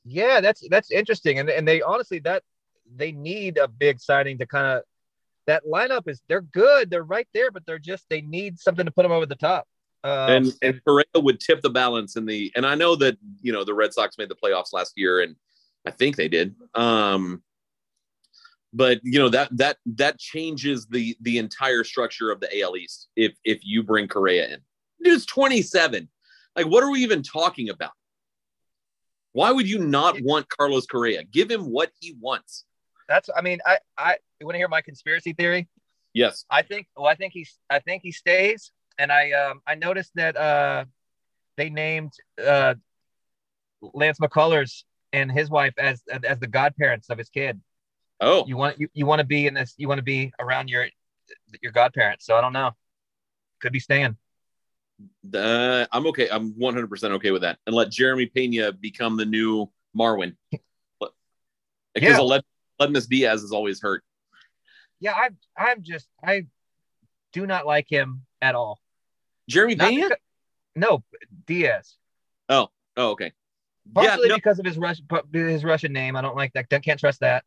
Yeah, 0.03 0.41
that's 0.41 0.67
that's 0.69 0.89
interesting, 0.89 1.37
and 1.37 1.49
and 1.49 1.67
they 1.67 1.83
honestly 1.83 2.19
that 2.19 2.41
they 2.95 3.11
need 3.11 3.57
a 3.57 3.67
big 3.67 3.99
signing 3.99 4.39
to 4.39 4.47
kind 4.47 4.77
of 4.77 4.83
that 5.51 5.65
lineup 5.65 6.07
is 6.07 6.21
they're 6.29 6.41
good, 6.41 6.89
they're 6.89 7.03
right 7.03 7.27
there, 7.33 7.51
but 7.51 7.65
they're 7.65 7.77
just 7.77 8.05
they 8.09 8.21
need 8.21 8.57
something 8.57 8.85
to 8.85 8.91
put 8.91 9.03
them 9.03 9.11
over 9.11 9.25
the 9.25 9.35
top. 9.35 9.67
Um, 10.03 10.29
and 10.29 10.53
and 10.61 10.81
Correa 10.85 11.05
would 11.15 11.41
tip 11.41 11.61
the 11.61 11.69
balance 11.69 12.15
in 12.15 12.25
the 12.25 12.51
and 12.55 12.65
I 12.65 12.75
know 12.75 12.95
that 12.95 13.17
you 13.41 13.51
know 13.51 13.65
the 13.65 13.73
Red 13.73 13.93
Sox 13.93 14.17
made 14.17 14.29
the 14.29 14.35
playoffs 14.35 14.71
last 14.71 14.93
year 14.95 15.21
and 15.21 15.35
I 15.85 15.91
think 15.91 16.15
they 16.15 16.29
did. 16.29 16.55
Um, 16.73 17.43
but 18.73 19.01
you 19.03 19.19
know 19.19 19.27
that 19.27 19.49
that 19.57 19.77
that 19.97 20.17
changes 20.19 20.87
the 20.87 21.17
the 21.19 21.37
entire 21.37 21.83
structure 21.83 22.31
of 22.31 22.39
the 22.39 22.61
AL 22.61 22.77
East 22.77 23.09
if 23.17 23.33
if 23.43 23.59
you 23.63 23.83
bring 23.83 24.07
Correa 24.07 24.53
in. 24.53 24.59
Dude's 25.03 25.25
27. 25.25 26.07
Like 26.55 26.65
what 26.65 26.81
are 26.81 26.91
we 26.91 27.01
even 27.01 27.23
talking 27.23 27.69
about? 27.69 27.91
Why 29.33 29.51
would 29.51 29.69
you 29.69 29.79
not 29.79 30.19
want 30.21 30.47
Carlos 30.47 30.85
Correa? 30.85 31.25
Give 31.25 31.51
him 31.51 31.69
what 31.69 31.91
he 31.99 32.15
wants. 32.21 32.63
That's 33.09 33.29
I 33.35 33.41
mean, 33.41 33.59
I 33.65 33.79
I 33.97 34.17
you 34.41 34.45
want 34.47 34.55
to 34.55 34.59
hear 34.59 34.67
my 34.67 34.81
conspiracy 34.81 35.33
theory? 35.33 35.69
Yes. 36.13 36.45
I 36.49 36.63
think 36.63 36.87
well 36.97 37.07
I 37.07 37.15
think 37.15 37.31
he's 37.31 37.57
I 37.69 37.79
think 37.79 38.01
he 38.03 38.11
stays 38.11 38.71
and 38.97 39.11
I 39.11 39.31
um 39.31 39.61
I 39.65 39.75
noticed 39.75 40.11
that 40.15 40.35
uh 40.35 40.85
they 41.57 41.69
named 41.69 42.11
uh 42.43 42.73
Lance 43.93 44.19
McCullers 44.19 44.83
and 45.13 45.31
his 45.31 45.49
wife 45.49 45.73
as 45.77 46.01
as 46.23 46.39
the 46.39 46.47
godparents 46.47 47.09
of 47.09 47.17
his 47.17 47.29
kid. 47.29 47.61
Oh, 48.19 48.45
you 48.45 48.57
want 48.57 48.79
you, 48.79 48.87
you 48.93 49.05
want 49.05 49.19
to 49.19 49.25
be 49.25 49.47
in 49.47 49.53
this? 49.53 49.73
You 49.77 49.87
want 49.87 49.99
to 49.99 50.03
be 50.03 50.33
around 50.39 50.69
your 50.69 50.87
your 51.61 51.71
godparents. 51.71 52.25
So 52.25 52.35
I 52.35 52.41
don't 52.41 52.53
know. 52.53 52.71
Could 53.61 53.73
be 53.73 53.79
staying. 53.79 54.17
Uh, 55.33 55.85
I'm 55.91 56.05
okay. 56.07 56.27
I'm 56.29 56.57
100 56.57 56.87
percent 56.87 57.13
okay 57.13 57.31
with 57.31 57.41
that, 57.41 57.57
and 57.65 57.75
let 57.75 57.89
Jeremy 57.89 58.27
Pena 58.27 58.71
become 58.71 59.17
the 59.17 59.25
new 59.25 59.69
Marwin. 59.97 60.35
Because 61.93 62.17
yeah. 62.17 62.39
Aledmys 62.79 63.09
Diaz 63.09 63.43
is 63.43 63.51
always 63.51 63.81
hurt. 63.81 64.01
Yeah, 65.01 65.13
I'm. 65.13 65.37
I'm 65.57 65.83
just. 65.83 66.07
I 66.23 66.45
do 67.33 67.45
not 67.45 67.65
like 67.65 67.87
him 67.89 68.21
at 68.41 68.55
all. 68.55 68.79
Jeremy 69.49 69.75
not 69.75 69.89
Pena? 69.89 70.03
Because, 70.03 70.17
no, 70.75 71.03
Diaz. 71.45 71.95
Oh. 72.47 72.69
Oh, 72.95 73.09
okay. 73.11 73.33
Partially 73.93 74.27
yeah, 74.27 74.29
no. 74.29 74.35
because 74.35 74.59
of 74.59 74.65
his 74.65 74.77
Russian 74.77 75.05
his 75.33 75.63
Russian 75.63 75.91
name. 75.91 76.15
I 76.15 76.21
don't 76.21 76.35
like 76.35 76.53
that. 76.53 76.69
Can't 76.69 76.99
trust 76.99 77.21
that. 77.21 77.43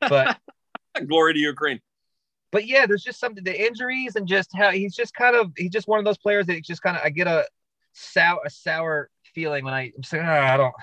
But 0.00 0.38
glory 1.06 1.34
to 1.34 1.38
Ukraine. 1.38 1.80
But 2.50 2.66
yeah, 2.66 2.86
there's 2.86 3.02
just 3.02 3.20
something 3.20 3.44
the 3.44 3.66
injuries 3.66 4.16
and 4.16 4.26
just 4.26 4.50
how 4.54 4.70
he's 4.70 4.94
just 4.94 5.14
kind 5.14 5.36
of 5.36 5.52
he's 5.56 5.70
just 5.70 5.88
one 5.88 5.98
of 5.98 6.04
those 6.04 6.18
players 6.18 6.46
that 6.46 6.62
just 6.64 6.82
kind 6.82 6.96
of 6.96 7.02
I 7.04 7.10
get 7.10 7.26
a 7.26 7.46
sour 7.92 8.40
a 8.44 8.50
sour 8.50 9.10
feeling 9.34 9.64
when 9.64 9.74
I 9.74 9.82
I'm 9.82 9.92
like, 10.12 10.22
oh, 10.22 10.24
ah, 10.24 10.54
I 10.54 10.56
don't 10.56 10.74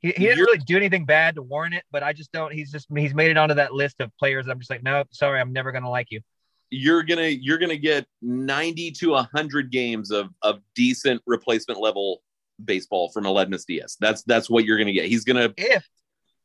he, 0.00 0.08
he 0.08 0.26
didn't 0.26 0.44
really 0.44 0.58
do 0.58 0.76
anything 0.76 1.04
bad 1.04 1.34
to 1.34 1.42
warrant 1.42 1.74
it, 1.74 1.84
but 1.90 2.02
I 2.02 2.12
just 2.12 2.30
don't. 2.32 2.52
He's 2.52 2.70
just 2.70 2.86
he's 2.94 3.14
made 3.14 3.30
it 3.30 3.36
onto 3.36 3.54
that 3.56 3.74
list 3.74 4.00
of 4.00 4.10
players. 4.16 4.46
I'm 4.46 4.58
just 4.58 4.70
like, 4.70 4.82
no, 4.82 5.04
sorry, 5.10 5.40
I'm 5.40 5.52
never 5.52 5.72
gonna 5.72 5.90
like 5.90 6.08
you. 6.10 6.20
You're 6.70 7.02
gonna 7.02 7.26
you're 7.26 7.58
gonna 7.58 7.76
get 7.76 8.06
90 8.22 8.92
to 8.92 9.10
100 9.10 9.70
games 9.70 10.10
of 10.10 10.28
of 10.42 10.60
decent 10.74 11.20
replacement 11.26 11.80
level 11.80 12.22
baseball 12.64 13.10
from 13.10 13.24
Aledmys 13.24 13.66
Diaz. 13.66 13.96
That's 13.98 14.22
that's 14.22 14.48
what 14.48 14.64
you're 14.64 14.78
gonna 14.78 14.92
get. 14.92 15.06
He's 15.06 15.24
gonna 15.24 15.52
if 15.56 15.84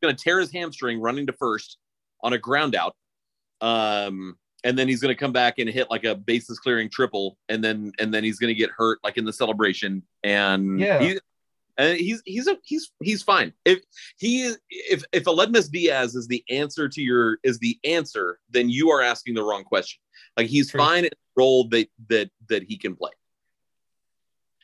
gonna 0.02 0.16
tear 0.16 0.40
his 0.40 0.52
hamstring 0.52 1.00
running 1.00 1.28
to 1.28 1.34
first 1.34 1.78
on 2.24 2.34
a 2.34 2.38
ground 2.38 2.76
out. 2.76 2.96
Um, 3.62 4.38
and 4.64 4.78
then 4.78 4.88
he's 4.88 5.02
going 5.02 5.14
to 5.14 5.20
come 5.20 5.34
back 5.34 5.60
and 5.60 5.70
hit 5.70 5.92
like 5.92 6.06
a 6.06 6.16
bases 6.16 6.58
clearing 6.60 6.90
triple, 6.90 7.38
and 7.50 7.64
then 7.64 7.92
and 8.00 8.14
then 8.14 8.24
he's 8.24 8.40
going 8.40 8.48
to 8.48 8.58
get 8.58 8.70
hurt 8.72 9.00
like 9.04 9.18
in 9.18 9.26
the 9.26 9.34
celebration. 9.34 10.04
And 10.24 10.80
yeah, 10.80 11.00
he, 11.00 11.20
and 11.78 11.98
he's 11.98 12.22
he's 12.26 12.48
a, 12.48 12.58
he's 12.64 12.92
he's 13.02 13.24
fine. 13.24 13.54
If 13.66 13.80
he 14.18 14.42
is 14.42 14.60
if 14.70 15.04
if 15.12 15.24
Aledmys 15.24 15.72
Diaz 15.72 16.16
is 16.16 16.28
the 16.28 16.44
answer 16.50 16.88
to 16.88 17.02
your 17.02 17.40
is 17.44 17.60
the 17.60 17.80
answer, 17.84 18.40
then 18.50 18.70
you 18.70 18.92
are 18.92 19.02
asking 19.02 19.36
the 19.36 19.44
wrong 19.44 19.64
question. 19.64 20.00
Like 20.38 20.48
he's 20.48 20.72
True. 20.72 20.80
fine 20.80 21.06
in 21.06 21.12
the 21.12 21.42
role 21.42 21.68
that 21.70 21.88
that 22.10 22.30
that 22.50 22.64
he 22.64 22.78
can 22.78 22.96
play. 22.96 23.12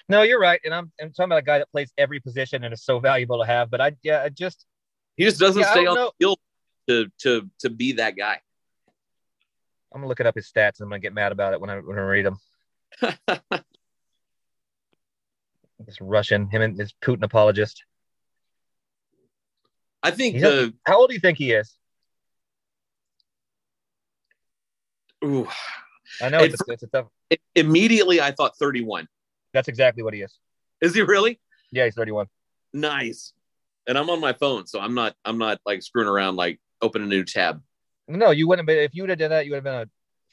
No, 0.08 0.24
you're 0.24 0.39
right, 0.39 0.60
and 0.65 0.74
I'm, 0.74 0.91
I'm 1.00 1.12
talking 1.12 1.26
about 1.26 1.38
a 1.38 1.43
guy 1.43 1.60
that 1.60 1.69
plays 1.72 1.93
every 1.95 2.19
position 2.19 2.63
and 2.63 2.74
is 2.74 2.84
so 2.84 3.00
valuable 3.00 3.39
to 3.39 3.45
have. 3.45 3.69
But 3.69 3.82
I 3.82 3.91
yeah, 4.04 4.24
I 4.24 4.30
just 4.30 4.65
he 5.17 5.24
just 5.24 5.39
doesn't 5.39 5.62
yeah, 5.62 5.72
stay 5.72 5.86
on 5.86 5.95
know. 5.95 6.06
the 6.06 6.26
field 6.26 6.39
to 6.89 7.08
to 7.19 7.50
to 7.60 7.69
be 7.69 7.93
that 7.93 8.15
guy. 8.17 8.39
I'm 9.93 10.02
gonna 10.02 10.08
look 10.08 10.19
it 10.19 10.28
up 10.28 10.36
his 10.36 10.52
stats 10.52 10.80
and 10.80 10.86
I'm 10.86 10.89
gonna 10.89 11.00
get 11.00 11.13
mad 11.13 11.32
about 11.32 11.54
it 11.54 11.62
when 11.62 11.69
I 11.69 11.78
when 11.80 11.98
I 11.98 12.02
read 12.02 12.26
them. 12.26 12.39
this 15.86 16.00
Russian, 16.02 16.50
him 16.50 16.62
and 16.62 16.78
his 16.78 16.94
Putin 17.04 17.24
apologist. 17.24 17.84
I 20.02 20.12
think 20.12 20.36
He's 20.36 20.44
the 20.44 20.74
how 20.86 21.00
old 21.00 21.10
do 21.10 21.13
you 21.13 21.20
think 21.20 21.38
he 21.38 21.52
is? 21.52 21.76
Ooh, 25.24 25.48
I 26.22 26.30
know 26.30 26.39
it's, 26.39 26.62
it's 26.68 26.84
a 26.84 26.88
tough. 26.88 27.08
It, 27.30 27.42
immediately, 27.56 28.22
I 28.22 28.32
thought 28.32 28.58
31. 28.58 29.08
That's 29.54 29.68
exactly 29.68 30.04
what 30.04 30.13
he 30.13 30.22
is. 30.22 30.38
Is 30.82 30.96
he 30.96 31.02
really? 31.02 31.39
Yeah, 31.72 31.86
he's 31.86 31.96
31. 31.96 32.28
Nice. 32.74 33.34
And 33.88 33.98
I'm 33.98 34.10
on 34.10 34.22
my 34.22 34.34
phone, 34.34 34.68
so 34.68 34.80
I'm 34.80 34.94
not. 34.94 35.15
I'm 35.26 35.38
not 35.38 35.60
like 35.65 35.82
screwing 35.82 36.08
around 36.08 36.36
like 36.36 36.60
open 36.82 37.02
a 37.02 37.06
new 37.06 37.26
tab. 37.26 37.62
No, 38.08 38.32
you 38.32 38.48
wouldn't 38.48 38.68
have 38.68 38.68
been. 38.68 38.84
If 38.84 38.96
you 38.96 39.04
would 39.04 39.10
have 39.10 39.20
done 39.20 39.32
that, 39.32 39.46
you 39.46 39.52
would 39.52 39.58
have 39.58 39.63
been 39.63 39.74
a 39.74 39.86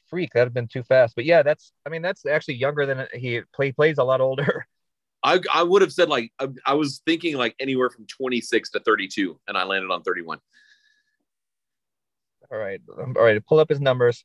freak. 0.09 0.31
That'd 0.33 0.47
have 0.47 0.55
been 0.55 0.69
too 0.69 0.83
fast. 0.83 1.17
But 1.17 1.25
yeah, 1.25 1.43
that's. 1.43 1.73
I 1.85 1.89
mean, 1.89 2.03
that's 2.03 2.27
actually 2.27 2.55
younger 2.55 2.87
than 2.87 3.07
he 3.13 3.41
play, 3.55 3.73
plays 3.73 3.99
a 3.99 4.05
lot 4.05 4.21
older. 4.21 4.67
I 5.23 5.41
I 5.53 5.63
would 5.63 5.83
have 5.83 5.93
said 5.93 6.09
like 6.09 6.33
I, 6.39 6.49
I 6.65 6.75
was 6.75 7.03
thinking 7.07 7.37
like 7.37 7.55
anywhere 7.59 7.91
from 7.91 8.07
26 8.07 8.71
to 8.71 8.81
32, 8.81 9.39
and 9.49 9.57
I 9.57 9.65
landed 9.65 9.91
on 9.91 10.03
31. 10.03 10.39
All 12.51 12.59
right, 12.59 12.81
all 12.97 13.13
right. 13.15 13.45
Pull 13.45 13.59
up 13.59 13.69
his 13.69 13.81
numbers. 13.81 14.25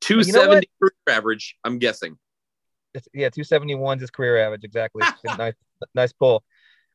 270 0.00 0.68
you 0.80 0.88
know 1.06 1.12
average. 1.12 1.56
I'm 1.64 1.78
guessing. 1.78 2.16
It's, 2.94 3.08
yeah, 3.12 3.28
271 3.28 3.98
is 3.98 4.02
his 4.02 4.10
career 4.10 4.38
average. 4.38 4.64
Exactly. 4.64 5.02
nice, 5.38 5.54
nice 5.94 6.12
pull. 6.12 6.42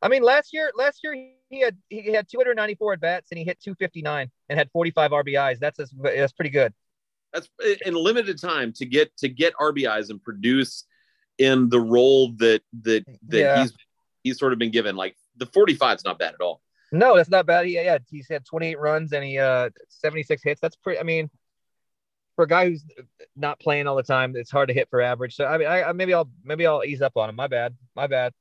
I 0.02 0.08
mean, 0.08 0.24
last 0.24 0.52
year, 0.52 0.72
last 0.76 1.02
year 1.04 1.14
he 1.50 1.62
had 1.62 1.78
he 1.90 2.12
had 2.12 2.28
294 2.28 2.94
at 2.94 3.00
bats 3.00 3.28
and 3.32 3.38
he 3.38 3.44
hit 3.44 3.60
259 3.62 4.32
and 4.50 4.60
had 4.60 4.70
45 4.72 5.12
RBIs. 5.12 5.60
That's 5.60 5.80
that's 6.02 6.34
pretty 6.34 6.50
good. 6.50 6.74
That's 7.34 7.50
in 7.86 7.94
limited 7.94 8.42
time 8.42 8.74
to 8.74 8.86
get 8.86 9.16
to 9.18 9.30
get 9.30 9.54
RBIs 9.56 10.10
and 10.10 10.22
produce 10.22 10.86
in 11.42 11.70
the 11.70 11.80
role 11.80 12.34
that 12.38 12.62
that 12.84 13.06
that 13.28 13.38
yeah. 13.38 13.62
he's 13.62 13.74
he's 14.24 14.40
sort 14.40 14.54
of 14.54 14.60
been 14.60 14.72
given. 14.72 14.96
Like 14.96 15.16
the 15.38 15.46
45 15.46 15.98
is 15.98 16.06
not 16.06 16.20
bad 16.20 16.34
at 16.34 16.42
all. 16.42 16.62
No, 16.92 17.16
that's 17.16 17.30
not 17.30 17.46
bad. 17.46 17.70
Yeah, 17.70 17.82
yeah, 17.84 17.98
he's 18.10 18.28
had 18.30 18.46
28 18.46 18.80
runs 18.80 19.14
and 19.14 19.24
he 19.24 19.38
uh 19.38 19.70
76 19.90 20.44
hits. 20.44 20.62
That's 20.62 20.76
pretty. 20.76 21.00
I 21.00 21.04
mean, 21.04 21.30
for 22.36 22.44
a 22.44 22.48
guy 22.48 22.70
who's 22.70 22.84
not 23.36 23.60
playing 23.60 23.88
all 23.88 23.96
the 23.96 24.04
time, 24.04 24.36
it's 24.36 24.52
hard 24.52 24.68
to 24.68 24.74
hit 24.74 24.90
for 24.90 25.02
average. 25.02 25.36
So 25.36 25.46
I 25.46 25.58
mean, 25.58 25.68
I, 25.68 25.84
I 25.84 25.92
maybe 25.94 26.14
I'll 26.14 26.30
maybe 26.44 26.68
I'll 26.68 26.84
ease 26.84 27.02
up 27.02 27.18
on 27.18 27.30
him. 27.30 27.36
My 27.36 27.48
bad. 27.48 27.76
My 27.96 28.08
bad 28.08 28.34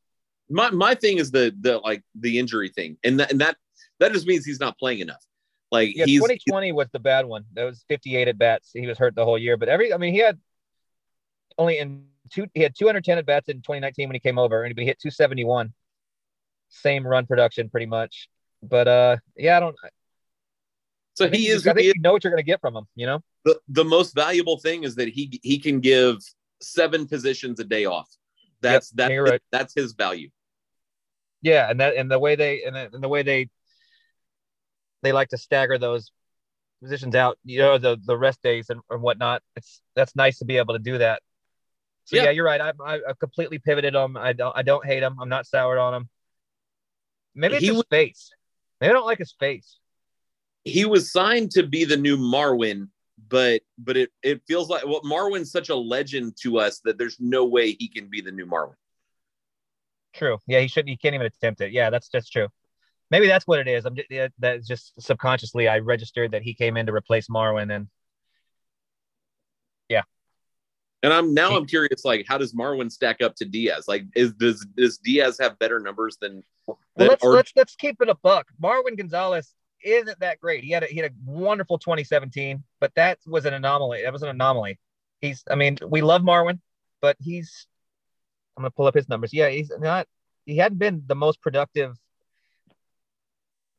my 0.51 0.71
my 0.71 0.95
thing 0.95 1.19
is 1.19 1.31
the 1.31 1.55
the 1.61 1.79
like 1.79 2.03
the 2.19 2.39
injury 2.39 2.69
thing, 2.69 2.99
and 3.05 3.21
that 3.21 3.31
and 3.31 3.41
that 3.41 3.57
that 4.01 4.13
just 4.13 4.27
means 4.27 4.45
he's 4.45 4.61
not 4.61 4.77
playing 4.79 4.99
enough. 4.99 5.25
Like 5.71 5.97
yeah, 5.97 6.05
2020 6.05 6.73
was 6.73 6.89
the 6.93 6.99
bad 6.99 7.27
one. 7.27 7.45
That 7.55 7.65
was 7.65 7.85
58 7.89 8.27
at 8.27 8.37
bats. 8.37 8.71
He 8.75 8.87
was 8.87 8.99
hurt 8.99 9.15
the 9.15 9.25
whole 9.25 9.39
year, 9.39 9.57
but 9.57 9.69
every 9.69 9.95
I 9.95 9.97
mean 9.97 10.13
he 10.13 10.19
had 10.19 10.39
only 11.57 11.79
in 11.79 12.07
two 12.33 12.47
he 12.55 12.63
had 12.63 12.75
210 12.77 13.19
at 13.19 13.27
bats 13.27 13.49
in 13.49 13.59
2019 13.59 14.09
when 14.09 14.15
he 14.15 14.21
came 14.21 14.39
over, 14.39 14.65
and 14.65 14.79
he 14.79 14.85
hit 14.85 14.99
271. 15.01 15.73
Same 16.69 17.07
run 17.07 17.27
production, 17.27 17.69
pretty 17.69 17.87
much. 17.87 18.29
But 18.63 18.89
uh, 18.89 19.17
yeah, 19.37 19.57
I 19.57 19.61
don't. 19.61 19.77
So 21.15 21.29
he 21.29 21.49
is. 21.49 21.67
I 21.67 21.75
think 21.75 21.87
you 21.87 22.01
know 22.01 22.13
what 22.13 22.25
you're 22.25 22.31
going 22.31 22.43
to 22.43 22.47
get 22.47 22.61
from 22.61 22.77
him. 22.77 22.87
You 22.95 23.07
know. 23.07 23.21
The, 23.45 23.59
the 23.69 23.85
most 23.85 24.15
valuable 24.15 24.59
thing 24.59 24.85
is 24.85 24.95
that 24.97 25.09
he 25.09 25.41
he 25.43 25.59
can 25.59 25.81
give 25.81 26.19
seven 26.61 27.07
positions 27.07 27.59
a 27.61 27.65
day 27.65 27.87
off. 27.87 28.09
That's 28.61 28.93
Yep, 28.97 29.09
that 29.09 29.17
right. 29.17 29.43
that's 29.51 29.75
his 29.75 29.93
value. 29.93 30.31
Yeah, 31.43 31.71
and 31.71 31.81
that 31.81 31.97
and 31.97 32.11
the 32.11 32.19
way 32.19 32.37
they 32.37 32.65
and 32.65 32.77
the, 32.77 32.91
and 32.93 33.03
the 33.03 33.09
way 33.09 33.23
they 33.23 33.49
they 35.03 35.13
like 35.13 35.29
to 35.29 35.39
stagger 35.39 35.79
those 35.79 36.13
positions 36.83 37.15
out, 37.15 37.39
you 37.45 37.59
know, 37.59 37.79
the 37.79 37.99
the 38.05 38.17
rest 38.17 38.43
days 38.43 38.71
and, 38.71 38.81
and 38.91 39.03
whatnot. 39.03 39.43
It's 39.57 39.81
that's 39.95 40.15
nice 40.15 40.39
to 40.39 40.45
be 40.45 40.59
able 40.59 40.75
to 40.75 40.81
do 40.81 40.99
that. 40.99 41.23
So 42.11 42.17
yeah, 42.17 42.25
Yeah. 42.25 42.31
you're 42.31 42.45
right. 42.45 42.61
I 42.61 42.73
I 42.85 42.95
I 42.97 43.13
completely 43.21 43.61
pivoted 43.61 43.95
him. 43.95 44.17
I 44.17 44.33
don't 44.33 44.57
I 44.57 44.63
don't 44.63 44.85
hate 44.85 45.01
him. 45.05 45.17
I'm 45.21 45.29
not 45.29 45.47
soured 45.47 45.79
on 45.79 45.95
him. 45.95 46.09
Maybe 47.37 47.55
it's 47.55 47.61
He 47.63 47.69
his 47.69 47.77
was- 47.77 47.87
face. 47.89 48.31
Maybe 48.81 48.91
I 48.91 48.93
don't 48.95 49.07
like 49.07 49.19
his 49.19 49.33
face. 49.39 49.79
He 50.65 50.85
was 50.85 51.13
signed 51.13 51.53
to 51.53 51.63
be 51.63 51.85
the 51.85 51.97
new 51.97 52.17
Marwin, 52.17 52.89
but 53.29 53.63
but 53.79 53.97
it 53.97 54.11
it 54.25 54.43
feels 54.49 54.69
like 54.69 54.85
well 54.85 55.03
Marwin's 55.03 55.53
such 55.53 55.69
a 55.69 55.77
legend 55.77 56.37
to 56.43 56.59
us 56.59 56.81
that 56.81 56.99
there's 56.99 57.21
no 57.21 57.45
way 57.45 57.77
he 57.79 57.87
can 57.87 58.09
be 58.11 58.21
the 58.21 58.33
new 58.33 58.45
Marwin. 58.47 58.75
True. 60.15 60.39
Yeah, 60.49 60.59
he 60.59 60.67
shouldn't. 60.67 60.89
He 60.91 60.97
can't 60.97 61.15
even 61.15 61.29
attempt 61.29 61.61
it. 61.61 61.71
Yeah, 61.71 61.91
that's 61.91 62.09
that's 62.09 62.29
true. 62.29 62.49
Maybe 63.13 63.29
that's 63.29 63.47
what 63.47 63.61
it 63.61 63.69
is. 63.69 63.85
I'm 63.87 63.95
just, 63.95 64.11
yeah, 64.11 64.29
that's 64.41 64.67
just 64.67 65.01
subconsciously 65.01 65.69
I 65.69 65.79
registered 65.79 66.33
that 66.33 66.43
he 66.43 66.55
came 66.55 66.77
in 66.77 66.87
to 66.87 66.93
replace 66.93 67.29
Marwin, 67.29 67.73
and 67.73 67.87
And 71.03 71.13
I'm 71.13 71.33
now 71.33 71.57
I'm 71.57 71.67
curious, 71.67 72.05
like, 72.05 72.27
how 72.29 72.37
does 72.37 72.53
Marwin 72.53 72.93
stack 72.93 73.23
up 73.23 73.35
to 73.37 73.47
Diaz? 73.47 73.87
Like, 73.89 74.05
is 74.15 74.33
does 74.35 74.67
does 74.77 74.99
Diaz 74.99 75.39
have 75.41 75.59
better 75.59 75.81
numbers 75.81 76.19
than? 76.21 76.43
Well, 76.67 76.79
let's 76.97 77.25
let's 77.25 77.53
let's 77.57 77.75
keep 77.77 78.03
it 78.03 78.09
a 78.09 78.15
buck. 78.17 78.49
Marwin 78.63 78.99
Gonzalez 78.99 79.55
isn't 79.83 80.21
that 80.21 80.41
great. 80.41 80.63
He 80.63 80.73
had 80.73 80.83
a, 80.83 80.87
he 80.87 80.97
had 80.99 81.11
a 81.11 81.15
wonderful 81.25 81.79
2017, 81.79 82.63
but 82.81 82.95
that 82.97 83.19
was 83.27 83.47
an 83.47 83.55
anomaly. 83.55 84.03
That 84.03 84.13
was 84.13 84.23
an 84.23 84.29
anomaly. 84.29 84.79
He's 85.23 85.43
I 85.51 85.55
mean, 85.55 85.79
we 85.89 86.03
love 86.03 86.21
Marwin, 86.21 86.61
but 87.01 87.17
he's 87.19 87.67
I'm 88.57 88.63
gonna 88.63 88.71
pull 88.71 88.87
up 88.87 88.95
his 88.95 89.09
numbers. 89.09 89.33
Yeah, 89.33 89.49
he's 89.49 89.73
not 89.79 90.07
he 90.45 90.59
hadn't 90.59 90.79
been 90.79 91.03
the 91.07 91.15
most 91.15 91.41
productive 91.41 91.97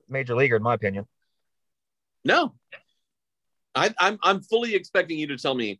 major 0.09 0.35
leaguer 0.35 0.55
in 0.55 0.63
my 0.63 0.73
opinion. 0.73 1.05
no. 2.23 2.55
I, 3.73 3.93
I'm 3.99 4.19
I'm 4.21 4.41
fully 4.41 4.75
expecting 4.75 5.17
you 5.17 5.27
to 5.27 5.37
tell 5.37 5.55
me 5.55 5.79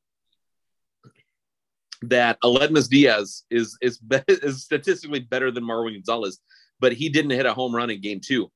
that 2.03 2.39
Aledmys 2.43 2.89
Diaz 2.89 3.43
is 3.51 3.77
is 3.81 3.97
be- 3.99 4.21
is 4.27 4.63
statistically 4.63 5.19
better 5.19 5.51
than 5.51 5.63
Marwin 5.63 5.93
Gonzalez, 5.93 6.39
but 6.79 6.93
he 6.93 7.09
didn't 7.09 7.31
hit 7.31 7.45
a 7.45 7.53
home 7.53 7.75
run 7.75 7.89
in 7.89 8.01
Game 8.01 8.19
Two. 8.19 8.51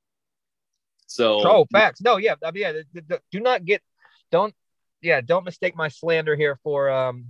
So 1.07 1.41
Oh, 1.47 1.65
facts. 1.71 2.01
No, 2.01 2.17
yeah, 2.17 2.35
I 2.43 2.51
mean, 2.51 2.63
yeah. 2.63 2.71
th- 2.71 3.07
th- 3.07 3.21
Do 3.31 3.39
not 3.39 3.63
get, 3.65 3.81
don't, 4.31 4.53
yeah, 5.01 5.21
don't 5.21 5.45
mistake 5.45 5.75
my 5.75 5.87
slander 5.87 6.35
here 6.35 6.59
for 6.63 6.89
um 6.89 7.25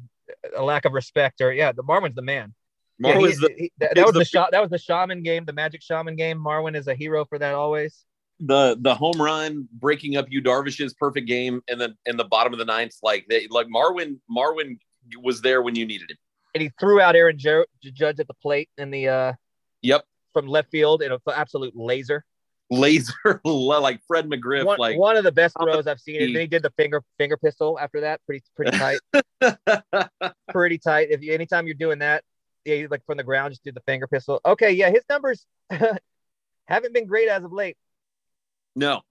a 0.56 0.64
lack 0.64 0.86
of 0.86 0.94
respect 0.94 1.42
or 1.42 1.52
yeah. 1.52 1.72
The 1.72 1.84
Marwin's 1.84 2.16
the 2.16 2.22
man. 2.22 2.54
Yeah, 2.98 3.20
he- 3.20 3.26
the, 3.28 3.54
he- 3.58 3.72
that, 3.80 3.96
that 3.96 4.06
was 4.06 4.14
the- 4.14 4.20
the 4.20 4.26
shot. 4.26 4.52
That 4.52 4.62
was 4.62 4.70
the 4.72 4.78
shaman 4.78 5.22
game, 5.24 5.44
the 5.46 5.54
magic 5.54 5.82
shaman 5.82 6.16
game. 6.16 6.38
Marwin 6.40 6.76
is 6.76 6.88
a 6.88 6.96
hero 6.96 7.26
for 7.26 7.38
that 7.40 7.54
always. 7.54 8.06
the 8.40 8.78
the 8.80 8.96
home 8.96 9.22
run 9.22 9.68
breaking 9.74 10.16
up 10.18 10.26
you 10.30 10.42
Darvish's 10.42 10.94
perfect 10.94 11.28
game 11.28 11.62
and 11.70 11.80
then 11.80 11.96
in 12.06 12.16
the 12.18 12.24
bottom 12.26 12.54
of 12.54 12.60
the 12.60 12.66
ninth, 12.66 12.94
like 13.04 13.26
they 13.30 13.48
like 13.50 13.68
Marwin 13.68 14.20
Marwin 14.34 14.78
was 15.22 15.42
there 15.42 15.62
when 15.62 15.76
you 15.76 15.86
needed 15.86 16.12
him. 16.12 16.18
And 16.54 16.62
he 16.62 16.72
threw 16.80 17.02
out 17.02 17.16
Aaron 17.16 17.38
Jer- 17.38 17.68
Judge 17.84 18.20
at 18.20 18.28
the 18.28 18.34
plate 18.36 18.70
in 18.78 18.92
the 18.92 19.08
uh 19.10 19.34
Yep. 19.82 20.04
from 20.34 20.48
left 20.48 20.72
field 20.72 21.02
in 21.02 21.12
an 21.12 21.20
absolute 21.28 21.76
laser. 21.76 22.24
Laser 22.72 23.14
like 23.44 24.00
Fred 24.08 24.28
McGriff, 24.28 24.66
One, 24.66 24.80
like 24.80 24.98
one 24.98 25.18
of 25.18 25.24
the 25.24 25.32
best 25.32 25.56
throws 25.62 25.86
I've 25.86 26.00
seen. 26.00 26.22
And 26.24 26.34
then 26.34 26.42
he 26.42 26.48
did 26.48 26.64
the 26.64 26.72
finger 26.72 27.04
finger 27.18 27.38
pistol 27.38 27.78
after 27.80 28.02
that. 28.02 28.22
Pretty 28.26 28.44
pretty 28.56 28.76
tight. 28.78 29.00
pretty 30.50 30.80
tight. 30.80 31.10
If 31.12 31.22
you 31.22 31.34
anytime 31.34 31.68
you're 31.68 31.76
doing 31.76 32.00
that, 32.00 32.24
yeah, 32.64 32.88
like 32.90 33.06
from 33.06 33.18
the 33.18 33.24
ground, 33.24 33.52
just 33.52 33.64
do 33.64 33.72
the 33.72 33.82
finger 33.82 34.08
pistol. 34.08 34.42
Okay, 34.44 34.72
yeah, 34.72 34.90
his 34.90 35.04
numbers 35.08 35.46
haven't 36.66 36.94
been 36.94 37.06
great 37.06 37.28
as 37.28 37.44
of 37.44 37.52
late. 37.52 37.78
no. 38.76 39.02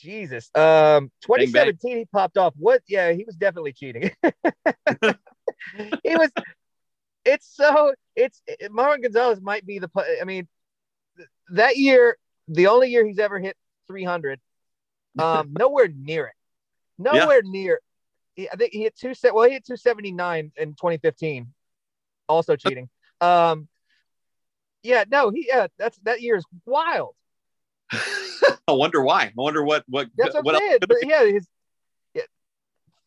Jesus. 0.00 0.50
Um 0.54 1.10
2017 1.22 1.98
he 1.98 2.04
popped 2.06 2.38
off. 2.38 2.54
What 2.56 2.80
yeah, 2.88 3.12
he 3.12 3.24
was 3.24 3.36
definitely 3.36 3.74
cheating. 3.74 4.10
he 6.02 6.16
was 6.16 6.30
it's 7.24 7.48
so 7.54 7.94
it's 8.16 8.42
it, 8.46 8.70
Marwin 8.72 9.02
Gonzalez 9.02 9.40
might 9.40 9.64
be 9.64 9.78
the 9.78 9.90
I 10.20 10.24
mean 10.24 10.48
that 11.50 11.76
year 11.76 12.16
the 12.48 12.66
only 12.66 12.90
year 12.90 13.06
he's 13.06 13.18
ever 13.18 13.38
hit 13.38 13.56
300 13.88 14.40
um 15.18 15.52
nowhere 15.58 15.88
near 15.88 16.26
it. 16.26 16.34
Nowhere 16.98 17.42
near. 17.44 17.80
He, 18.34 18.48
I 18.48 18.56
think 18.56 18.72
he 18.72 18.82
hit 18.82 18.96
two 18.96 19.14
set 19.14 19.34
well 19.34 19.44
he 19.44 19.52
hit 19.52 19.64
279 19.66 20.52
in 20.56 20.68
2015. 20.70 21.52
Also 22.28 22.56
cheating. 22.56 22.88
Um 23.20 23.68
yeah, 24.82 25.04
no, 25.08 25.30
he 25.30 25.46
yeah, 25.48 25.68
that's 25.78 25.98
that 26.00 26.22
year 26.22 26.36
is 26.36 26.44
wild. 26.66 27.14
I 27.92 28.72
wonder 28.72 29.02
why. 29.02 29.24
I 29.24 29.32
wonder 29.36 29.62
what 29.62 29.84
what 29.88 30.08
That's 30.16 30.34
what, 30.34 30.44
what 30.44 30.54
else- 30.56 30.78
But 30.80 30.98
yeah, 31.02 31.24
his 31.24 31.46
yeah, 31.46 31.51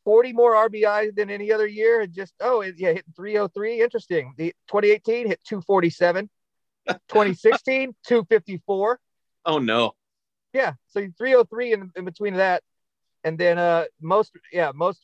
40 0.05 0.33
more 0.33 0.53
RBIs 0.53 1.15
than 1.15 1.29
any 1.29 1.51
other 1.51 1.67
year. 1.67 2.01
And 2.01 2.13
just, 2.13 2.33
oh, 2.39 2.61
it- 2.61 2.75
yeah, 2.77 2.93
hit 2.93 3.05
303. 3.15 3.81
Interesting. 3.81 4.33
The 4.37 4.53
2018 4.67 5.27
hit 5.27 5.39
247. 5.43 6.29
2016, 7.09 7.95
254. 8.07 8.99
Oh 9.45 9.57
no. 9.57 9.95
Yeah. 10.53 10.73
So 10.87 11.01
303 11.17 11.73
in, 11.73 11.91
in 11.95 12.05
between 12.05 12.35
that. 12.35 12.63
And 13.23 13.37
then 13.37 13.57
uh 13.57 13.85
most, 13.99 14.31
yeah, 14.53 14.71
most 14.73 15.01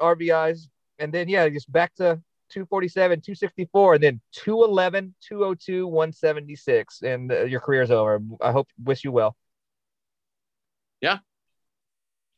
RBIs. 0.00 0.68
And 0.98 1.12
then, 1.12 1.28
yeah, 1.28 1.48
just 1.48 1.70
back 1.70 1.94
to 1.96 2.20
247, 2.50 3.20
264, 3.20 3.94
and 3.94 4.02
then 4.02 4.20
211, 4.32 5.14
202, 5.20 5.86
176. 5.86 7.02
And 7.02 7.30
uh, 7.30 7.44
your 7.44 7.60
career's 7.60 7.90
over. 7.90 8.20
I 8.40 8.52
hope, 8.52 8.68
wish 8.82 9.04
you 9.04 9.12
well. 9.12 9.36
Yeah. 11.00 11.18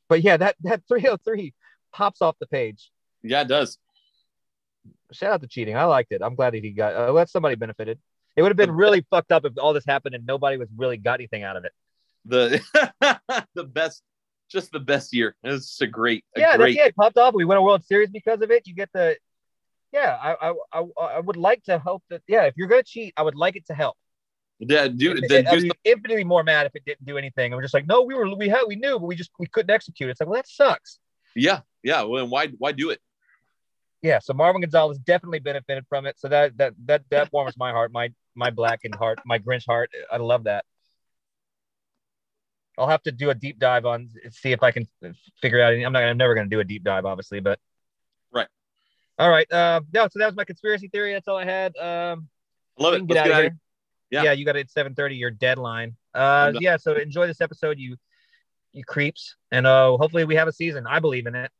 But 0.09 0.23
yeah, 0.23 0.37
that, 0.37 0.57
that 0.63 0.83
303 0.89 1.55
pops 1.93 2.22
off 2.22 2.36
the 2.41 2.47
page. 2.47 2.91
Yeah, 3.22 3.43
it 3.43 3.49
does. 3.49 3.78
Shout 5.12 5.32
out 5.32 5.41
to 5.43 5.49
cheating. 5.49 5.76
I 5.76 5.84
liked 5.84 6.12
it. 6.12 6.22
I'm 6.22 6.34
glad 6.34 6.55
that 6.55 6.62
he 6.64 6.70
got, 6.70 6.95
uh, 6.95 7.12
let 7.12 7.28
somebody 7.28 7.55
benefited. 7.57 7.99
It 8.36 8.43
would 8.43 8.49
have 8.51 8.57
been 8.57 8.70
really 8.70 9.05
fucked 9.11 9.32
up 9.32 9.45
if 9.45 9.53
all 9.59 9.72
this 9.72 9.84
happened 9.84 10.14
and 10.14 10.24
nobody 10.24 10.57
was 10.57 10.68
really 10.76 10.97
got 10.97 11.20
anything 11.20 11.43
out 11.43 11.57
of 11.57 11.64
it. 11.64 11.72
The 12.26 12.61
the 13.55 13.64
best 13.64 14.03
just 14.49 14.72
the 14.72 14.80
best 14.80 15.12
year. 15.12 15.34
It's 15.43 15.66
just 15.68 15.82
a 15.82 15.86
great 15.86 16.24
a 16.36 16.41
yeah, 16.41 16.57
great 16.57 16.76
that's 16.76 16.88
it 16.91 16.97
popped 16.97 17.18
off. 17.18 17.34
We 17.34 17.45
won 17.45 17.57
a 17.57 17.62
World 17.62 17.84
Series 17.84 18.09
because 18.11 18.41
of 18.43 18.51
it. 18.51 18.66
You 18.66 18.74
get 18.74 18.91
the, 18.93 19.16
yeah, 19.93 20.16
I, 20.20 20.51
I, 20.51 20.55
I, 20.72 20.84
I 21.16 21.20
would 21.20 21.36
like 21.36 21.64
to 21.64 21.78
hope 21.78 22.03
that, 22.11 22.22
yeah, 22.28 22.43
if 22.45 22.55
you're 22.57 22.68
going 22.68 22.82
to 22.82 22.88
cheat, 22.88 23.12
I 23.16 23.22
would 23.22 23.34
like 23.36 23.57
it 23.57 23.66
to 23.66 23.74
help. 23.74 23.97
yeah, 24.61 24.86
do, 24.88 25.12
It- 25.12 25.24
then 25.28 25.47
it- 25.47 25.62
be 25.62 25.72
infinitely 25.84 26.24
more 26.24 26.45
mad 26.45 26.66
if 26.66 26.74
it 26.76 26.84
didn't 26.84 27.05
do 27.07 27.18
anything. 27.18 27.53
We're 27.53 27.62
just 27.62 27.74
like, 27.74 27.86
no, 27.86 28.03
we 28.03 28.14
were, 28.14 28.34
we 28.36 28.49
had, 28.49 28.62
we 28.68 28.76
knew, 28.76 28.99
but 28.99 29.07
we 29.07 29.16
just, 29.16 29.30
we 29.38 29.47
couldn't 29.47 29.70
execute. 29.70 30.11
It's 30.11 30.20
like, 30.20 30.28
well, 30.28 30.38
that 30.38 30.49
sucks. 30.49 30.99
yeah, 31.34 31.61
yeah. 31.83 32.03
Well, 32.03 32.26
why 32.26 32.49
why 32.59 32.72
do 32.72 32.91
it? 32.91 33.01
Yeah. 34.03 34.18
So 34.18 34.33
Marwin 34.33 34.62
Gonzalez 34.62 34.99
definitely 34.99 35.41
benefited 35.41 35.85
from 35.89 36.07
it. 36.07 36.18
So 36.18 36.28
that, 36.28 36.57
that, 36.57 36.74
that, 36.87 37.03
that 37.11 37.33
warms 37.33 37.57
my 37.59 37.70
heart, 37.70 37.93
my, 37.93 38.12
my 38.35 38.51
blackened 38.51 38.95
heart, 38.95 39.20
my 39.26 39.39
Grinch 39.39 39.66
heart. 39.66 39.91
I 40.11 40.16
love 40.16 40.45
that. 40.45 40.64
I'll 42.78 42.89
have 42.89 43.03
to 43.03 43.12
do 43.12 43.28
a 43.28 43.35
deep 43.35 43.59
dive 43.59 43.85
on 43.85 44.09
see 44.31 44.53
if 44.53 44.62
I 44.62 44.70
can 44.70 44.87
figure 45.43 45.61
out. 45.61 45.74
Any, 45.74 45.85
I'm 45.85 45.93
not. 45.93 46.03
I'm 46.03 46.16
never 46.16 46.35
going 46.35 46.49
to 46.49 46.55
do 46.55 46.61
a 46.61 46.64
deep 46.64 46.83
dive, 46.83 47.05
obviously, 47.05 47.41
but 47.41 47.59
Right. 48.33 48.47
All 49.18 49.28
right. 49.28 49.51
Uh, 49.53 49.81
no. 49.93 50.09
So 50.11 50.18
that 50.18 50.26
was 50.26 50.37
my 50.37 50.45
conspiracy 50.45 50.89
theory. 50.89 51.12
That's 51.12 51.28
all 51.28 51.37
I 51.37 51.45
had. 51.45 51.76
Um, 51.76 52.28
Love 52.78 52.95
it. 52.95 52.99
can 52.99 53.07
Let's 53.09 53.26
get 53.26 53.33
out 53.33 53.45
of 53.45 53.45
here. 53.45 53.59
Yeah. 54.11 54.22
Yeah. 54.22 54.33
You 54.33 54.47
got 54.47 54.57
it 54.57 54.70
at 54.74 54.87
7:30. 54.87 55.18
Your 55.18 55.31
deadline. 55.31 55.97
Uh, 56.14 56.53
yeah. 56.59 56.78
So 56.78 56.95
enjoy 56.95 57.26
this 57.26 57.43
episode, 57.43 57.78
you, 57.78 57.97
you 58.72 58.83
creeps, 58.85 59.37
and 59.51 59.66
uh, 59.66 59.97
hopefully 59.99 60.24
we 60.24 60.37
have 60.37 60.49
a 60.49 60.53
season. 60.53 60.87
I 60.87 61.01
believe 61.01 61.26
in 61.26 61.35
it. 61.35 61.51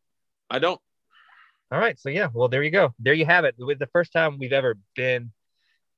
I 0.51 0.59
don't. 0.59 0.81
All 1.73 1.79
right. 1.79 1.99
So 1.99 2.09
yeah. 2.09 2.29
Well, 2.33 2.49
there 2.49 2.63
you 2.63 2.71
go. 2.71 2.95
There 2.99 3.15
you 3.15 3.27
have 3.27 3.45
it. 3.45 3.55
With 3.59 3.79
the 3.79 3.87
first 3.89 4.13
time 4.13 4.39
we've 4.39 4.53
ever 4.53 4.77
been 4.97 5.33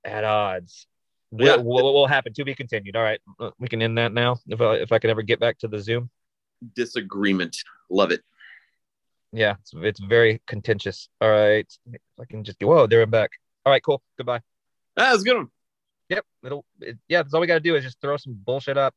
at 0.04 0.24
odds. 0.24 0.86
Yeah. 1.34 1.56
What, 1.56 1.64
what 1.84 1.94
will 1.94 2.06
happen 2.06 2.34
to 2.34 2.44
be 2.44 2.54
continued? 2.54 2.94
All 2.94 3.02
right, 3.02 3.20
Uh, 3.40 3.50
we 3.58 3.68
can 3.68 3.80
end 3.80 3.96
that 3.96 4.12
now. 4.12 4.38
If 4.46 4.60
I, 4.60 4.74
if 4.74 4.92
I 4.92 4.98
can 4.98 5.08
ever 5.08 5.22
get 5.22 5.40
back 5.40 5.58
to 5.60 5.68
the 5.68 5.80
Zoom. 5.80 6.10
Disagreement. 6.74 7.56
Love 7.88 8.10
it. 8.10 8.20
Yeah, 9.32 9.54
it's, 9.60 9.72
it's 9.74 10.00
very 10.00 10.42
contentious. 10.46 11.08
All 11.22 11.30
right, 11.30 11.66
if 11.90 12.00
I 12.20 12.26
can 12.26 12.44
just 12.44 12.58
go. 12.58 12.66
whoa, 12.66 12.86
they're 12.86 13.06
back. 13.06 13.30
All 13.64 13.72
right, 13.72 13.82
cool. 13.82 14.02
Goodbye. 14.18 14.42
That 14.96 15.12
was 15.12 15.22
a 15.22 15.24
good 15.24 15.36
one. 15.36 15.48
Yep, 16.10 16.26
it'll 16.44 16.64
it, 16.80 16.98
yeah. 17.08 17.22
That's 17.22 17.32
all 17.32 17.40
we 17.40 17.46
got 17.46 17.54
to 17.54 17.60
do 17.60 17.76
is 17.76 17.82
just 17.84 17.98
throw 18.02 18.18
some 18.18 18.34
bullshit 18.34 18.76
up. 18.76 18.94